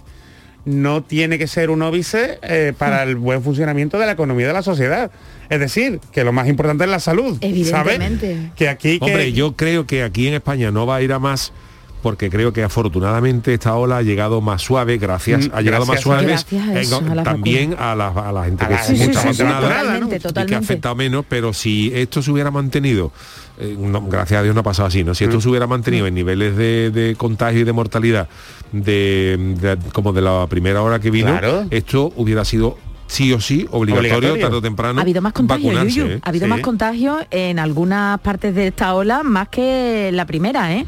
no 0.65 1.03
tiene 1.03 1.37
que 1.37 1.47
ser 1.47 1.69
un 1.69 1.81
óbice 1.81 2.39
eh, 2.41 2.73
para 2.77 3.03
el 3.03 3.15
buen 3.15 3.41
funcionamiento 3.43 3.97
de 3.97 4.05
la 4.05 4.11
economía 4.13 4.47
de 4.47 4.53
la 4.53 4.61
sociedad. 4.61 5.09
Es 5.49 5.59
decir, 5.59 5.99
que 6.11 6.23
lo 6.23 6.31
más 6.31 6.47
importante 6.47 6.83
es 6.83 6.89
la 6.89 6.99
salud. 6.99 7.37
¿sabe? 7.39 7.95
Evidentemente. 7.95 8.51
Que 8.55 8.69
aquí 8.69 8.99
que- 8.99 9.05
Hombre, 9.05 9.33
yo 9.33 9.55
creo 9.55 9.85
que 9.87 10.03
aquí 10.03 10.27
en 10.27 10.35
España 10.35 10.71
no 10.71 10.85
va 10.85 10.97
a 10.97 11.01
ir 11.01 11.11
a 11.13 11.19
más 11.19 11.53
porque 12.01 12.29
creo 12.29 12.53
que 12.53 12.63
afortunadamente 12.63 13.53
esta 13.53 13.75
ola 13.75 13.97
ha 13.97 14.01
llegado 14.01 14.41
más 14.41 14.61
suave, 14.61 14.97
gracias, 14.97 15.47
Mm, 15.47 15.51
ha 15.53 15.61
llegado 15.61 15.85
más 15.85 16.01
suave 16.01 16.33
eh, 16.33 16.85
a 17.19 17.23
también 17.23 17.75
a 17.77 17.95
la, 17.95 18.07
a 18.07 18.31
la 18.31 18.45
gente 18.45 18.65
que 18.65 18.73
la 18.73 18.83
sí, 18.83 18.97
sí, 18.97 19.07
totalmente, 19.11 20.17
y 20.17 20.45
que 20.45 20.55
ha 20.55 20.59
afectado 20.59 20.95
menos, 20.95 21.25
pero 21.27 21.53
si 21.53 21.91
esto 21.93 22.21
se 22.21 22.31
hubiera 22.31 22.51
mantenido, 22.51 23.11
eh, 23.59 23.75
no, 23.77 24.01
gracias 24.07 24.39
a 24.39 24.43
Dios 24.43 24.55
no 24.55 24.61
ha 24.61 24.63
pasado 24.63 24.87
así, 24.87 25.03
¿no? 25.03 25.13
Si 25.13 25.23
esto 25.25 25.41
se 25.41 25.49
hubiera 25.49 25.67
mantenido 25.67 26.07
en 26.07 26.13
niveles 26.13 26.55
de, 26.55 26.91
de 26.91 27.15
contagio 27.15 27.61
y 27.61 27.63
de 27.63 27.73
mortalidad 27.73 28.29
de, 28.71 29.55
de- 29.59 29.77
como 29.91 30.13
de 30.13 30.21
la 30.21 30.47
primera 30.47 30.81
hora 30.81 30.99
que 30.99 31.11
vino, 31.11 31.31
Claro. 31.37 31.65
esto 31.69 32.13
hubiera 32.15 32.45
sido 32.45 32.77
sí 33.07 33.33
o 33.33 33.41
sí 33.41 33.65
obligatorio, 33.71 34.09
Obligatorio. 34.17 34.41
tarde 34.45 34.57
o 34.57 34.61
temprano 34.61 34.99
Ha 34.99 35.01
habido 35.01 35.21
más 35.21 35.33
contagio, 35.33 35.67
vacunarse, 35.69 35.95
Yuyu. 35.99 36.11
¿eh? 36.13 36.19
Ha 36.23 36.29
habido 36.29 36.45
Sí. 36.45 36.49
más 36.51 36.59
contagio 36.61 37.17
en 37.31 37.57
algunas 37.59 38.19
partes 38.19 38.53
de 38.53 38.67
esta 38.67 38.93
ola 38.93 39.23
más 39.23 39.49
que 39.49 40.11
la 40.13 40.25
primera, 40.25 40.73
¿eh? 40.75 40.85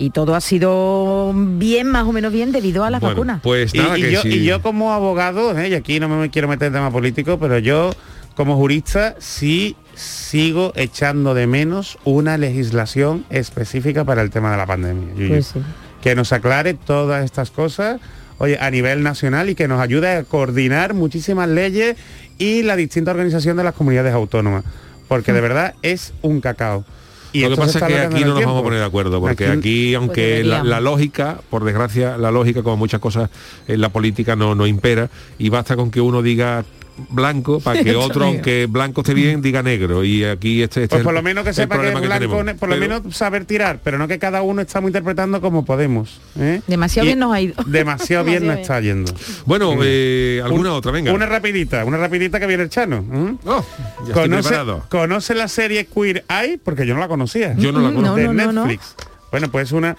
Y 0.00 0.10
todo 0.10 0.34
ha 0.34 0.40
sido 0.40 1.32
bien, 1.36 1.86
más 1.86 2.04
o 2.06 2.12
menos 2.12 2.32
bien, 2.32 2.52
debido 2.52 2.84
a 2.84 2.90
las 2.90 3.00
Bueno, 3.02 3.14
vacunas. 3.16 3.40
pues 3.42 3.74
Y, 3.74 3.78
nada, 3.78 3.98
y 3.98 4.02
que 4.02 4.10
yo, 4.12 4.22
si- 4.22 4.28
y 4.30 4.44
yo 4.44 4.62
como 4.62 4.92
abogado, 4.92 5.56
¿eh? 5.58 5.68
y 5.68 5.74
aquí 5.74 6.00
no 6.00 6.08
me 6.08 6.30
quiero 6.30 6.48
meter 6.48 6.68
en 6.68 6.72
tema 6.72 6.90
político, 6.90 7.38
pero 7.38 7.58
yo 7.58 7.90
como 8.34 8.56
jurista 8.56 9.14
sí 9.18 9.76
sigo 9.94 10.72
echando 10.74 11.34
de 11.34 11.46
menos 11.46 11.98
una 12.04 12.38
legislación 12.38 13.26
específica 13.28 14.04
para 14.04 14.22
el 14.22 14.30
tema 14.30 14.50
de 14.50 14.56
la 14.56 14.66
pandemia. 14.66 15.14
Yuyu. 15.14 15.28
Pues 15.28 15.46
sí. 15.48 15.60
Que 16.00 16.14
nos 16.14 16.32
aclare 16.32 16.72
todas 16.74 17.22
estas 17.24 17.50
cosas 17.50 18.00
oye, 18.38 18.56
a 18.58 18.70
nivel 18.70 19.02
nacional 19.02 19.50
y 19.50 19.54
que 19.54 19.68
nos 19.68 19.82
ayude 19.82 20.08
a 20.16 20.24
coordinar 20.24 20.94
muchísimas 20.94 21.46
leyes 21.50 21.96
y 22.38 22.62
la 22.62 22.74
distinta 22.76 23.10
organización 23.10 23.58
de 23.58 23.64
las 23.64 23.74
comunidades 23.74 24.14
autónomas. 24.14 24.64
Porque 25.08 25.34
de 25.34 25.42
verdad 25.42 25.74
es 25.82 26.14
un 26.22 26.40
cacao. 26.40 26.86
Y 27.32 27.42
lo 27.42 27.50
que 27.50 27.56
pasa 27.56 27.78
es 27.78 27.84
que 27.84 27.98
aquí 28.00 28.20
no 28.24 28.34
nos 28.34 28.44
vamos 28.44 28.60
a 28.60 28.62
poner 28.64 28.78
de 28.80 28.84
acuerdo, 28.84 29.20
porque 29.20 29.46
Aquí- 29.46 29.58
aquí, 29.58 29.94
aunque 29.94 30.42
la, 30.44 30.64
la 30.64 30.80
lógica, 30.80 31.40
por 31.48 31.64
desgracia, 31.64 32.16
la 32.18 32.30
lógica, 32.30 32.62
como 32.62 32.76
muchas 32.76 33.00
cosas 33.00 33.30
en 33.68 33.80
la 33.80 33.88
política, 33.90 34.34
no, 34.36 34.54
no 34.54 34.66
impera, 34.66 35.08
y 35.38 35.48
basta 35.48 35.76
con 35.76 35.90
que 35.90 36.00
uno 36.00 36.22
diga 36.22 36.64
blanco 37.08 37.60
para 37.60 37.82
que 37.82 37.94
otro, 37.96 38.24
aunque 38.26 38.66
blanco 38.66 39.00
esté 39.00 39.14
bien, 39.14 39.40
diga 39.42 39.62
negro. 39.62 40.04
Y 40.04 40.24
aquí 40.24 40.62
este, 40.62 40.82
este 40.84 40.88
Pues 40.96 41.00
es 41.00 41.04
por 41.04 41.14
lo 41.14 41.22
menos 41.22 41.44
que 41.44 41.52
sepa 41.52 41.80
que 41.80 41.90
blanco, 41.90 42.28
por 42.58 42.68
lo 42.68 42.76
Pero- 42.76 42.76
menos 43.00 43.16
saber 43.16 43.44
tirar, 43.44 43.80
pero 43.82 43.98
no 43.98 44.06
que 44.08 44.18
cada 44.18 44.42
uno 44.42 44.62
estamos 44.62 44.88
interpretando 44.88 45.40
como 45.40 45.64
podemos. 45.64 46.20
¿eh? 46.38 46.60
Demasiado 46.66 47.04
Y 47.06 47.08
bien 47.08 47.18
nos 47.18 47.32
ha 47.32 47.40
ido. 47.40 47.54
Demasiado 47.66 48.24
bien 48.24 48.46
nos 48.46 48.58
está 48.58 48.80
yendo. 48.80 49.12
Bueno, 49.46 49.74
eh, 49.82 50.40
alguna 50.44 50.70
Un- 50.72 50.76
otra, 50.76 50.92
venga. 50.92 51.12
Una 51.12 51.26
rapidita, 51.26 51.84
una 51.84 51.96
rapidita 51.98 52.38
que 52.40 52.46
viene 52.46 52.64
el 52.64 52.68
Chano. 52.70 52.98
¿m? 52.98 53.36
Oh, 53.44 53.64
ya 54.00 54.04
estoy 54.08 54.12
¿Conoce, 54.12 54.42
preparado. 54.48 54.86
¿Conoce 54.88 55.34
la 55.34 55.48
serie 55.48 55.86
Queer 55.86 56.24
Eye? 56.28 56.58
Porque 56.62 56.86
yo 56.86 56.94
no 56.94 57.00
la 57.00 57.08
conocía. 57.08 57.54
Yo 57.56 57.72
no 57.72 57.80
la 57.80 57.90
Mm, 57.90 57.94
conozco. 57.94 58.16
de 58.16 58.24
no, 58.24 58.32
no, 58.32 58.52
no. 58.52 58.66
Netflix. 58.66 58.94
Bueno, 59.30 59.50
pues 59.50 59.72
una, 59.72 59.96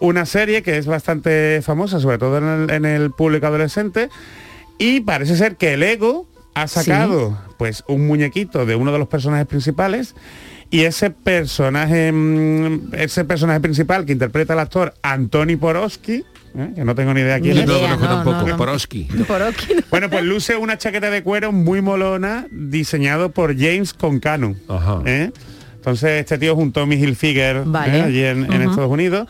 una 0.00 0.26
serie 0.26 0.62
que 0.62 0.76
es 0.78 0.86
bastante 0.86 1.60
famosa, 1.62 2.00
sobre 2.00 2.18
todo 2.18 2.38
en 2.38 2.44
el, 2.64 2.70
en 2.70 2.84
el 2.84 3.10
público 3.12 3.46
adolescente. 3.46 4.08
Y 4.78 5.00
parece 5.00 5.36
ser 5.36 5.56
que 5.56 5.74
el 5.74 5.82
ego 5.84 6.26
ha 6.54 6.68
sacado 6.68 7.38
pues 7.58 7.84
un 7.88 8.06
muñequito 8.06 8.66
de 8.66 8.76
uno 8.76 8.92
de 8.92 8.98
los 8.98 9.08
personajes 9.08 9.46
principales. 9.46 10.14
Y 10.70 10.84
ese 10.84 11.10
personaje, 11.10 12.10
mm, 12.12 12.94
ese 12.94 13.24
personaje 13.26 13.60
principal 13.60 14.06
que 14.06 14.12
interpreta 14.12 14.54
el 14.54 14.58
actor 14.58 14.94
Antoni 15.02 15.56
Porosky, 15.56 16.24
¿eh? 16.56 16.72
que 16.74 16.82
no 16.84 16.94
tengo 16.94 17.12
ni 17.12 17.20
idea 17.20 17.38
quién 17.40 17.56
Ni 17.56 17.60
es. 17.60 17.66
Yo 17.66 17.72
no 17.74 17.78
lo 17.78 17.78
idea, 17.80 17.96
conozco 17.96 18.06
no, 18.08 18.14
tampoco, 18.16 18.40
no, 18.46 18.48
no. 18.48 18.56
Porosky. 18.56 19.04
Por 19.28 19.42
aquí 19.42 19.74
no. 19.74 19.82
Bueno, 19.90 20.08
pues 20.08 20.24
luce 20.24 20.56
una 20.56 20.78
chaqueta 20.78 21.10
de 21.10 21.22
cuero 21.22 21.52
muy 21.52 21.82
molona, 21.82 22.46
diseñado 22.50 23.30
por 23.32 23.54
James 23.54 23.92
Concano. 23.92 24.54
Ajá. 24.68 25.02
¿eh? 25.04 25.30
Entonces 25.74 26.20
este 26.20 26.38
tío 26.38 26.52
es 26.52 26.58
un 26.58 26.72
Tommy 26.72 26.94
Hilfiger 26.96 27.64
Vale. 27.66 27.98
¿eh? 27.98 28.02
allí 28.02 28.24
en, 28.24 28.44
en 28.50 28.62
Ujú. 28.62 28.70
Estados 28.70 28.90
Unidos. 28.90 29.28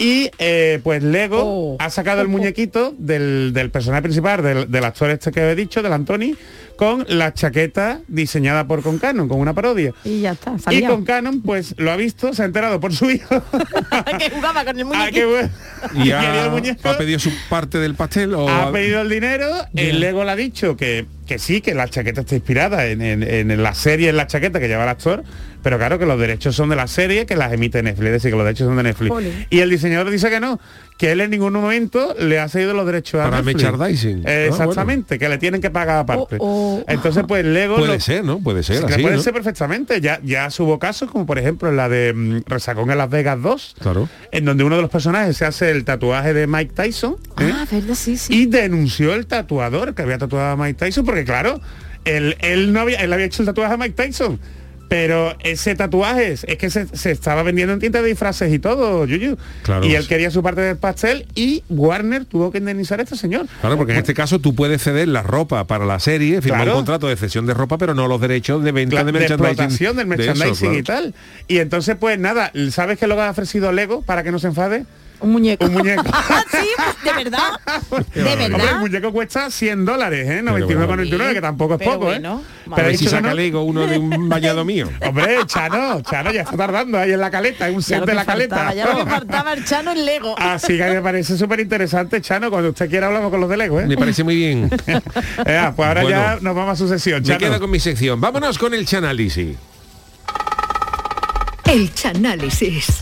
Y 0.00 0.30
eh, 0.38 0.80
pues 0.82 1.02
Lego 1.02 1.42
Oh. 1.44 1.76
ha 1.78 1.90
sacado 1.90 2.22
el 2.22 2.28
muñequito 2.28 2.94
del, 2.96 3.52
del 3.52 3.70
personaje 3.70 4.00
principal, 4.02 4.42
del, 4.42 4.70
del 4.70 4.84
actor 4.84 5.10
este 5.10 5.30
que 5.30 5.50
he 5.50 5.54
dicho, 5.54 5.82
del 5.82 5.92
Antoni, 5.92 6.34
con 6.80 7.04
la 7.08 7.34
chaqueta 7.34 8.00
diseñada 8.08 8.66
por 8.66 8.80
Concano, 8.82 9.28
con 9.28 9.38
una 9.38 9.52
parodia. 9.52 9.92
Y 10.02 10.22
ya 10.22 10.32
está, 10.32 10.54
Y 10.56 10.60
salía. 10.60 10.88
con 10.88 11.04
Canon, 11.04 11.42
pues 11.42 11.74
lo 11.76 11.90
ha 11.92 11.96
visto, 11.96 12.32
se 12.32 12.40
ha 12.40 12.46
enterado 12.46 12.80
por 12.80 12.94
su 12.94 13.10
hijo. 13.10 13.42
que 14.18 14.30
jugaba 14.30 14.64
con 14.64 14.80
el 14.80 14.86
Ah, 14.94 15.10
bueno. 15.12 15.50
¿Y 15.94 16.08
el 16.08 16.14
ha, 16.14 16.48
muñeco. 16.48 16.88
ha 16.88 16.96
pedido 16.96 17.18
su 17.18 17.30
parte 17.50 17.76
del 17.76 17.94
pastel? 17.96 18.32
O 18.32 18.48
ha 18.48 18.72
pedido 18.72 19.02
el 19.02 19.10
dinero, 19.10 19.46
Bien. 19.74 19.90
el 19.90 20.00
Lego 20.00 20.24
le 20.24 20.30
ha 20.30 20.36
dicho 20.36 20.74
que, 20.74 21.04
que 21.26 21.38
sí, 21.38 21.60
que 21.60 21.74
la 21.74 21.86
chaqueta 21.86 22.22
está 22.22 22.34
inspirada 22.34 22.86
en, 22.86 23.02
en- 23.02 23.22
en 23.50 23.62
la 23.62 23.74
serie, 23.74 24.08
en 24.08 24.16
la 24.16 24.26
chaqueta 24.26 24.58
que 24.58 24.66
lleva 24.66 24.84
el 24.84 24.88
actor, 24.88 25.22
pero 25.62 25.76
claro 25.76 25.98
que 25.98 26.06
los 26.06 26.18
derechos 26.18 26.56
son 26.56 26.70
de 26.70 26.76
la 26.76 26.86
serie 26.86 27.26
que 27.26 27.36
las 27.36 27.52
emite 27.52 27.82
Netflix, 27.82 28.06
es 28.06 28.12
decir, 28.12 28.30
que 28.30 28.36
los 28.38 28.46
derechos 28.46 28.68
son 28.68 28.76
de 28.78 28.84
Netflix. 28.84 29.14
Y 29.50 29.58
el 29.60 29.68
diseñador 29.68 30.10
dice 30.10 30.30
que 30.30 30.40
no, 30.40 30.58
que 31.00 31.12
él 31.12 31.22
en 31.22 31.30
ningún 31.30 31.54
momento 31.54 32.14
le 32.18 32.38
ha 32.38 32.46
cedido 32.50 32.74
los 32.74 32.84
derechos 32.84 33.22
a 33.22 33.24
Para 33.30 33.38
Netflix. 33.38 33.62
merchandising. 33.62 34.18
Eh, 34.18 34.24
Ah, 34.26 34.46
exactamente, 34.48 35.18
que 35.18 35.30
le 35.30 35.38
tienen 35.38 35.62
que 35.62 35.70
pagar 35.70 35.96
aparte. 36.00 36.36
Oh, 36.40 36.82
oh. 36.82 36.84
Entonces, 36.86 37.24
pues 37.26 37.42
Lego... 37.42 37.76
Puede 37.78 37.94
lo- 37.94 38.00
ser, 38.00 38.22
¿no? 38.22 38.38
Puede 38.40 38.62
ser 38.62 38.84
así, 38.84 39.00
puede 39.00 39.16
¿no? 39.16 39.22
ser 39.22 39.32
perfectamente. 39.32 40.02
Ya, 40.02 40.20
ya 40.22 40.48
hubo 40.58 40.78
casos, 40.78 41.10
como 41.10 41.24
por 41.24 41.38
ejemplo 41.38 41.72
la 41.72 41.88
de 41.88 42.12
mm, 42.12 42.40
Resacón 42.46 42.90
en 42.90 42.98
Las 42.98 43.08
Vegas 43.08 43.40
2, 43.40 43.76
Claro. 43.80 44.10
en 44.30 44.44
donde 44.44 44.62
uno 44.62 44.76
de 44.76 44.82
los 44.82 44.90
personajes 44.90 45.38
se 45.38 45.46
hace 45.46 45.70
el 45.70 45.86
tatuaje 45.86 46.34
de 46.34 46.46
Mike 46.46 46.74
Tyson. 46.74 47.16
¿eh? 47.40 47.50
Ah, 47.54 47.64
verdad, 47.70 47.94
sí, 47.94 48.18
sí. 48.18 48.34
y 48.42 48.44
denunció 48.44 49.14
el 49.14 49.26
tatuador 49.26 49.94
que 49.94 50.02
había 50.02 50.18
tatuado 50.18 50.50
a 50.50 50.56
Mike 50.62 50.74
Tyson 50.74 51.06
porque 51.06 51.24
claro 51.24 51.62
él, 52.04 52.36
él 52.40 52.74
no 52.74 52.80
había 52.80 52.98
él 53.00 53.10
había 53.12 53.24
hecho 53.24 53.40
el 53.40 53.46
tatuaje 53.46 53.72
a 53.72 53.76
Mike 53.78 53.94
Tyson 53.94 54.38
pero 54.90 55.36
ese 55.44 55.76
tatuaje 55.76 56.32
es, 56.32 56.44
que 56.58 56.68
se, 56.68 56.84
se 56.88 57.12
estaba 57.12 57.44
vendiendo 57.44 57.72
en 57.72 57.78
tiendas 57.78 58.02
de 58.02 58.08
disfraces 58.08 58.52
y 58.52 58.58
todo 58.58 59.04
Yuyu. 59.06 59.38
Claro. 59.62 59.86
y 59.86 59.94
él 59.94 60.08
quería 60.08 60.32
su 60.32 60.42
parte 60.42 60.62
del 60.62 60.78
pastel 60.78 61.26
y 61.36 61.62
Warner 61.68 62.24
tuvo 62.24 62.50
que 62.50 62.58
indemnizar 62.58 62.98
a 62.98 63.04
este 63.04 63.14
señor 63.14 63.46
Claro, 63.60 63.76
porque 63.76 63.92
en 63.92 63.98
este 64.00 64.14
caso 64.14 64.40
tú 64.40 64.56
puedes 64.56 64.82
ceder 64.82 65.06
la 65.06 65.22
ropa 65.22 65.64
para 65.68 65.86
la 65.86 66.00
serie, 66.00 66.42
firmar 66.42 66.62
Claro. 66.62 66.72
un 66.72 66.78
contrato 66.78 67.06
de 67.06 67.14
cesión 67.16 67.46
de 67.46 67.54
ropa, 67.54 67.78
pero 67.78 67.94
no 67.94 68.08
los 68.08 68.20
derechos 68.20 68.64
de 68.64 68.72
venta 68.72 69.04
de 69.04 69.04
de 69.04 69.12
merchandising. 69.12 69.68
del 69.68 69.94
de 69.94 70.00
eso, 70.02 70.04
merchandising 70.34 70.74
y 70.74 70.82
tal 70.82 71.14
y 71.46 71.58
entonces 71.58 71.94
pues 71.98 72.18
nada 72.18 72.50
¿sabes 72.72 72.98
qué 72.98 73.06
lo 73.06 73.22
ha 73.22 73.30
ofrecido 73.30 73.70
Lego 73.70 74.02
para 74.02 74.24
que 74.24 74.32
no 74.32 74.40
se 74.40 74.48
enfade? 74.48 74.86
Un 75.20 75.32
muñeco. 75.32 75.66
un 75.66 75.72
muñeco 75.74 76.02
sí, 76.50 76.68
de 77.04 77.12
verdad. 77.24 77.50
De 78.14 78.22
Hombre, 78.22 78.44
el 78.46 78.52
verdad. 78.52 78.78
muñeco 78.80 79.12
cuesta 79.12 79.50
100 79.50 79.84
dólares, 79.84 80.26
¿eh? 80.28 80.42
Pero 80.44 80.66
99,99, 80.66 81.32
que 81.34 81.40
tampoco 81.40 81.74
es 81.74 81.78
Pero 81.78 81.90
poco, 81.92 82.04
bueno, 82.06 82.42
¿eh? 82.66 82.70
Ha 82.92 82.96
si 82.96 83.06
saca 83.08 83.28
no. 83.30 83.34
Lego 83.34 83.62
uno 83.62 83.86
de 83.86 83.98
un 83.98 84.28
bañado 84.28 84.64
mío. 84.64 84.88
Hombre, 85.06 85.38
Chano, 85.46 86.00
Chano 86.02 86.32
ya 86.32 86.42
está 86.42 86.56
tardando 86.56 86.98
ahí 86.98 87.12
en 87.12 87.20
la 87.20 87.30
caleta, 87.30 87.68
es 87.68 87.74
un 87.74 87.82
set 87.82 88.04
de 88.04 88.14
la 88.14 88.24
caleta. 88.24 88.56
faltaba, 88.56 88.74
ya 88.74 88.86
lo 88.92 89.04
que 89.04 89.10
faltaba 89.10 89.52
el 89.52 89.64
Chano 89.64 89.92
en 89.92 90.04
Lego. 90.06 90.34
Así 90.38 90.76
que 90.78 90.84
me 90.90 91.00
parece 91.02 91.36
súper 91.36 91.60
interesante, 91.60 92.20
Chano. 92.20 92.50
Cuando 92.50 92.70
usted 92.70 92.88
quiera 92.88 93.08
hablamos 93.08 93.30
con 93.30 93.40
los 93.40 93.50
de 93.50 93.56
Lego, 93.56 93.80
¿eh? 93.80 93.86
Me 93.86 93.96
parece 93.96 94.24
muy 94.24 94.36
bien. 94.36 94.70
Ea, 95.46 95.72
pues 95.76 95.88
ahora 95.88 96.02
Bueno. 96.02 96.16
ya 96.16 96.38
nos 96.40 96.54
vamos 96.56 96.72
a 96.72 96.76
su 96.76 96.88
sesión, 96.88 97.20
Me 97.22 97.26
Chano. 97.28 97.38
quedo 97.38 97.60
con 97.60 97.70
mi 97.70 97.80
sección. 97.80 98.20
Vámonos 98.20 98.58
con 98.58 98.72
el 98.74 98.86
chanálisis. 98.86 99.56
El 101.66 101.92
Chanálisis. 101.94 103.00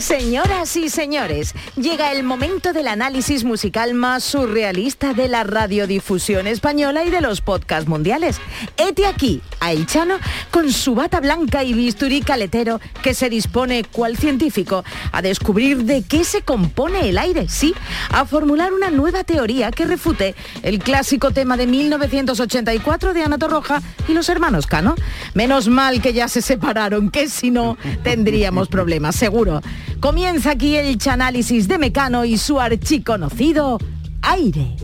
Señoras 0.00 0.76
y 0.76 0.90
señores, 0.90 1.54
llega 1.74 2.12
el 2.12 2.22
momento 2.22 2.74
del 2.74 2.86
análisis 2.86 3.44
musical 3.44 3.94
más 3.94 4.22
surrealista 4.24 5.14
de 5.14 5.26
la 5.26 5.42
radiodifusión 5.42 6.46
española 6.46 7.04
y 7.04 7.10
de 7.10 7.22
los 7.22 7.40
podcasts 7.40 7.88
mundiales. 7.88 8.38
Hete 8.76 9.06
aquí 9.06 9.40
a 9.58 9.72
El 9.72 9.86
Chano 9.86 10.18
con 10.50 10.70
su 10.70 10.94
bata 10.94 11.20
blanca 11.20 11.64
y 11.64 11.72
bisturí 11.72 12.20
caletero 12.20 12.78
que 13.02 13.14
se 13.14 13.30
dispone, 13.30 13.84
cual 13.84 14.18
científico, 14.18 14.84
a 15.12 15.22
descubrir 15.22 15.84
de 15.84 16.02
qué 16.02 16.24
se 16.24 16.42
compone 16.42 17.08
el 17.08 17.16
aire, 17.16 17.48
sí, 17.48 17.74
a 18.10 18.26
formular 18.26 18.74
una 18.74 18.90
nueva 18.90 19.24
teoría 19.24 19.70
que 19.70 19.86
refute 19.86 20.34
el 20.62 20.78
clásico 20.78 21.30
tema 21.30 21.56
de 21.56 21.66
1984 21.66 23.14
de 23.14 23.22
Ana 23.22 23.38
Torroja 23.38 23.80
y 24.06 24.12
los 24.12 24.28
hermanos 24.28 24.66
Cano. 24.66 24.94
Menos 25.32 25.68
mal 25.68 26.02
que 26.02 26.12
ya 26.12 26.28
se 26.28 26.42
separaron, 26.42 27.10
que 27.10 27.30
si 27.30 27.50
no 27.50 27.78
tendríamos 28.02 28.68
problemas, 28.68 29.16
seguro. 29.16 29.62
Comienza 30.00 30.50
aquí 30.50 30.76
el 30.76 30.98
chanálisis 30.98 31.68
de 31.68 31.78
Mecano 31.78 32.24
y 32.24 32.36
su 32.36 32.60
archiconocido 32.60 33.78
aire. 34.22 34.76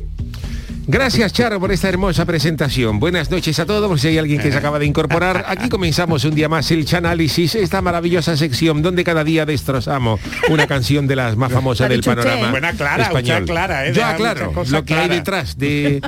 Gracias, 0.87 1.33
Charo, 1.33 1.61
por 1.61 1.71
esta 1.71 1.89
hermosa 1.89 2.25
presentación. 2.25 2.99
Buenas 2.99 3.31
noches 3.31 3.59
a 3.61 3.67
todos, 3.67 3.89
por 3.89 4.01
si 4.01 4.09
hay 4.09 4.19
alguien 4.19 4.41
que 4.41 4.51
se 4.51 4.59
acaba 4.59 4.79
de 4.81 4.87
incorporar. 4.87 5.45
Aquí 5.47 5.69
comenzamos 5.69 6.25
un 6.25 6.35
día 6.35 6.49
más 6.49 6.71
el 6.73 6.85
Chanálisis, 6.85 7.55
esta 7.55 7.81
maravillosa 7.81 8.37
sección 8.37 8.83
donde 8.83 9.05
cada 9.05 9.23
día 9.23 9.47
destrozamos 9.47 10.21
una 10.51 10.67
canción 10.67 11.07
de 11.07 11.15
las 11.17 11.37
más 11.37 11.53
famosas 11.53 11.89
del 11.89 12.03
panorama 12.03 12.49
¿eh? 12.49 12.51
Buena 12.51 12.73
Clara, 12.73 13.05
español. 13.05 13.43
aclara, 13.45 13.87
¿eh? 13.87 13.93
Yo 13.93 14.05
aclaro 14.05 14.53
lo 14.71 14.85
que 14.85 14.95
hay 14.95 15.09
claras. 15.09 15.57
detrás 15.57 15.59
de 15.59 16.01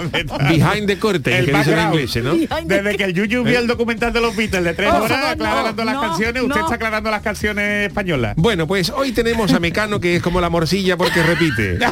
behind 0.48 0.86
the 0.86 0.98
curtain, 0.98 1.34
El 1.36 1.46
que 1.46 1.52
dicen 1.56 1.78
en 1.78 1.86
inglés, 1.88 2.16
¿no? 2.22 2.34
Desde 2.64 2.96
que 2.96 3.04
el 3.04 3.14
Yuyu 3.14 3.44
vio 3.44 3.58
el 3.60 3.66
documental 3.68 4.12
de 4.12 4.20
los 4.20 4.34
Beatles 4.34 4.64
de 4.64 4.74
tres 4.74 4.90
Oh, 4.92 5.02
horas 5.04 5.36
no, 5.36 5.44
aclarando 5.46 5.84
las 5.84 5.94
no, 5.94 6.00
canciones, 6.00 6.42
usted 6.42 6.56
no. 6.56 6.62
está 6.64 6.74
aclarando 6.74 7.10
las 7.10 7.22
canciones 7.22 7.88
españolas. 7.88 8.34
Bueno, 8.36 8.66
pues 8.66 8.90
hoy 8.90 9.12
tenemos 9.12 9.52
a 9.52 9.60
Mecano, 9.60 10.00
que 10.00 10.16
es 10.16 10.22
como 10.22 10.40
la 10.40 10.50
morcilla 10.50 10.96
porque 10.96 11.22
repite. 11.22 11.78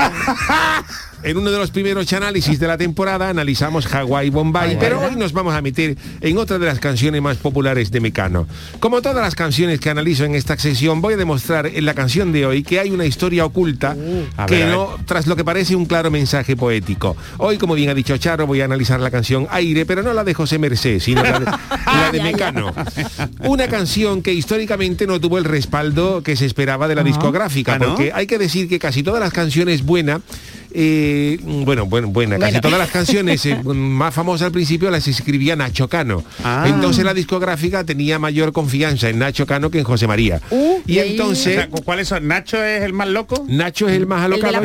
En 1.24 1.36
uno 1.36 1.52
de 1.52 1.58
los 1.58 1.70
primeros 1.70 2.12
análisis 2.12 2.58
de 2.58 2.66
la 2.66 2.71
temporada 2.78 3.28
analizamos 3.28 3.86
Hawái 3.86 4.30
Bombay, 4.30 4.76
pero 4.78 5.00
hoy 5.00 5.16
nos 5.16 5.32
vamos 5.32 5.54
a 5.54 5.62
meter 5.62 5.96
en 6.20 6.38
otra 6.38 6.58
de 6.58 6.66
las 6.66 6.78
canciones 6.78 7.20
más 7.22 7.36
populares 7.36 7.90
de 7.90 8.00
Mecano. 8.00 8.46
Como 8.80 9.02
todas 9.02 9.22
las 9.22 9.34
canciones 9.34 9.80
que 9.80 9.90
analizo 9.90 10.24
en 10.24 10.34
esta 10.34 10.56
sesión, 10.58 11.00
voy 11.00 11.14
a 11.14 11.16
demostrar 11.16 11.66
en 11.66 11.84
la 11.84 11.94
canción 11.94 12.32
de 12.32 12.46
hoy 12.46 12.62
que 12.62 12.78
hay 12.80 12.90
una 12.90 13.04
historia 13.06 13.44
oculta 13.44 13.96
a 14.36 14.46
que 14.46 14.58
ver, 14.58 14.68
no, 14.68 14.96
tras 15.06 15.26
lo 15.26 15.36
que 15.36 15.44
parece 15.44 15.76
un 15.76 15.86
claro 15.86 16.10
mensaje 16.10 16.56
poético. 16.56 17.16
Hoy, 17.38 17.58
como 17.58 17.74
bien 17.74 17.90
ha 17.90 17.94
dicho 17.94 18.16
Charo, 18.16 18.46
voy 18.46 18.60
a 18.60 18.64
analizar 18.64 19.00
la 19.00 19.10
canción 19.10 19.46
Aire, 19.50 19.86
pero 19.86 20.02
no 20.02 20.12
la 20.12 20.24
de 20.24 20.34
José 20.34 20.58
Merced, 20.58 21.00
sino 21.00 21.22
la 21.22 21.38
de, 21.40 21.44
la 21.86 22.10
de 22.12 22.22
Mecano. 22.22 22.72
Una 23.44 23.68
canción 23.68 24.22
que 24.22 24.32
históricamente 24.32 25.06
no 25.06 25.20
tuvo 25.20 25.38
el 25.38 25.44
respaldo 25.44 26.22
que 26.22 26.36
se 26.36 26.46
esperaba 26.46 26.88
de 26.88 26.94
la 26.94 27.02
discográfica, 27.02 27.74
Ah, 27.74 27.78
¿no? 27.78 27.86
porque 27.88 28.12
hay 28.14 28.26
que 28.26 28.38
decir 28.38 28.68
que 28.68 28.78
casi 28.78 29.02
todas 29.02 29.20
las 29.20 29.32
canciones 29.32 29.84
buenas 29.84 30.20
eh, 30.74 31.38
bueno, 31.42 31.86
bueno, 31.86 32.08
buena. 32.08 32.38
Casi 32.38 32.52
Bueno. 32.52 32.60
todas 32.62 32.78
las 32.78 32.90
canciones 32.90 33.44
eh, 33.46 33.56
más 33.64 34.14
famosas 34.14 34.46
al 34.46 34.52
principio 34.52 34.90
las 34.90 35.06
escribía 35.08 35.56
Nacho 35.56 35.88
Cano. 35.88 36.24
Ah. 36.44 36.64
Entonces 36.66 37.04
la 37.04 37.14
discográfica 37.14 37.84
tenía 37.84 38.18
mayor 38.18 38.52
confianza 38.52 39.08
en 39.08 39.18
Nacho 39.18 39.46
Cano 39.46 39.70
que 39.70 39.78
en 39.78 39.84
José 39.84 40.06
María. 40.06 40.40
y 40.86 40.98
entonces 40.98 41.58
O 41.58 41.60
sea, 41.76 41.82
¿Cuáles 41.84 42.08
son? 42.08 42.26
¿Nacho 42.28 42.62
es 42.62 42.82
el 42.82 42.92
más 42.92 43.08
loco? 43.08 43.44
Nacho 43.48 43.88
es 43.88 43.96
el 43.96 44.06
más 44.06 44.24
alocado 44.24 44.62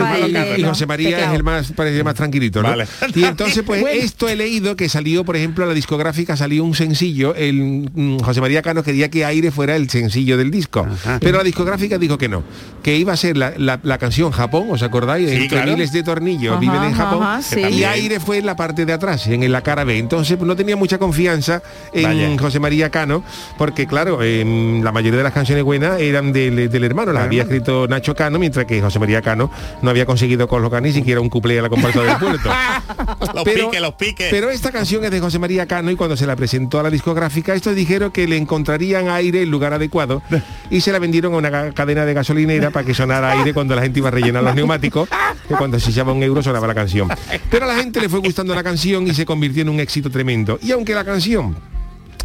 y-. 0.58 0.64
José 0.64 0.86
María 0.86 1.10
Teclado. 1.10 1.32
es 1.34 1.38
el 1.38 1.44
más 1.44 1.72
parece 1.74 2.04
más 2.04 2.16
tranquilito, 2.16 2.62
¿no? 2.62 2.70
Vale. 2.70 2.86
Y 3.16 3.24
entonces 3.24 3.64
pues 3.66 3.82
Bueno. 3.82 4.00
esto 4.02 4.28
he 4.30 4.36
leído 4.36 4.76
que 4.76 4.90
salió, 4.90 5.24
por 5.26 5.36
ejemplo, 5.36 5.64
a 5.64 5.68
la 5.68 5.74
discográfica 5.74 6.36
salió 6.38 6.64
un 6.64 6.76
sencillo, 6.76 7.36
el 7.36 7.90
mm, 7.94 8.20
José 8.20 8.42
María 8.42 8.62
Cano 8.62 8.84
quería 8.84 9.10
que 9.10 9.26
Aire 9.26 9.52
fuera 9.52 9.76
el 9.76 9.90
sencillo 9.90 10.38
del 10.38 10.52
disco, 10.52 10.86
pero 11.20 11.38
la 11.38 11.44
discográfica 11.44 11.98
dijo 11.98 12.18
que 12.18 12.30
no, 12.30 12.44
que 12.84 12.96
iba 12.98 13.14
a 13.14 13.18
ser 13.18 13.38
la, 13.38 13.54
la- 13.58 13.80
la 13.84 13.98
canción 13.98 14.32
Japón, 14.32 14.68
¿os 14.70 14.84
acordáis? 14.84 15.30
Sí, 15.30 15.36
Entre 15.36 15.50
claro. 15.50 15.72
miles 15.72 15.92
de 15.92 15.97
tornillos 16.04 16.52
Ajá, 16.54 16.60
viven 16.60 16.84
en 16.84 16.94
Japón 16.94 17.24
ajá, 17.24 17.42
sí. 17.42 17.60
y. 17.62 17.84
Aire 17.84 18.20
fue 18.20 18.38
en 18.38 18.46
la 18.46 18.56
parte 18.56 18.86
de 18.86 18.94
atrás, 18.94 19.28
en 19.28 19.50
la 19.52 19.62
cara 19.62 19.84
B. 19.84 19.98
Entonces 19.98 20.38
no 20.40 20.56
tenía 20.56 20.76
mucha 20.76 20.98
confianza 20.98 21.62
en 21.94 22.04
Vaya. 22.04 22.38
José 22.40 22.60
María 22.60 22.90
Cano, 22.90 23.24
porque 23.58 23.88
claro, 23.88 24.22
em, 24.24 24.82
la 24.84 24.92
mayoría 24.92 25.18
de 25.18 25.24
las 25.24 25.34
canciones 25.34 25.64
buenas 25.64 26.00
eran 26.02 26.32
del, 26.34 26.70
del 26.70 26.84
hermano, 26.84 27.14
las 27.14 27.24
había 27.24 27.44
escrito 27.44 27.88
Nacho 27.88 28.14
Cano, 28.16 28.40
mientras 28.40 28.66
que 28.66 28.82
José 28.82 29.00
María 29.00 29.22
Cano 29.22 29.50
no 29.82 29.90
había 29.90 30.06
conseguido 30.06 30.48
colocar 30.48 30.82
ni 30.82 30.92
siquiera 30.92 31.22
un 31.22 31.30
cuplé 31.30 31.60
a 31.60 31.62
la 31.62 31.70
comparsa 31.70 32.02
del 32.02 32.18
puerto. 32.18 32.50
los 33.34 33.44
Pero- 33.44 33.66
piques, 33.70 33.82
los 33.82 33.94
piques. 33.94 34.28
Pero 34.30 34.50
esta 34.50 34.72
canción 34.72 35.04
es 35.06 35.12
de 35.12 35.20
José 35.20 35.40
María 35.40 35.66
Cano 35.66 35.92
y 35.92 35.96
cuando 35.96 36.16
se 36.18 36.26
la 36.28 36.36
presentó 36.36 36.80
a 36.80 36.84
la 36.84 36.90
discográfica, 36.90 37.54
estos 37.56 37.76
dijeron 37.76 38.12
que 38.12 38.28
le 38.28 38.38
encontrarían 38.38 39.10
aire 39.10 39.44
el 39.44 39.50
lugar 39.50 39.74
adecuado 39.74 40.22
y 40.70 40.82
se 40.82 40.92
la 40.92 41.00
vendieron 41.00 41.34
a 41.34 41.38
una 41.38 41.52
ca- 41.52 41.72
cadena 41.72 42.06
de 42.06 42.14
gasolinera 42.14 42.70
para 42.72 42.86
que 42.86 42.94
sonara 42.94 43.32
aire 43.32 43.54
cuando 43.54 43.76
la 43.76 43.82
gente 43.82 44.00
iba 44.00 44.10
a 44.10 44.12
rellenar 44.12 44.44
los 44.44 44.56
neumáticos, 44.56 45.10
que 45.48 45.56
cuando 45.56 45.80
se 45.88 45.92
echaba 45.92 46.12
un 46.12 46.22
euro 46.22 46.44
sonaba 46.44 46.68
la 46.68 46.76
canción. 46.76 47.08
Pero 47.50 47.66
a 47.66 47.68
la 47.70 47.76
gente 47.76 48.02
le 48.02 48.10
fue 48.10 48.20
gustando 48.20 48.54
la 48.54 48.64
canción 48.64 49.08
y 49.08 49.14
se 49.14 49.26
convirtió 49.26 49.62
en 49.62 49.70
un 49.70 49.80
éxito 49.80 50.10
tremendo. 50.10 50.60
Y 50.62 50.72
aunque 50.72 50.94
la 50.94 51.06
canción 51.06 51.56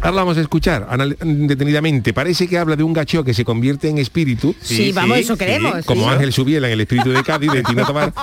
Ahora 0.03 0.11
vamos 0.17 0.37
a 0.37 0.41
escuchar 0.41 0.87
detenidamente. 1.23 2.13
Parece 2.13 2.47
que 2.47 2.57
habla 2.57 2.75
de 2.75 2.83
un 2.83 2.93
gacho 2.93 3.23
que 3.23 3.33
se 3.33 3.45
convierte 3.45 3.87
en 3.89 3.97
espíritu. 3.97 4.53
Sí, 4.61 4.91
vamos, 4.91 5.17
eso 5.17 5.37
queremos, 5.37 5.75
sí. 5.77 5.83
Como 5.85 6.09
Ángel 6.09 6.33
Subiela 6.33 6.67
en 6.67 6.73
el 6.73 6.81
espíritu 6.81 7.11
de 7.11 7.23
Cádiz 7.23 7.51
de 7.51 7.63
Tino 7.63 7.85
Tobar. 7.85 8.13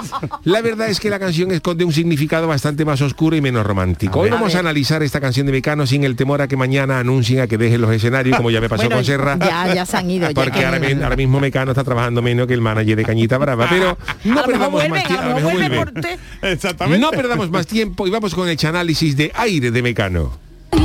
La 0.44 0.60
verdad 0.60 0.88
es 0.88 1.00
que 1.00 1.08
la 1.10 1.18
canción 1.18 1.50
esconde 1.52 1.84
un 1.84 1.92
significado 1.92 2.46
bastante 2.46 2.84
más 2.84 3.00
oscuro 3.00 3.34
y 3.36 3.40
menos 3.40 3.64
romántico. 3.66 4.18
A 4.18 4.22
Hoy 4.22 4.30
ver. 4.30 4.34
vamos 4.38 4.54
A 4.54 4.58
analizar 4.60 5.02
esta 5.02 5.20
canción 5.20 5.46
de 5.46 5.52
Mecano 5.52 5.86
sin 5.86 6.04
el 6.04 6.16
temor 6.16 6.42
a 6.42 6.48
que 6.48 6.56
mañana 6.56 6.98
anuncien 6.98 7.40
a 7.40 7.46
que 7.46 7.56
dejen 7.56 7.80
los 7.80 7.90
escenarios, 7.92 8.36
como 8.36 8.50
ya 8.50 8.60
me 8.60 8.68
pasó 8.68 8.82
Bueno, 8.84 8.96
con 8.96 9.04
Serra. 9.04 9.38
Ya, 9.38 9.74
ya 9.74 9.86
se 9.86 9.96
han 9.96 10.10
ido. 10.10 10.28
Porque 10.34 10.50
que- 10.60 10.66
ahora, 10.66 10.78
mi- 10.78 11.02
ahora 11.02 11.16
mismo 11.16 11.40
Mecano 11.40 11.70
está 11.72 11.82
trabajando 11.84 12.20
menos 12.20 12.46
que 12.46 12.54
el 12.54 12.60
manager 12.60 12.96
de 12.96 13.04
Cañita 13.04 13.38
Brava. 13.38 13.66
Pero 13.70 13.96
no 14.24 14.40
A 14.40 14.42
lo 14.42 14.46
mejor 14.46 14.46
perdamos 14.46 14.70
vuelven, 14.72 14.90
más 14.90 15.04
tiempo. 15.06 16.20
Exactamente. 16.42 16.98
No 17.00 17.10
perdamos 17.10 17.50
más 17.50 17.66
tiempo 17.66 18.06
y 18.06 18.10
vamos 18.10 18.34
con 18.34 18.48
el 18.48 18.58
análisis 18.66 19.16
de 19.16 19.32
aire 19.34 19.70
de 19.70 19.82
Mecano. 19.82 20.32
Y 20.76 20.84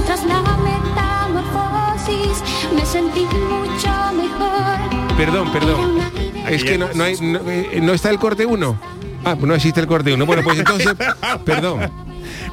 tras 2.06 2.16
la 2.18 2.32
metamorfosis 2.32 2.74
me 2.76 2.86
sentí 2.86 3.22
mucho 3.22 3.88
mejor. 4.16 5.18
Perdón, 5.18 5.52
perdón. 5.52 6.00
Es 6.50 6.64
que 6.64 6.78
no, 6.78 6.88
no 6.94 7.04
hay- 7.04 7.20
no, 7.22 7.40
eh, 7.50 7.80
no 7.82 7.94
está 7.94 8.10
el 8.10 8.20
corte 8.20 8.46
1. 8.46 8.80
Ah, 9.24 9.36
pues 9.36 9.48
no 9.48 9.56
existe 9.56 9.80
el 9.82 9.88
corte 9.88 10.14
1. 10.14 10.26
Bueno, 10.26 10.44
pues 10.44 10.60
entonces, 10.60 10.94
perdón. 11.46 11.90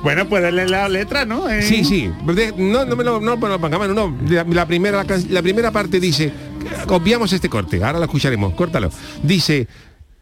Bueno, 0.03 0.27
pues 0.29 0.43
leer 0.53 0.71
la 0.71 0.89
letra, 0.89 1.25
¿no? 1.25 1.49
Eh, 1.49 1.63
Sí, 1.63 1.85
sí. 1.85 2.11
No, 2.57 2.85
no 2.85 2.97
me 2.97 3.05
lo, 3.05 3.21
no, 3.21 3.37
mano, 3.37 3.95
no. 3.95 4.17
La, 4.29 4.45
la 4.45 4.67
primera, 4.67 5.05
la 5.29 5.43
primera 5.43 5.71
parte 5.71 6.01
dice, 6.01 6.33
obviamos 6.89 7.33
este 7.33 7.49
corte, 7.49 7.83
ahora 7.85 7.99
lo 7.99 8.05
escucharemos, 8.05 8.55
córtalo. 8.55 8.91
Dice, 9.23 9.69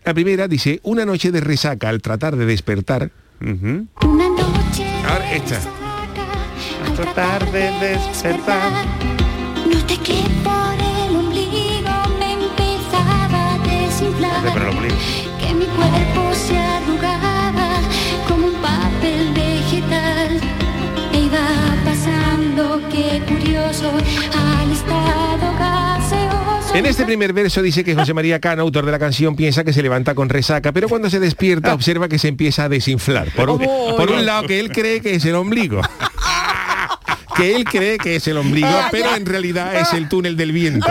la 0.04 0.12
primera 0.14 0.48
dice, 0.48 0.80
una 0.82 1.04
noche 1.04 1.30
de 1.30 1.40
resaca 1.40 1.88
al 1.88 2.00
tratar 2.02 2.36
de 2.36 2.46
despertar. 2.46 3.10
Una 3.40 3.84
noche 4.28 4.86
Ahora 5.08 5.32
esta. 5.32 5.60
al 6.86 6.94
tratar 6.94 7.50
de 7.52 7.70
despertar. 7.80 8.72
En 26.72 26.86
este 26.86 27.04
primer 27.04 27.32
verso 27.32 27.62
dice 27.62 27.84
que 27.84 27.94
José 27.94 28.14
María 28.14 28.40
Cano, 28.40 28.62
autor 28.62 28.86
de 28.86 28.92
la 28.92 28.98
canción, 28.98 29.36
piensa 29.36 29.64
que 29.64 29.72
se 29.72 29.82
levanta 29.82 30.14
con 30.14 30.28
resaca, 30.28 30.72
pero 30.72 30.88
cuando 30.88 31.10
se 31.10 31.20
despierta 31.20 31.74
observa 31.74 32.08
que 32.08 32.18
se 32.18 32.28
empieza 32.28 32.64
a 32.64 32.68
desinflar. 32.68 33.28
Por 33.34 33.50
un, 33.50 33.58
por 33.58 34.10
un 34.10 34.24
lado 34.24 34.46
que 34.46 34.60
él 34.60 34.70
cree 34.70 35.00
que 35.00 35.14
es 35.14 35.24
el 35.24 35.34
ombligo. 35.34 35.82
que 37.40 37.56
él 37.56 37.64
cree 37.64 37.96
que 37.96 38.16
es 38.16 38.28
el 38.28 38.36
ombligo, 38.36 38.68
pero 38.90 39.14
en 39.16 39.24
realidad 39.24 39.74
es 39.76 39.92
el 39.94 40.08
túnel 40.08 40.36
del 40.36 40.52
viento, 40.52 40.86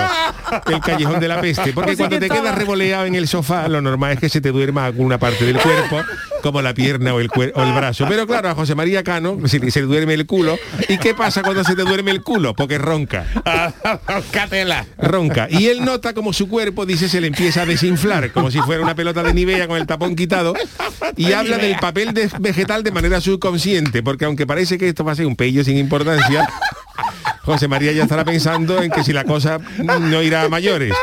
el 0.65 0.79
callejón 0.79 1.19
de 1.19 1.27
la 1.27 1.39
peste. 1.41 1.73
Porque 1.73 1.95
sea 1.95 2.07
cuando 2.07 2.19
te 2.19 2.29
quedas 2.29 2.55
revoleado 2.55 3.05
en 3.05 3.15
el 3.15 3.27
sofá, 3.27 3.67
lo 3.67 3.81
normal 3.81 4.13
es 4.13 4.19
que 4.19 4.29
se 4.29 4.41
te 4.41 4.51
duerma 4.51 4.85
alguna 4.85 5.19
parte 5.19 5.45
del 5.45 5.59
cuerpo, 5.59 6.01
como 6.41 6.61
la 6.61 6.73
pierna 6.73 7.13
o 7.13 7.19
el, 7.19 7.29
o 7.35 7.63
el 7.63 7.73
brazo. 7.73 8.05
Pero 8.07 8.25
claro, 8.27 8.49
a 8.49 8.55
José 8.55 8.75
María 8.75 9.03
Cano 9.03 9.37
se, 9.45 9.71
se 9.71 9.81
le 9.81 9.85
duerme 9.87 10.13
el 10.13 10.25
culo. 10.25 10.57
¿Y 10.87 10.97
qué 10.97 11.13
pasa 11.13 11.41
cuando 11.43 11.63
se 11.63 11.75
te 11.75 11.83
duerme 11.83 12.11
el 12.11 12.21
culo? 12.21 12.53
Porque 12.53 12.77
ronca. 12.77 13.25
Roncatela. 14.07 14.85
Ronca. 14.97 15.47
Y 15.49 15.67
él 15.67 15.83
nota 15.83 16.13
como 16.13 16.33
su 16.33 16.47
cuerpo, 16.47 16.85
dice, 16.85 17.09
se 17.09 17.21
le 17.21 17.27
empieza 17.27 17.63
a 17.63 17.65
desinflar, 17.65 18.31
como 18.31 18.51
si 18.51 18.59
fuera 18.59 18.81
una 18.81 18.95
pelota 18.95 19.23
de 19.23 19.33
Nivea 19.33 19.67
con 19.67 19.77
el 19.77 19.87
tapón 19.87 20.15
quitado. 20.15 20.53
Y 21.15 21.33
habla 21.33 21.57
del 21.57 21.75
papel 21.77 22.13
de- 22.13 22.29
vegetal 22.39 22.83
de 22.83 22.91
manera 22.91 23.21
subconsciente, 23.21 24.03
porque 24.03 24.25
aunque 24.25 24.45
parece 24.47 24.77
que 24.77 24.87
esto 24.87 25.03
va 25.03 25.11
a 25.13 25.15
ser 25.15 25.25
un 25.25 25.35
pello 25.35 25.63
sin 25.63 25.77
importancia, 25.77 26.47
José 27.43 27.67
María 27.67 27.91
ya 27.91 28.03
estará 28.03 28.23
pensando 28.23 28.81
en 28.81 28.91
que 28.91 29.03
si 29.03 29.13
la 29.13 29.23
cosa 29.23 29.59
no 29.79 30.21
irá 30.21 30.43
a 30.43 30.49
mayores, 30.49 30.93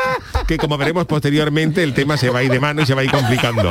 que 0.47 0.57
como 0.57 0.77
veremos 0.77 1.05
posteriormente 1.05 1.83
el 1.83 1.93
tema 1.93 2.17
se 2.17 2.29
va 2.29 2.39
a 2.39 2.43
ir 2.43 2.51
de 2.51 2.59
mano 2.59 2.81
y 2.81 2.85
se 2.85 2.93
va 2.93 3.01
a 3.01 3.03
ir 3.03 3.11
complicando. 3.11 3.69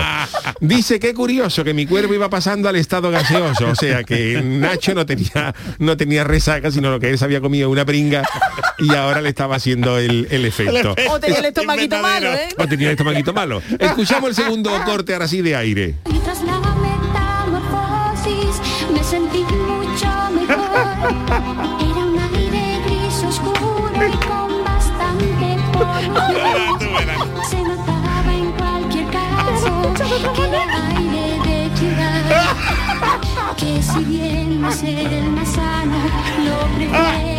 Dice 0.60 1.00
que 1.00 1.14
curioso 1.14 1.64
que 1.64 1.74
mi 1.74 1.86
cuerpo 1.86 2.14
iba 2.14 2.28
pasando 2.28 2.68
al 2.68 2.76
estado 2.76 3.10
gaseoso, 3.10 3.68
o 3.68 3.74
sea 3.74 4.04
que 4.04 4.40
Nacho 4.42 4.94
no 4.94 5.06
tenía 5.06 5.54
no 5.78 5.96
tenía 5.96 6.24
resaca, 6.24 6.70
sino 6.70 6.90
lo 6.90 7.00
que 7.00 7.10
él 7.10 7.18
se 7.18 7.24
había 7.24 7.40
comido 7.40 7.70
una 7.70 7.84
pringa 7.84 8.22
y 8.78 8.94
ahora 8.94 9.20
le 9.20 9.30
estaba 9.30 9.56
haciendo 9.56 9.98
el, 9.98 10.28
el 10.30 10.44
efecto. 10.44 10.94
O 11.10 11.20
tenía 11.20 11.38
el 11.38 11.46
estomaguito 11.46 11.98
malo, 12.00 12.32
¿eh? 12.32 12.48
O 12.58 12.66
tenía 12.66 12.88
el 12.88 12.92
estomaguito 12.92 13.32
malo. 13.32 13.62
Escuchamos 13.78 14.30
el 14.30 14.36
segundo 14.36 14.70
corte 14.84 15.12
ahora 15.12 15.28
sí 15.28 15.42
de 15.42 15.56
aire. 15.56 15.94
Y 16.12 16.18
tras 16.18 16.42
la 16.42 16.58
metamorfosis 17.56 18.60
me 18.92 19.02
sentí 19.02 19.40
mucho 19.40 20.08
mejor. 20.32 21.85
Gris 23.16 23.24
oscuro 23.24 23.90
y 23.94 24.16
con 24.26 24.62
bastante 24.62 25.56
polución. 25.72 26.78
Se 27.48 27.62
notaba 27.62 28.34
en 28.34 28.52
cualquier 28.52 29.06
caso 29.06 29.94
que 30.34 30.42
era 30.44 30.64
aire 30.88 31.38
de 31.46 31.76
ciudad. 31.76 32.24
Que 33.56 33.82
si 33.82 34.04
bien 34.04 34.60
no 34.60 34.68
es 34.68 34.82
el 34.82 35.30
más 35.30 35.48
sano, 35.48 35.96
lo 36.44 36.84
humano. 36.84 37.35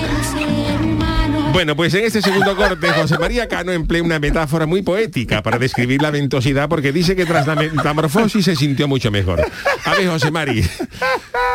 Bueno, 1.58 1.76
pues 1.76 1.92
en 1.96 2.06
este 2.06 2.22
segundo 2.22 2.56
corte 2.56 2.88
José 2.90 3.18
María 3.18 3.48
Cano 3.48 3.72
emplea 3.72 4.04
una 4.04 4.20
metáfora 4.20 4.68
muy 4.68 4.84
poética 4.84 5.42
para 5.42 5.58
describir 5.58 6.04
la 6.04 6.12
ventosidad 6.12 6.70
porque 6.70 6.92
dice 6.92 7.16
que 7.16 7.26
tras 7.26 7.48
la 7.48 7.56
metamorfosis 7.56 8.46
se 8.46 8.56
sintió 8.56 8.88
mucho 8.88 9.10
mejor. 9.10 9.44
A 9.84 9.96
ver, 9.96 10.08
José 10.08 10.30
Mari, 10.30 10.62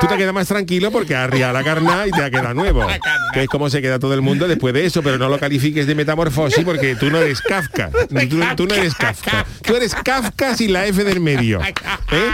tú 0.01 0.09
te 0.09 0.17
quedas 0.17 0.35
más 0.35 0.49
tranquilo 0.49 0.91
porque 0.91 1.15
arriado 1.15 1.53
la 1.53 1.63
carna 1.63 2.09
y 2.09 2.11
te 2.11 2.21
ha 2.21 2.31
quedado 2.33 2.53
nuevo. 2.53 2.85
Que 3.33 3.45
es 3.45 3.49
como 3.49 3.71
se 3.71 3.81
queda 3.81 4.01
todo 4.01 4.13
el 4.15 4.23
mundo 4.23 4.49
después 4.49 4.75
de 4.75 4.85
eso, 4.87 5.05
pero 5.05 5.19
no 5.19 5.29
lo 5.29 5.39
califiques 5.39 5.87
de 5.87 5.95
metamorfosis 5.95 6.65
porque 6.65 6.97
tú 6.97 7.09
no 7.09 7.19
eres 7.19 7.41
Kafka. 7.41 7.91
Tú, 8.29 8.41
tú 8.57 8.67
no 8.67 8.75
eres 8.75 8.97
Kafka. 8.97 9.47
Tú 9.63 9.77
eres 9.77 9.95
Kafka 9.95 10.57
sin 10.57 10.73
la 10.73 10.85
F 10.85 11.05
del 11.05 11.21
medio. 11.21 11.61
¿eh? 11.63 12.33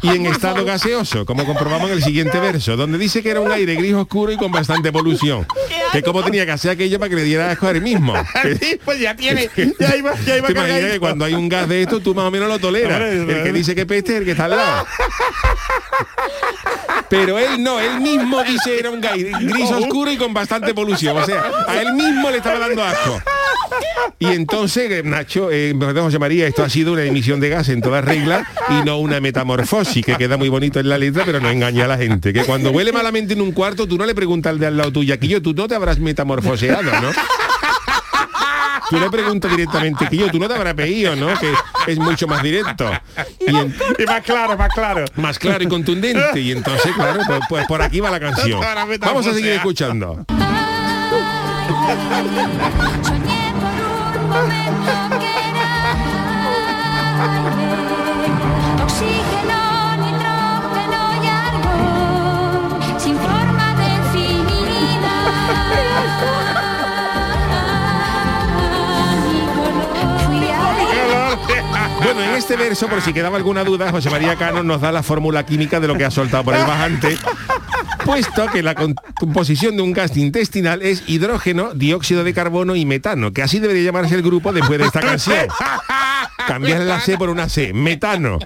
Y 0.00 0.08
en 0.08 0.24
estado 0.24 0.64
gaseoso, 0.64 1.26
como 1.26 1.44
comprobamos 1.44 1.90
en 1.90 1.96
el 1.96 2.02
siguiente 2.02 2.40
verso, 2.40 2.78
donde 2.78 2.96
dice 2.96 3.22
que 3.22 3.30
era 3.30 3.40
un 3.40 3.52
aire 3.52 3.74
gris 3.74 3.92
oscuro 3.92 4.32
y 4.32 4.38
con 4.38 4.50
bastante 4.50 4.90
polución. 4.90 5.46
que 5.92 6.02
cómo 6.02 6.24
tenía 6.24 6.46
que 6.46 6.52
hacer 6.52 6.70
aquello 6.70 6.93
para 6.98 7.10
que 7.10 7.16
le 7.16 7.24
diera 7.24 7.50
asco 7.50 7.66
a 7.66 7.70
él 7.70 7.82
mismo. 7.82 8.14
Sí, 8.60 8.78
pues 8.84 9.00
ya 9.00 9.16
tiene, 9.16 9.48
ya 9.78 9.96
iba, 9.96 10.14
ya 10.20 10.36
iba 10.36 10.46
¿Te 10.48 10.52
imaginas 10.52 10.54
cargadito. 10.54 10.92
que 10.92 11.00
cuando 11.00 11.24
hay 11.24 11.34
un 11.34 11.48
gas 11.48 11.68
de 11.68 11.82
esto 11.82 12.00
tú 12.00 12.14
más 12.14 12.26
o 12.26 12.30
menos 12.30 12.48
lo 12.48 12.58
toleras? 12.58 13.00
El 13.00 13.42
que 13.42 13.52
dice 13.52 13.74
que 13.74 13.86
peste 13.86 14.12
es 14.12 14.18
el 14.18 14.24
que 14.24 14.30
está 14.32 14.44
al 14.44 14.52
lado. 14.52 14.86
Pero 17.08 17.38
él 17.38 17.62
no, 17.62 17.80
él 17.80 18.00
mismo 18.00 18.42
dice 18.42 18.78
era 18.78 18.90
un 18.90 19.00
gay 19.00 19.30
gris 19.40 19.70
oscuro 19.70 20.10
y 20.10 20.16
con 20.16 20.32
bastante 20.32 20.74
polución. 20.74 21.16
O 21.16 21.24
sea, 21.24 21.44
a 21.66 21.80
él 21.80 21.92
mismo 21.94 22.30
le 22.30 22.38
estaba 22.38 22.58
dando 22.58 22.84
asco. 22.84 23.20
Y 24.18 24.26
entonces, 24.26 24.90
eh, 24.90 25.02
Nacho, 25.04 25.50
eh, 25.50 25.74
José 25.94 26.18
María, 26.18 26.46
esto 26.46 26.62
ha 26.62 26.68
sido 26.68 26.92
una 26.92 27.04
emisión 27.04 27.40
de 27.40 27.48
gas 27.48 27.68
en 27.68 27.80
toda 27.80 28.00
regla 28.00 28.46
y 28.70 28.84
no 28.84 28.98
una 28.98 29.20
metamorfosis, 29.20 30.04
que 30.04 30.16
queda 30.16 30.36
muy 30.36 30.48
bonito 30.48 30.80
en 30.80 30.88
la 30.88 30.98
letra, 30.98 31.24
pero 31.24 31.40
no 31.40 31.50
engaña 31.50 31.84
a 31.84 31.88
la 31.88 31.98
gente. 31.98 32.32
Que 32.32 32.44
cuando 32.44 32.70
huele 32.70 32.92
malamente 32.92 33.34
en 33.34 33.40
un 33.40 33.52
cuarto, 33.52 33.86
tú 33.86 33.96
no 33.96 34.06
le 34.06 34.14
preguntas 34.14 34.50
al 34.50 34.58
de 34.58 34.66
al 34.66 34.76
lado 34.76 34.92
tuyo, 34.92 35.18
que 35.18 35.28
yo, 35.28 35.42
tú 35.42 35.54
no 35.54 35.68
te 35.68 35.74
habrás 35.74 35.98
metamorfoseado, 35.98 36.73
¿no? 36.82 37.10
Tú 38.90 38.98
le 39.00 39.10
preguntas 39.10 39.50
directamente, 39.50 40.06
que 40.08 40.16
yo, 40.18 40.30
tú 40.30 40.38
no 40.38 40.46
te 40.46 40.54
habrás 40.54 40.74
pedido, 40.74 41.16
¿no? 41.16 41.28
Que 41.38 41.52
es 41.86 41.98
mucho 41.98 42.26
más 42.28 42.42
directo. 42.42 42.90
Y, 43.40 43.56
en- 43.56 43.74
Y 43.98 44.04
más 44.04 44.22
claro, 44.22 44.56
más 44.58 44.68
claro. 44.74 45.04
más 45.16 45.38
claro 45.38 45.64
y 45.64 45.68
contundente. 45.68 46.40
Y 46.40 46.52
entonces, 46.52 46.92
claro, 46.94 47.20
pues, 47.26 47.40
pues 47.48 47.66
por 47.66 47.80
aquí 47.80 48.00
va 48.00 48.10
la 48.10 48.20
canción. 48.20 48.60
Vamos 49.00 49.26
a 49.26 49.32
seguir 49.32 49.52
escuchando. 49.52 50.24
Bueno, 72.14 72.30
en 72.30 72.36
este 72.36 72.56
verso, 72.56 72.86
por 72.88 73.00
si 73.02 73.12
quedaba 73.12 73.36
alguna 73.36 73.64
duda, 73.64 73.90
José 73.90 74.08
María 74.08 74.36
Cano 74.36 74.62
nos 74.62 74.80
da 74.80 74.92
la 74.92 75.02
fórmula 75.02 75.44
química 75.44 75.80
de 75.80 75.88
lo 75.88 75.96
que 75.96 76.04
ha 76.04 76.12
soltado 76.12 76.44
por 76.44 76.54
el 76.54 76.64
bajante, 76.64 77.18
puesto 78.04 78.46
que 78.52 78.62
la 78.62 78.76
composición 79.18 79.76
de 79.76 79.82
un 79.82 79.92
gas 79.92 80.16
intestinal 80.16 80.80
es 80.82 81.02
hidrógeno, 81.08 81.74
dióxido 81.74 82.22
de 82.22 82.32
carbono 82.32 82.76
y 82.76 82.86
metano, 82.86 83.32
que 83.32 83.42
así 83.42 83.58
debería 83.58 83.82
llamarse 83.82 84.14
el 84.14 84.22
grupo 84.22 84.52
después 84.52 84.78
de 84.78 84.86
esta 84.86 85.00
canción. 85.00 85.48
Cambiar 86.46 86.80
la 86.82 87.00
C 87.00 87.16
por 87.18 87.30
una 87.30 87.48
C, 87.48 87.72
metano. 87.72 88.38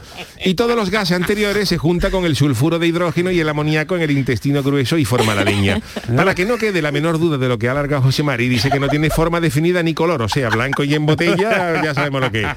Y 0.45 0.55
todos 0.55 0.77
los 0.77 0.91
gases 0.91 1.17
anteriores 1.17 1.69
se 1.69 1.79
juntan 1.79 2.11
con 2.11 2.25
el 2.25 2.37
sulfuro 2.37 2.79
de 2.79 2.87
hidrógeno 2.87 3.31
y 3.31 3.41
el 3.41 3.49
amoníaco 3.49 3.97
en 3.97 4.03
el 4.03 4.11
intestino 4.13 4.63
grueso 4.63 4.99
y 4.99 5.05
forma 5.05 5.35
la 5.35 5.45
leña. 5.45 5.81
Para 6.17 6.35
que 6.35 6.45
no 6.45 6.57
quede 6.59 6.81
la 6.83 6.93
menor 6.93 7.19
duda 7.19 7.39
de 7.39 7.49
lo 7.49 7.59
que 7.59 7.69
ha 7.69 7.73
alargado 7.73 8.03
José 8.03 8.23
Mari, 8.23 8.49
dice 8.49 8.71
que 8.71 8.79
no 8.81 8.89
tiene 8.89 9.11
forma 9.11 9.41
definida 9.41 9.83
ni 9.83 9.95
color, 9.95 10.23
o 10.23 10.29
sea, 10.29 10.49
blanco 10.51 10.85
y 10.85 10.95
en 10.95 11.07
botella, 11.07 11.83
ya 11.83 11.95
sabemos 11.95 12.21
lo 12.21 12.31
que 12.31 12.43
es. 12.43 12.49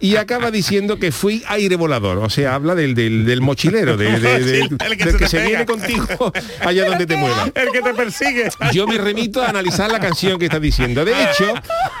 Y 0.00 0.16
acaba 0.16 0.50
diciendo 0.50 0.98
que 0.98 1.10
fui 1.12 1.42
aire 1.48 1.76
volador, 1.76 2.18
o 2.18 2.30
sea, 2.30 2.54
habla 2.54 2.74
del, 2.74 2.94
del, 2.94 3.24
del 3.24 3.40
mochilero, 3.40 3.96
de- 3.96 4.18
de- 4.20 4.44
de- 4.44 4.54
Sí, 4.54 4.68
el 4.86 4.96
que 4.96 5.04
del 5.04 5.12
se 5.14 5.18
que 5.18 5.28
se 5.28 5.44
viene 5.46 5.66
contigo 5.66 6.32
allá 6.64 6.86
donde 6.86 7.06
te 7.06 7.16
muevas. 7.16 7.50
El 7.54 7.70
que 7.72 7.82
te 7.82 7.94
persigue. 7.94 8.48
Yo 8.72 8.86
me 8.86 8.98
remito 8.98 9.42
a 9.42 9.48
analizar 9.48 9.90
la 9.90 9.98
canción 10.00 10.38
que 10.38 10.44
está 10.46 10.60
diciendo. 10.60 11.04
De 11.04 11.12
hecho, 11.12 11.52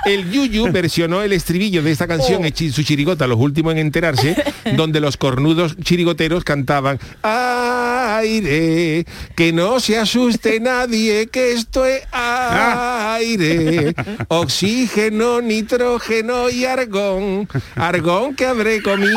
el 0.04 0.30
Yuyu 0.30 0.70
versionó 0.70 1.22
el 1.22 1.32
estribillo 1.32 1.82
de 1.82 1.90
esta 1.90 2.06
canción, 2.06 2.42
Echi- 2.44 2.70
su 2.72 2.83
chirigota, 2.84 3.26
los 3.26 3.38
últimos 3.38 3.72
en 3.72 3.78
enterarse, 3.78 4.36
donde 4.76 5.00
los 5.00 5.16
cornudos 5.16 5.76
chirigoteros 5.82 6.44
cantaban 6.44 6.98
aire, 7.22 9.04
que 9.34 9.52
no 9.52 9.80
se 9.80 9.98
asuste 9.98 10.60
nadie, 10.60 11.26
que 11.28 11.52
esto 11.52 11.84
es 11.84 12.02
aire, 12.12 13.94
oxígeno, 14.28 15.40
nitrógeno 15.40 16.50
y 16.50 16.64
argón, 16.64 17.48
argón 17.76 18.34
que 18.34 18.46
habré 18.46 18.82
comido. 18.82 19.16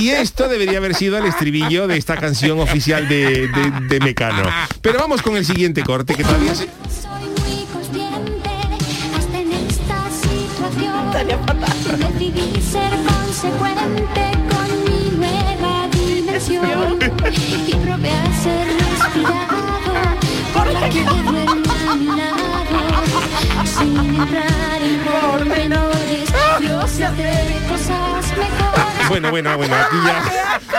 Y 0.00 0.10
esto 0.10 0.48
debería 0.48 0.78
haber 0.78 0.94
sido 0.94 1.16
el 1.18 1.26
estribillo 1.26 1.86
de 1.86 1.96
esta 1.96 2.16
canción 2.16 2.60
oficial 2.60 3.08
de, 3.08 3.48
de- 3.48 3.72
de 3.88 4.00
Mecano. 4.00 4.48
Pero 4.82 4.98
vamos 4.98 5.22
con 5.22 5.36
el 5.36 5.44
siguiente 5.44 5.82
corte 5.82 6.14
que 6.14 6.22
todavía 6.24 6.54
se... 6.54 6.68
situación. 11.30 12.00
Decidí 12.00 12.60
ser 12.60 12.90
consecuente 13.04 14.24
con 14.50 14.68
mi 14.84 15.10
nueva 15.16 15.88
dimensión 15.92 16.98
y 17.66 17.74
probé 17.74 18.10
a 18.12 18.32
ser 18.42 18.66
respirado 18.68 19.58
por 20.54 20.66
la 20.72 20.88
que 20.88 21.04
duerme 21.04 21.44
a 21.90 21.94
mi 21.94 22.06
lado. 22.06 22.36
Sin 23.64 23.96
entrar 23.98 24.82
en 24.82 24.98
pormenores, 25.04 26.32
yo 26.60 26.86
sé 26.88 27.04
hacer 27.04 27.62
cosas 27.68 28.24
mejores. 28.36 29.08
Bueno, 29.08 29.30
bueno, 29.30 29.56
bueno, 29.56 29.74
aquí 29.74 29.96
ya, 30.04 30.22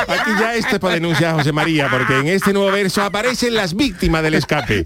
aquí 0.07 0.31
ya 0.39 0.55
esto 0.55 0.75
es 0.75 0.79
para 0.79 0.95
denunciar 0.95 1.31
a 1.31 1.33
José 1.35 1.51
María, 1.51 1.87
porque 1.89 2.19
en 2.19 2.27
este 2.27 2.53
nuevo 2.53 2.71
verso 2.71 3.01
aparecen 3.03 3.55
las 3.55 3.75
víctimas 3.75 4.23
del 4.23 4.35
escape. 4.35 4.83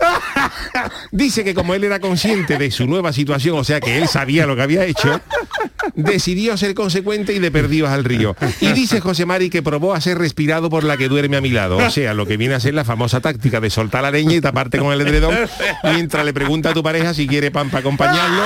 Dice 1.12 1.44
que 1.44 1.54
como 1.54 1.74
él 1.74 1.84
era 1.84 2.00
consciente 2.00 2.58
de 2.58 2.72
su 2.72 2.88
nueva 2.88 3.14
situación, 3.14 3.58
o 3.58 3.64
sea 3.64 3.80
que 3.80 3.98
él 3.98 4.08
sabía 4.08 4.46
lo 4.46 4.56
que 4.56 4.62
había 4.62 4.86
hecho, 4.86 5.22
decidió 5.96 6.58
ser 6.58 6.74
consecuente 6.74 7.34
y 7.34 7.40
de 7.40 7.52
perdidos 7.52 7.90
al 7.90 8.04
río. 8.04 8.36
Y 8.60 8.72
dice 8.74 9.00
José 9.02 9.26
Mari 9.26 9.50
que 9.50 9.62
probó 9.62 9.94
a 9.94 10.02
ser 10.02 10.18
respirado 10.18 10.70
por 10.70 10.84
la 10.84 10.98
que 10.98 11.08
duerme 11.08 11.38
a 11.38 11.42
mi 11.42 11.50
lado. 11.50 11.78
O 11.78 11.90
sea, 11.90 12.14
lo 12.14 12.26
que 12.26 12.38
viene 12.38 12.56
a 12.56 12.60
ser 12.60 12.74
la 12.74 12.86
famosa 12.86 13.20
táctica 13.20 13.60
de 13.60 13.70
soltar 13.70 14.04
la 14.04 14.12
leña 14.12 14.36
y 14.36 14.42
taparte 14.42 14.78
con 14.78 14.94
el 14.94 15.02
edredón 15.02 15.36
mientras 15.84 16.26
le 16.26 16.34
pregunta 16.34 16.70
a 16.70 16.74
tu 16.74 16.84
pareja 16.84 17.14
si 17.14 17.28
quiere 17.28 17.52
pan 17.52 17.70
para 17.70 17.80
acompañarlo. 17.80 18.44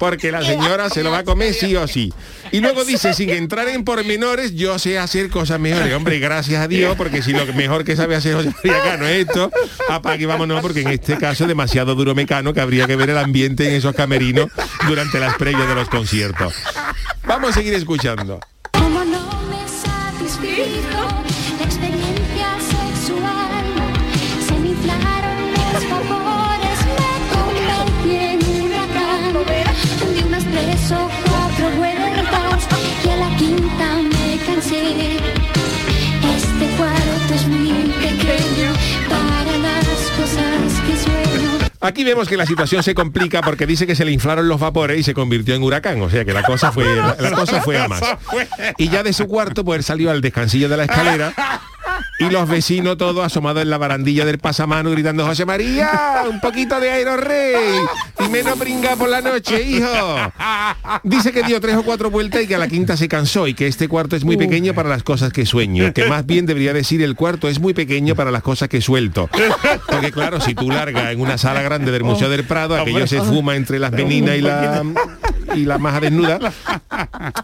Porque 0.00 0.32
la 0.32 0.42
señora 0.44 0.88
se 0.88 1.04
lo 1.04 1.10
va 1.10 1.18
a 1.18 1.24
comer 1.24 1.52
sí 1.54 1.76
o 1.76 1.86
sí. 1.86 2.12
Y 2.50 2.60
luego 2.60 2.84
dice, 2.84 3.12
sin 3.14 3.30
entrar 3.30 3.68
en 3.68 3.84
pormenores, 3.84 4.56
yo 4.56 4.78
sé 4.78 4.98
hacer 4.98 5.28
cosas 5.28 5.60
mejores. 5.60 5.94
Hombre, 5.94 6.18
gracias 6.18 6.60
a 6.62 6.66
Dios, 6.66 6.96
porque 6.96 7.22
si 7.22 7.32
lo 7.32 7.46
mejor 7.52 7.84
que 7.84 7.94
sabe 7.94 8.16
hacer 8.16 8.34
José 8.34 8.52
María 8.64 8.82
Cano 8.82 9.06
es 9.06 9.28
esto, 9.28 9.52
apague 9.88 10.24
y 10.24 10.26
vámonos, 10.26 10.62
porque 10.62 10.80
en 10.80 10.88
este 10.88 11.18
caso 11.18 11.44
es 11.44 11.48
demasiado 11.48 11.94
duro 11.94 12.14
mecano 12.14 12.54
que 12.54 12.60
habría 12.60 12.86
que 12.86 12.96
ver 12.96 13.10
el 13.10 13.18
ambiente 13.18 13.68
en 13.68 13.74
esos 13.74 13.94
camerinos 13.94 14.50
durante 14.88 15.20
las 15.20 15.36
previas 15.36 15.68
de 15.68 15.74
los 15.74 15.88
conciertos. 15.88 16.54
Vamos 17.26 17.50
a 17.50 17.52
seguir 17.52 17.74
escuchando. 17.74 18.40
Aquí 41.82 42.04
vemos 42.04 42.28
que 42.28 42.36
la 42.36 42.44
situación 42.44 42.82
se 42.82 42.94
complica 42.94 43.40
porque 43.40 43.66
dice 43.66 43.86
que 43.86 43.94
se 43.94 44.04
le 44.04 44.12
inflaron 44.12 44.48
los 44.48 44.60
vapores 44.60 44.98
y 44.98 45.02
se 45.02 45.14
convirtió 45.14 45.54
en 45.54 45.62
huracán. 45.62 46.00
O 46.02 46.10
sea 46.10 46.24
que 46.24 46.32
la 46.32 46.42
cosa 46.42 46.72
fue, 46.72 46.84
la, 46.84 47.16
la 47.20 47.32
cosa 47.32 47.62
fue 47.62 47.78
a 47.78 47.88
más. 47.88 48.02
Y 48.76 48.90
ya 48.90 49.02
de 49.02 49.12
su 49.14 49.26
cuarto, 49.26 49.64
pues 49.64 49.78
él 49.78 49.84
salió 49.84 50.10
al 50.10 50.20
descansillo 50.20 50.68
de 50.68 50.76
la 50.76 50.84
escalera 50.84 51.32
y 52.20 52.30
los 52.30 52.48
vecinos 52.48 52.98
todos 52.98 53.24
asomados 53.24 53.62
en 53.62 53.70
la 53.70 53.78
barandilla 53.78 54.26
del 54.26 54.38
pasamano 54.38 54.90
gritando 54.90 55.24
José 55.26 55.46
María, 55.46 56.24
un 56.28 56.38
poquito 56.38 56.78
de 56.78 56.90
aero 56.90 57.16
rey 57.16 57.76
y 58.24 58.28
menos 58.28 58.58
brinca 58.58 58.94
por 58.94 59.08
la 59.08 59.22
noche, 59.22 59.62
hijo. 59.62 59.88
Dice 61.02 61.32
que 61.32 61.42
dio 61.42 61.60
tres 61.60 61.76
o 61.76 61.82
cuatro 61.82 62.10
vueltas 62.10 62.42
y 62.42 62.46
que 62.46 62.54
a 62.54 62.58
la 62.58 62.68
quinta 62.68 62.96
se 62.98 63.08
cansó 63.08 63.46
y 63.46 63.54
que 63.54 63.66
este 63.66 63.88
cuarto 63.88 64.16
es 64.16 64.24
muy 64.24 64.36
pequeño 64.36 64.74
para 64.74 64.90
las 64.90 65.02
cosas 65.02 65.32
que 65.32 65.46
sueño. 65.46 65.92
Que 65.94 66.04
más 66.06 66.26
bien 66.26 66.44
debería 66.44 66.74
decir 66.74 67.02
el 67.02 67.14
cuarto 67.14 67.48
es 67.48 67.58
muy 67.58 67.72
pequeño 67.72 68.14
para 68.14 68.30
las 68.30 68.42
cosas 68.42 68.68
que 68.68 68.82
suelto. 68.82 69.30
Porque 69.86 70.12
claro, 70.12 70.40
si 70.40 70.54
tú 70.54 70.70
largas 70.70 71.12
en 71.12 71.20
una 71.20 71.38
sala 71.38 71.62
grande 71.62 71.90
del 71.90 72.04
Museo 72.04 72.28
del 72.28 72.44
Prado, 72.44 72.76
aquello 72.76 73.06
se 73.06 73.20
fuma 73.22 73.56
entre 73.56 73.78
las 73.78 73.92
meninas 73.92 74.36
y 74.36 74.42
la 74.42 74.82
y 75.54 75.64
la 75.64 75.78
maja 75.78 76.00
desnuda, 76.00 76.38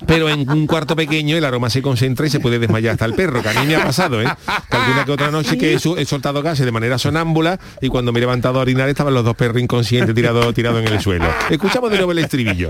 pero 0.07 0.29
en 0.29 0.49
un 0.49 0.67
cuarto 0.67 0.97
pequeño 0.97 1.37
el 1.37 1.45
aroma 1.45 1.71
se 1.71 1.83
concentra 1.83 2.27
y 2.27 2.31
se 2.31 2.41
puede 2.41 2.59
desmayar 2.59 2.93
hasta 2.93 3.05
el 3.05 3.15
perro, 3.15 3.43
que 3.43 3.49
a 3.49 3.53
mí 3.61 3.67
me 3.67 3.77
ha 3.77 3.85
pasado, 3.85 4.21
¿eh? 4.21 4.29
Que 4.71 4.77
alguna 4.77 5.05
que 5.05 5.13
otra 5.13 5.31
noche 5.31 5.59
que 5.59 5.75
he, 5.75 6.05
soltado 6.05 6.43
gases 6.43 6.65
de 6.65 6.73
manera 6.73 6.99
sonámbula 6.99 7.59
y 7.81 7.89
cuando 7.89 8.13
me 8.13 8.19
he 8.19 8.21
levantado 8.21 8.59
a 8.59 8.63
orinar 8.63 8.89
estaban 8.89 9.15
los 9.15 9.25
dos 9.25 9.37
perros 9.37 9.61
inconscientes 9.61 10.15
tirados 10.15 10.55
tirados 10.55 10.85
en 10.85 10.93
el 10.93 11.01
suelo. 11.01 11.27
Escuchamos 11.51 11.91
de 11.91 11.97
nuevo 11.97 12.13
el 12.13 12.19
estribillo. 12.19 12.69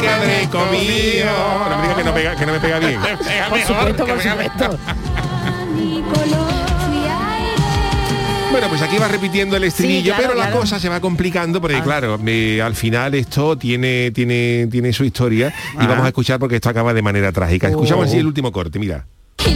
Que 0.00 0.08
habré 0.08 0.48
comido. 0.50 1.32
No 1.70 1.76
me 1.78 1.82
digas 1.82 1.96
que 1.96 2.04
no, 2.04 2.14
pega- 2.14 2.36
que 2.36 2.46
no 2.46 2.52
me 2.52 2.60
pega 2.60 2.78
bien. 2.78 3.00
Por 3.50 3.60
supuesto, 3.62 4.06
por 4.06 4.18
Bueno, 8.50 8.68
pues 8.68 8.80
aquí 8.80 8.96
va 8.96 9.08
repitiendo 9.08 9.56
el 9.56 9.64
estribillo, 9.64 10.14
claro, 10.14 10.22
pero 10.28 10.34
la 10.34 10.44
claro. 10.46 10.60
cosa 10.60 10.78
se 10.78 10.88
va 10.88 11.00
complicando 11.00 11.60
porque, 11.60 11.82
claro, 11.82 12.18
eh, 12.26 12.62
al 12.62 12.74
final 12.74 13.14
esto 13.14 13.58
tiene, 13.58 14.12
tiene, 14.12 14.68
tiene 14.70 14.92
su 14.94 15.04
historia 15.04 15.52
y 15.74 15.78
Ah. 15.78 15.86
vamos 15.88 16.04
a 16.04 16.08
escuchar 16.08 16.38
porque 16.38 16.54
esto 16.56 16.70
acaba 16.70 16.94
de 16.94 17.02
manera 17.02 17.32
trágica. 17.32 17.68
Escuchamos 17.68 18.06
Oh. 18.06 18.08
así 18.08 18.18
el 18.18 18.26
último 18.26 18.52
corte, 18.52 18.78
mira. 18.78 19.04
Y 19.46 19.54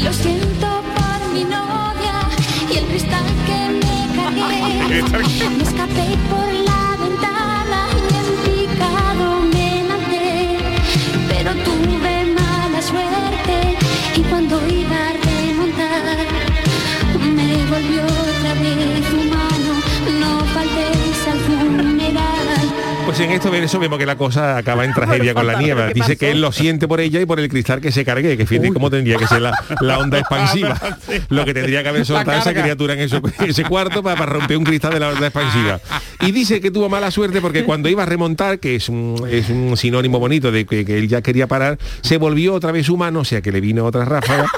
Pues 23.20 23.28
en 23.28 23.36
esto 23.36 23.54
en 23.54 23.62
eso 23.64 23.78
vemos 23.78 23.98
que 23.98 24.06
la 24.06 24.16
cosa 24.16 24.56
acaba 24.56 24.84
en 24.84 24.94
tragedia 24.94 25.34
con 25.34 25.46
la 25.46 25.58
niebla. 25.60 25.88
Dice 25.88 26.16
que 26.16 26.30
él 26.30 26.40
lo 26.40 26.52
siente 26.52 26.88
por 26.88 27.00
ella 27.00 27.20
y 27.20 27.26
por 27.26 27.38
el 27.38 27.48
cristal 27.48 27.80
que 27.80 27.92
se 27.92 28.04
cargue, 28.04 28.36
que 28.36 28.46
fíjate 28.46 28.72
cómo 28.72 28.88
tendría 28.90 29.16
que 29.16 29.26
ser 29.26 29.42
la, 29.42 29.52
la 29.80 29.98
onda 29.98 30.18
expansiva. 30.20 30.80
Lo 31.28 31.44
que 31.44 31.52
tendría 31.54 31.82
que 31.82 31.88
haber 31.90 32.06
soltado 32.06 32.38
esa 32.38 32.52
criatura 32.54 32.94
en 32.94 33.00
eso- 33.00 33.20
ese 33.46 33.64
cuarto 33.64 34.02
para, 34.02 34.16
para 34.16 34.32
romper 34.32 34.56
un 34.56 34.64
cristal 34.64 34.92
de 34.94 35.00
la 35.00 35.08
onda 35.10 35.26
expansiva. 35.26 35.80
Y 36.20 36.32
dice 36.32 36.60
que 36.60 36.70
tuvo 36.70 36.88
mala 36.88 37.10
suerte 37.10 37.40
porque 37.40 37.64
cuando 37.64 37.88
iba 37.88 38.02
a 38.02 38.06
remontar, 38.06 38.58
que 38.58 38.76
es 38.76 38.88
un, 38.88 39.26
es 39.30 39.48
un 39.50 39.76
sinónimo 39.76 40.18
bonito 40.18 40.50
de 40.50 40.64
que, 40.64 40.84
que 40.84 40.98
él 40.98 41.08
ya 41.08 41.20
quería 41.22 41.46
parar, 41.46 41.78
se 42.02 42.16
volvió 42.16 42.54
otra 42.54 42.72
vez 42.72 42.88
humano, 42.88 43.20
o 43.20 43.24
sea 43.24 43.40
que 43.42 43.52
le 43.52 43.60
vino 43.60 43.84
otra 43.84 44.04
ráfaga, 44.04 44.50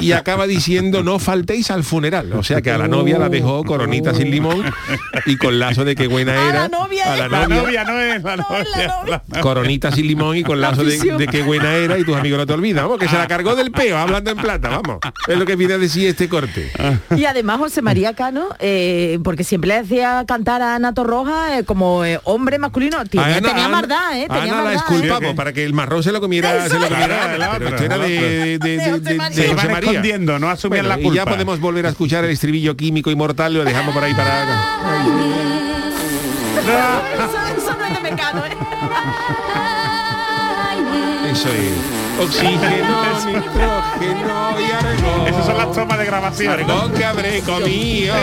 y 0.00 0.12
acaba 0.12 0.46
diciendo 0.46 1.02
no 1.02 1.18
faltéis 1.18 1.70
al 1.70 1.84
funeral. 1.84 2.32
O 2.32 2.42
sea 2.42 2.60
que 2.62 2.70
a 2.70 2.78
la 2.78 2.88
novia 2.88 3.18
la 3.18 3.28
dejó 3.28 3.62
coronita 3.64 4.14
sin 4.14 4.30
limón 4.30 4.64
y 5.26 5.36
con 5.36 5.58
lazo 5.58 5.84
de 5.84 5.94
que 5.94 6.06
buena 6.06 6.34
era. 6.48 6.64
A 7.12 7.16
la 7.16 7.28
La 7.28 7.46
novia 7.48 7.60
novia 7.60 7.84
no 7.84 7.99
es 8.00 8.22
la 8.22 8.36
novia. 8.36 9.22
La- 9.28 9.40
coronita 9.40 9.90
sin 9.92 10.06
limón 10.06 10.36
y 10.36 10.42
con 10.42 10.60
lazo 10.60 10.84
de, 10.84 10.98
de 10.98 11.26
qué 11.28 11.42
buena 11.42 11.74
era 11.74 11.98
y 11.98 12.04
tus 12.04 12.16
amigos 12.16 12.38
no 12.38 12.46
te 12.46 12.52
olvidan. 12.52 12.84
Vamos, 12.84 12.98
que 12.98 13.08
se 13.08 13.16
la 13.16 13.26
cargó 13.26 13.54
del 13.54 13.70
peo, 13.70 13.96
hablando 13.98 14.30
en 14.30 14.36
plata, 14.36 14.68
vamos. 14.68 14.98
Es 15.28 15.36
lo 15.38 15.44
que 15.46 15.56
viene 15.56 15.74
a 15.74 15.78
decir 15.78 16.08
este 16.08 16.28
corte. 16.28 16.70
Y 17.16 17.24
además 17.24 17.58
José 17.58 17.82
María 17.82 18.14
Cano, 18.14 18.48
eh, 18.58 19.18
porque 19.24 19.44
siempre 19.44 19.68
le 19.68 19.76
hacía 19.78 20.24
cantar 20.26 20.62
a 20.62 20.74
Ana 20.74 20.92
Torroja 20.94 21.58
eh, 21.58 21.64
como 21.64 22.04
eh, 22.04 22.20
hombre 22.24 22.58
masculino, 22.58 22.98
Ana- 22.98 23.08
tenía 23.08 23.36
Ana- 23.36 23.68
maldad, 23.68 24.18
¿eh? 24.18 24.26
Tenía 24.28 24.42
Ana 24.42 24.70
la 24.72 24.80
maldad, 24.84 25.22
¿eh? 25.24 25.34
para 25.34 25.52
que 25.52 25.64
el 25.64 25.72
marrón 25.74 26.02
se 26.02 26.12
lo 26.12 26.20
comiera, 26.20 26.68
se 26.68 26.78
lo 26.78 26.88
comiera 26.88 27.34
Ana, 27.34 27.50
pero 27.58 27.68
esto 27.70 27.84
era 27.84 27.98
de, 27.98 28.08
de, 28.08 28.58
de- 28.58 28.58
de- 28.58 28.78
de 28.78 28.80
Se 28.84 28.90
José 28.90 29.14
iban 29.14 29.70
María. 29.72 29.90
escondiendo, 29.90 30.38
no 30.38 30.48
asumían 30.48 30.86
Bueno, 30.86 30.96
la 30.96 31.00
Y 31.00 31.14
ya 31.14 31.22
culpa. 31.22 31.30
podemos 31.32 31.60
volver 31.60 31.86
a 31.86 31.88
escuchar 31.90 32.24
el 32.24 32.30
estribillo 32.30 32.76
químico 32.76 33.10
inmortal, 33.10 33.54
lo 33.54 33.64
dejamos 33.64 33.94
por 33.94 34.04
ahí 34.04 34.14
para... 34.14 34.44
Eso, 36.60 36.99
Mecano, 38.10 38.44
¿eh? 38.44 38.56
Eso 41.30 41.48
es. 41.48 41.99
Oxígeno, 42.20 43.26
nitrógeno 43.26 44.60
y 44.60 44.70
argón. 44.72 45.28
Esas 45.28 45.46
son 45.46 45.56
las 45.56 45.72
tomas 45.72 45.98
de 45.98 46.04
grabación. 46.04 46.52
Argón 46.52 46.92
que 46.92 47.04
habré 47.04 47.40
comido. 47.46 48.14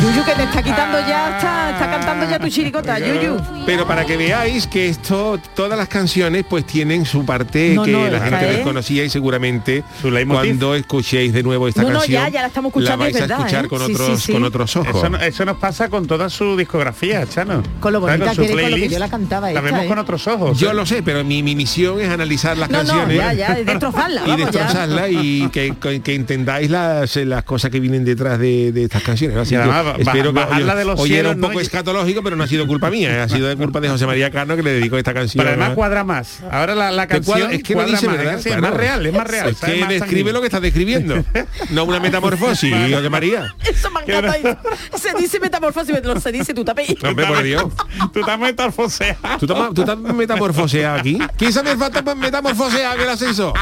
Yuyu, 0.00 0.24
que 0.24 0.32
te 0.32 0.42
está 0.42 0.62
quitando 0.62 0.98
ya, 1.08 1.36
está, 1.36 1.70
está 1.70 1.90
cantando 1.90 2.28
ya 2.28 2.38
tu 2.38 2.48
chiricota, 2.48 2.98
Yuyu. 2.98 3.36
Pero 3.64 3.86
para 3.86 4.04
que 4.04 4.16
veáis 4.16 4.66
que 4.66 4.88
esto, 4.88 5.38
todas 5.54 5.78
las 5.78 5.88
canciones 5.88 6.44
pues 6.48 6.66
tienen 6.66 7.06
su 7.06 7.24
parte 7.24 7.74
No, 7.74 7.84
que 7.84 7.92
no, 7.92 8.00
la 8.08 8.16
esta 8.18 8.28
gente 8.28 8.50
es- 8.50 8.56
desconocía 8.56 9.04
y 9.04 9.08
seguramente 9.10 9.82
cuando 10.28 10.74
escuchéis 10.74 11.32
de 11.32 11.42
nuevo 11.42 11.68
esta 11.68 11.82
No, 11.82 11.90
no, 11.90 11.98
canción 12.00 12.22
ya, 12.24 12.28
ya 12.28 12.40
la 12.42 12.48
estamos 12.48 12.70
escuchando, 12.70 12.98
vais 13.04 13.14
es 13.14 13.22
a 13.22 13.26
verdad, 13.26 13.38
escuchar 13.38 13.64
¿eh? 13.64 13.68
con 13.68 13.78
Sí, 13.80 13.86
sí, 13.86 13.92
otros 13.94 14.22
sí. 14.22 14.32
con 14.32 14.44
otros 14.44 14.76
ojos. 14.76 15.04
Eso, 15.04 15.16
eso 15.16 15.44
nos 15.44 15.56
pasa 15.58 15.88
con 15.88 16.06
toda 16.06 16.28
su 16.28 16.56
discografía, 16.56 17.26
Chano. 17.26 17.62
Con 17.80 17.92
lo 17.92 18.00
bonita 18.00 18.34
su 18.34 18.42
que 18.42 18.46
eres, 18.48 18.50
con 18.50 18.56
lo 18.56 18.66
que 18.66 18.70
playlist, 18.72 18.92
yo 18.92 18.98
la 18.98 19.08
cantaba 19.08 19.46
La 19.46 19.60
esta, 19.60 19.60
vemos 19.62 19.84
¿eh? 19.84 19.88
con 19.88 19.98
otros 20.00 20.26
ojos. 20.26 20.58
Yo 20.58 20.72
¿eh? 20.72 20.74
lo 20.74 20.84
sé, 20.84 21.02
pero 21.02 21.24
mi, 21.24 21.42
mi 21.42 21.54
misión 21.54 21.93
es 22.00 22.08
analizar 22.10 22.56
las 22.58 22.68
No, 22.70 22.82
no, 22.82 22.88
canciones 22.88 23.16
ya, 23.18 23.32
ya, 23.32 23.54
destrozarla, 23.54 24.22
y 24.26 24.28
ya. 24.28 24.36
destrozarlas 24.36 25.10
y 25.10 25.48
que, 25.48 25.74
que- 25.80 26.02
que 26.02 26.14
entendáis 26.14 26.70
las, 26.70 27.16
las 27.16 27.44
cosas 27.44 27.70
que 27.70 27.80
vienen 27.80 28.04
detrás 28.04 28.38
de, 28.38 28.72
de 28.72 28.84
estas 28.84 29.02
canciones. 29.02 29.36
¿no? 29.36 29.42
Así 29.42 29.54
además, 29.54 29.96
espero 29.98 30.32
que 30.32 30.40
hoy, 30.40 30.62
de 30.62 30.84
los 30.84 31.00
hoy 31.00 31.08
era 31.10 31.16
cielos, 31.16 31.34
un 31.34 31.40
¿no? 31.40 31.46
poco 31.48 31.60
Y- 31.60 31.62
escatológico, 31.62 32.22
pero 32.22 32.36
no 32.36 32.44
ha 32.44 32.46
sido 32.46 32.66
culpa 32.66 32.90
mía, 32.90 33.14
¿eh? 33.16 33.20
ha 33.20 33.28
sido 33.28 33.48
de 33.48 33.56
culpa 33.56 33.80
de 33.80 33.88
José 33.88 34.06
María 34.06 34.30
Cano 34.30 34.56
que 34.56 34.62
le 34.62 34.72
dedicó 34.72 34.96
esta 34.98 35.14
canción. 35.14 35.44
Pero 35.44 35.50
además 35.56 35.74
cuadra 35.74 36.04
más. 36.04 36.40
Ahora 36.50 36.74
la, 36.74 36.90
la 36.90 37.06
canción 37.06 37.38
cuadra- 37.38 37.54
es 37.54 37.62
que 37.62 37.74
cuadra 37.74 37.90
dice 37.92 38.06
más, 38.06 38.16
verdad 38.16 38.34
es, 38.46 38.60
más 38.60 38.74
real, 38.74 39.06
es 39.06 39.12
más 39.14 39.26
real. 39.26 39.48
es 39.50 39.60
que 39.60 39.76
Más 39.80 39.88
describe 39.88 40.32
lo 40.32 40.40
que 40.40 40.46
está 40.46 40.60
describiendo 40.60 41.24
no 41.70 41.84
una 41.84 42.00
metamorfosis 42.00 42.74
José 42.94 43.10
María 43.10 43.54
Eso 43.64 43.90
me 43.90 44.00
encanta. 44.02 44.60
Se 44.98 45.14
dice 45.18 45.40
metamorfosis, 45.40 45.94
lo 46.02 46.20
se 46.20 46.32
dice 46.32 46.54
tu 46.54 46.64
tapé. 46.64 46.96
No, 47.02 47.14
por 47.14 47.42
Dios. 47.42 47.64
Tú 48.12 48.20
estás 48.20 48.38
metamorfoseado. 48.38 49.38
¿Tú 49.38 49.46
estás, 49.46 49.78
estás 49.78 49.98
metamorfoseado 49.98 50.98
aquí? 50.98 51.18
¿Quién 51.36 51.52
se 51.74 51.78
me 51.90 51.90
falta 51.92 52.14
metamorfoseado 52.14 52.96
que 52.96 53.02
el 53.02 53.08
ascenso? 53.10 53.52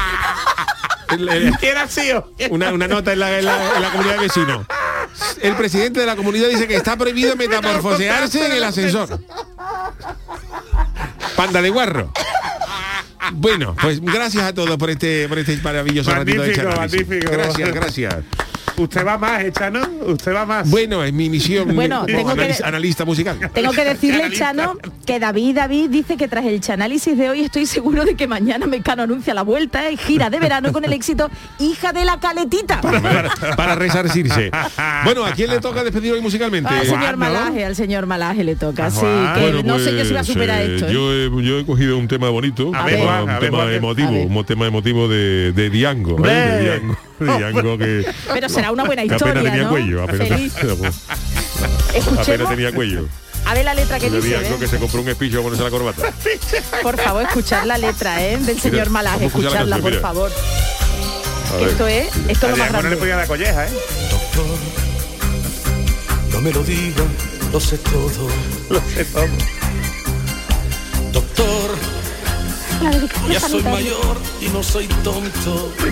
El- 1.09 1.29
el- 1.29 1.57
¿Quién 1.57 1.77
ha 1.77 1.87
sido? 1.87 2.31
una, 2.49 2.71
una 2.71 2.87
nota 2.87 3.13
en 3.13 3.19
la, 3.19 3.37
en 3.39 3.45
la- 3.45 3.75
en 3.75 3.81
la 3.81 3.89
comunidad 3.91 4.15
de 4.15 4.21
vecinos. 4.21 4.65
El 5.41 5.55
presidente 5.55 5.99
de 5.99 6.05
la 6.05 6.15
comunidad 6.15 6.47
dice 6.49 6.67
que 6.67 6.75
está 6.75 6.95
prohibido 6.97 7.35
metamorfosearse 7.35 8.45
en 8.47 8.51
el 8.53 8.63
ascensor. 8.63 9.19
Panda 11.35 11.61
de 11.61 11.69
guarro. 11.69 12.11
Bueno, 13.33 13.75
pues 13.81 14.01
gracias 14.01 14.43
a 14.43 14.53
todos 14.53 14.75
por 14.77 14.89
este 14.89 15.27
por 15.29 15.39
este 15.39 15.55
maravilloso 15.57 16.11
ratito 16.11 16.41
de 16.41 16.49
Magnífico, 16.49 16.63
charla. 16.69 16.81
magnífico. 16.81 17.31
Gracias, 17.31 17.71
gracias. 17.73 18.15
Usted 18.77 19.05
va 19.05 19.17
más, 19.17 19.43
¿eh, 19.43 19.51
Chano? 19.51 19.81
Usted 20.07 20.33
va 20.33 20.45
más. 20.45 20.69
Bueno, 20.69 21.03
es 21.03 21.13
mi 21.13 21.29
misión 21.29 21.73
Bueno, 21.75 22.05
que- 22.05 22.15
analista, 22.17 22.67
analista 22.67 23.05
musical. 23.05 23.37
Tengo 23.53 23.71
que 23.71 23.83
decirle, 23.85 24.31
Chano, 24.31 24.75
que 25.05 25.19
David 25.19 25.55
David 25.55 25.89
dice 25.89 26.17
que 26.17 26.27
tras 26.27 26.45
el 26.45 26.59
chanálisis 26.61 27.17
de 27.17 27.29
hoy 27.29 27.41
estoy 27.41 27.65
seguro 27.65 28.05
de 28.05 28.15
que 28.15 28.27
mañana 28.27 28.65
Mecano 28.65 29.03
anuncia 29.03 29.33
la 29.33 29.43
vuelta 29.43 29.87
en 29.89 29.97
gira 29.97 30.29
de 30.29 30.39
verano 30.39 30.71
con 30.73 30.83
el 30.85 30.93
éxito 30.93 31.29
Hija 31.59 31.93
de 31.93 32.05
la 32.05 32.19
Caletita. 32.19 32.81
Para, 32.81 33.29
para 33.55 33.75
resarcirse. 33.75 34.49
Bueno, 35.03 35.25
¿a 35.25 35.31
quién 35.33 35.49
le 35.49 35.59
toca 35.59 35.83
despedir 35.83 36.13
hoy 36.13 36.21
musicalmente? 36.21 36.69
Al 36.73 36.85
señor 36.87 37.17
Malaje, 37.17 37.65
al 37.65 37.75
señor 37.75 38.05
Malaje 38.05 38.43
le 38.43 38.55
toca, 38.55 38.89
sí, 38.89 39.01
que 39.01 39.41
Bueno, 39.41 39.63
no 39.63 39.79
sé 39.79 39.95
yo 39.97 40.05
si 40.05 40.13
va 40.13 40.19
a 40.21 40.23
pues, 40.23 40.33
superar 40.33 40.61
eh, 40.61 40.75
esto. 40.75 40.87
¿eh? 40.87 40.93
Yo, 40.93 41.13
he, 41.13 41.45
yo 41.45 41.59
he 41.59 41.65
cogido 41.65 41.97
un 41.97 42.07
tema 42.07 42.29
bonito, 42.29 42.71
A 42.73 42.79
un 42.81 42.85
ver, 42.85 42.95
tema, 42.95 43.05
Juan, 43.11 43.23
un 43.23 43.29
a 43.29 43.33
ver, 43.33 43.39
tema 43.41 43.57
Juan, 43.57 43.69
que- 43.69 43.75
emotivo, 43.75 44.07
a 44.07 44.11
ver. 44.11 44.27
un 44.27 44.45
tema 44.45 44.65
emotivo 44.67 45.07
de, 45.07 45.51
de 45.51 45.69
Diango, 45.69 46.17
Diango 47.25 47.77
que, 47.77 48.05
Pero 48.33 48.49
será 48.49 48.71
una 48.71 48.83
buena 48.83 49.03
que 49.03 49.07
historia, 49.13 49.33
apenas 49.33 49.51
tenía 49.51 49.63
¿no? 49.63 49.69
cuello, 49.69 50.03
apenas, 50.03 50.27
Feliz. 50.27 50.53
apenas 50.57 50.95
Escuchemos, 51.95 52.49
tenía 52.49 52.71
cuello. 52.73 53.07
a 53.45 53.53
ver 53.53 53.65
la 53.65 53.73
letra 53.73 53.99
que 53.99 54.09
dice, 54.09 54.27
Diango 54.27 54.55
¿eh? 54.55 54.59
que 54.59 54.67
se 54.67 54.77
compró 54.77 54.99
un 55.01 55.05
ponerse 55.43 55.63
la 55.63 55.69
corbata. 55.69 56.03
por 56.83 56.97
favor, 56.99 57.23
escuchar 57.23 57.65
la 57.67 57.77
letra, 57.77 58.23
¿eh? 58.23 58.37
Del 58.37 58.59
señor 58.59 58.89
Malaje, 58.89 59.25
escucharla, 59.25 59.77
por 59.77 59.91
mira. 59.91 60.01
favor. 60.01 60.31
Esto 61.61 61.87
es, 61.87 62.07
esto 62.27 62.47
es 62.47 62.51
lo 62.51 62.57
más 62.57 62.57
Diego 62.57 62.71
no 62.71 62.71
le 62.71 62.79
grande. 62.79 62.97
podía 62.97 63.15
dar 63.17 63.27
colleja, 63.27 63.65
¿eh? 63.67 63.69
No 66.31 66.41
me 66.41 66.51
lo 66.51 66.63
diga, 66.63 67.03
lo 67.51 67.59
sé 67.59 67.77
todo. 67.77 68.27
Lo 68.69 68.81
sé 68.95 69.05
todo. 69.05 69.27
Doctor, 71.11 71.69
La 72.83 72.89
dedicación 72.91 73.31
ya 73.31 73.39
soy 73.39 73.63
mayor 73.63 74.17
y 74.41 74.47
no 74.49 74.61
soy 74.63 74.87
tonto. 75.03 75.71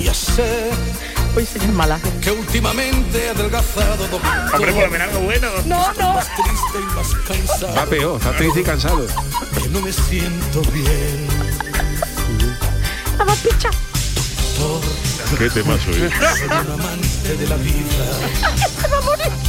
Ya 0.00 0.14
sé 0.14 0.70
Uy, 1.36 1.44
señor 1.44 1.72
Malaje. 1.72 2.08
que 2.22 2.30
últimamente 2.30 3.26
he 3.26 3.28
adelgazado, 3.30 4.06
doctor. 4.08 4.20
Hombre, 4.54 4.72
por 4.72 4.82
lo 4.84 4.90
menos 4.90 5.08
algo 5.08 5.20
bueno. 5.20 5.48
No, 5.66 5.92
no. 5.94 6.14
Más 6.14 6.26
triste 6.34 6.78
y 6.80 6.94
más 6.94 7.14
cansado. 7.26 7.74
Va 7.74 7.86
peor, 7.86 8.16
está 8.16 8.36
triste 8.36 8.60
y 8.60 8.64
cansado. 8.64 9.06
Que 9.60 9.68
no 9.68 9.80
me 9.80 9.92
siento 9.92 10.62
bien. 10.72 11.26
Vamos, 13.18 13.38
picha. 13.38 13.70
Doctor, 14.58 15.38
Qué 15.38 15.50
temazo, 15.50 15.90
¿eh? 15.90 16.10
soy 16.38 16.46
un 16.46 16.72
amante 16.80 17.36
de 17.36 17.46
la 17.46 17.56
vida. 17.56 19.38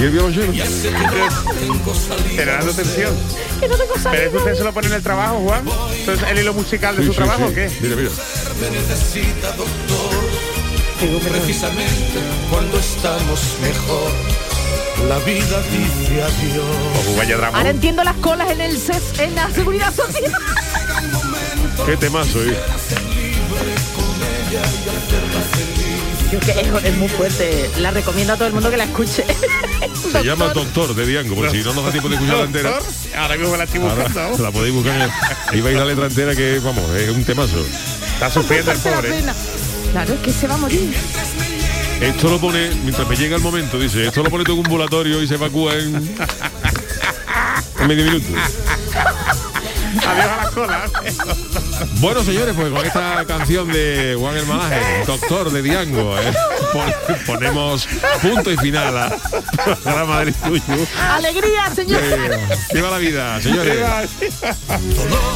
¿Y 0.00 0.04
el 0.04 0.10
violonchelo? 0.12 0.52
ya 0.52 0.64
sé 0.64 0.88
que 0.88 0.92
no 0.92 1.52
tengo 1.52 1.94
salida. 1.94 2.28
Generando 2.30 2.72
tensión. 2.72 3.14
Que 3.60 3.68
no 3.68 3.76
tengo 3.76 3.94
¿Pero 4.02 4.28
eso 4.28 4.36
usted 4.38 4.54
se 4.54 4.64
lo 4.64 4.72
pone 4.72 4.86
en 4.86 4.94
el 4.94 5.02
trabajo, 5.02 5.40
Juan? 5.40 5.62
¿Entonces 5.94 6.26
el 6.30 6.38
hilo 6.38 6.54
musical 6.54 6.96
de 6.96 7.02
Sí, 7.02 7.06
su 7.08 7.12
sí, 7.12 7.18
trabajo 7.18 7.44
sí. 7.46 7.52
o 7.52 7.54
qué? 7.54 7.70
Mira, 7.82 7.96
mira. 7.96 8.10
Me 8.60 8.70
necesita, 8.70 9.48
doctor. 9.48 10.20
Precisamente 11.30 12.18
cuando 12.50 12.78
estamos 12.78 13.40
mejor. 13.60 14.10
La 15.08 15.18
vida 15.18 15.62
dice 15.70 16.22
adiós. 16.22 16.64
Ojo, 17.00 17.16
vaya 17.18 17.36
drama. 17.36 17.58
Ahora 17.58 17.70
entiendo 17.70 18.02
las 18.04 18.16
colas 18.16 18.50
en 18.50 18.60
el 18.62 18.78
CES, 18.78 19.18
en 19.18 19.34
la 19.34 19.50
seguridad 19.50 19.94
social. 19.94 20.32
Qué 21.86 21.96
temazo, 21.98 22.42
¿eh? 22.44 22.56
Yo 26.32 26.38
que 26.40 26.50
es, 26.52 26.84
es 26.84 26.96
muy 26.96 27.08
fuerte. 27.08 27.70
La 27.78 27.90
recomiendo 27.90 28.32
a 28.34 28.36
todo 28.36 28.46
el 28.48 28.54
mundo 28.54 28.70
que 28.70 28.76
la 28.76 28.84
escuche. 28.84 29.24
Se 30.12 30.24
llama 30.24 30.48
Doctor 30.52 30.94
de 30.94 31.06
Diango, 31.06 31.34
porque 31.34 31.50
si 31.50 31.64
no 31.64 31.72
nos 31.74 31.84
da 31.84 31.90
tiempo 31.90 32.08
de 32.08 32.14
escuchar 32.16 32.36
la 32.38 32.44
entera. 32.44 32.78
Ahora 33.16 33.36
mismo 33.36 33.56
la 33.56 33.64
estoy 33.64 33.80
Ahora 33.80 34.04
buscando. 34.04 34.38
la 34.42 34.50
podéis 34.50 34.74
buscar. 34.74 34.94
en 34.96 35.02
el- 35.02 35.10
Ahí 35.48 35.60
vais 35.60 35.76
la 35.76 35.84
letra 35.84 36.06
entera 36.06 36.34
que, 36.34 36.58
vamos, 36.58 36.88
es 36.90 37.08
un 37.10 37.24
temazo. 37.24 37.64
Está 38.14 38.30
sufriendo 38.30 38.72
el 38.72 38.78
pobre. 38.78 39.08
pena. 39.10 39.34
Claro, 39.92 40.14
es 40.14 40.20
que 40.20 40.32
se 40.32 40.46
va 40.46 40.54
a 40.54 40.58
morir. 40.58 40.94
Esto 42.00 42.30
lo 42.30 42.38
pone, 42.40 42.70
mientras 42.82 43.06
me 43.08 43.16
llega 43.16 43.36
el 43.36 43.42
momento, 43.42 43.78
dice, 43.78 44.06
esto 44.06 44.22
lo 44.22 44.30
pone 44.30 44.44
todo 44.44 44.54
en 44.54 44.60
un 44.60 44.66
ambulatorio 44.66 45.22
y 45.22 45.26
se 45.28 45.34
evacúa 45.34 45.74
en, 45.74 45.96
en 47.78 47.86
medio 47.86 48.04
minuto. 48.04 48.26
Adiós 50.06 50.26
a 50.26 50.44
la 50.44 50.50
cola. 50.50 50.90
Bueno, 51.96 52.22
señores, 52.24 52.54
pues 52.56 52.72
con 52.72 52.86
esta 52.86 53.24
canción 53.26 53.70
de 53.72 54.16
Juan 54.18 54.36
el 54.36 54.46
Malaje, 54.46 55.04
doctor 55.06 55.50
de 55.50 55.62
Diango, 55.62 56.16
¿eh? 56.18 56.32
Pon- 56.72 56.94
ponemos 57.26 57.86
punto 58.22 58.50
y 58.52 58.56
final 58.56 58.96
al 58.96 59.18
programa 59.82 60.20
del 60.24 60.34
tuyo. 60.34 60.62
Alegría, 61.12 61.70
señor. 61.74 62.00
Viva 62.72 62.90
la 62.90 62.98
vida, 62.98 63.40
señores. 63.40 63.76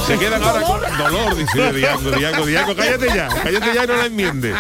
Se 0.06 0.18
quedan 0.18 0.42
ahora 0.42 0.62
con 0.62 0.98
dolor, 0.98 1.36
dice 1.36 1.72
Diango, 1.72 2.10
Diango, 2.12 2.46
Diango, 2.46 2.76
cállate 2.76 3.06
ya, 3.14 3.28
cállate 3.28 3.74
ya 3.74 3.84
y 3.84 3.86
no 3.86 3.96
la 3.96 4.06
enmiende. 4.06 4.54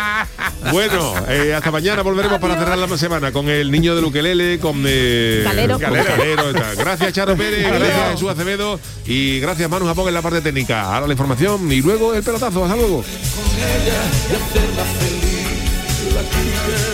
Bueno, 0.72 1.14
eh, 1.28 1.54
hasta 1.54 1.70
mañana 1.70 2.02
volveremos 2.02 2.40
para 2.40 2.56
cerrar 2.58 2.78
la 2.78 2.94
semana 2.98 3.32
con 3.32 3.48
el 3.48 3.70
niño 3.70 3.94
del 3.94 4.04
ukelele, 4.04 4.58
con 4.58 4.82
eh, 4.86 5.42
Calero. 5.44 5.78
Gracias 6.76 7.12
Charo 7.12 7.36
Pérez, 7.36 7.66
gracias 7.66 8.10
Jesús 8.12 8.30
Acevedo 8.30 8.80
y 9.06 9.40
gracias 9.40 9.68
Manu 9.68 9.86
Japón 9.86 10.08
en 10.08 10.14
la 10.14 10.22
parte 10.22 10.40
técnica. 10.40 10.82
Ahora 10.82 11.06
la 11.06 11.12
información 11.12 11.70
y 11.70 11.82
luego 11.82 12.14
el 12.14 12.22
pelotazo. 12.22 12.64
Hasta 12.64 12.76
luego. 12.76 13.04
La 16.64 16.70
quiero, 16.70 16.80
la 16.80 16.88
quiero, 16.88 16.93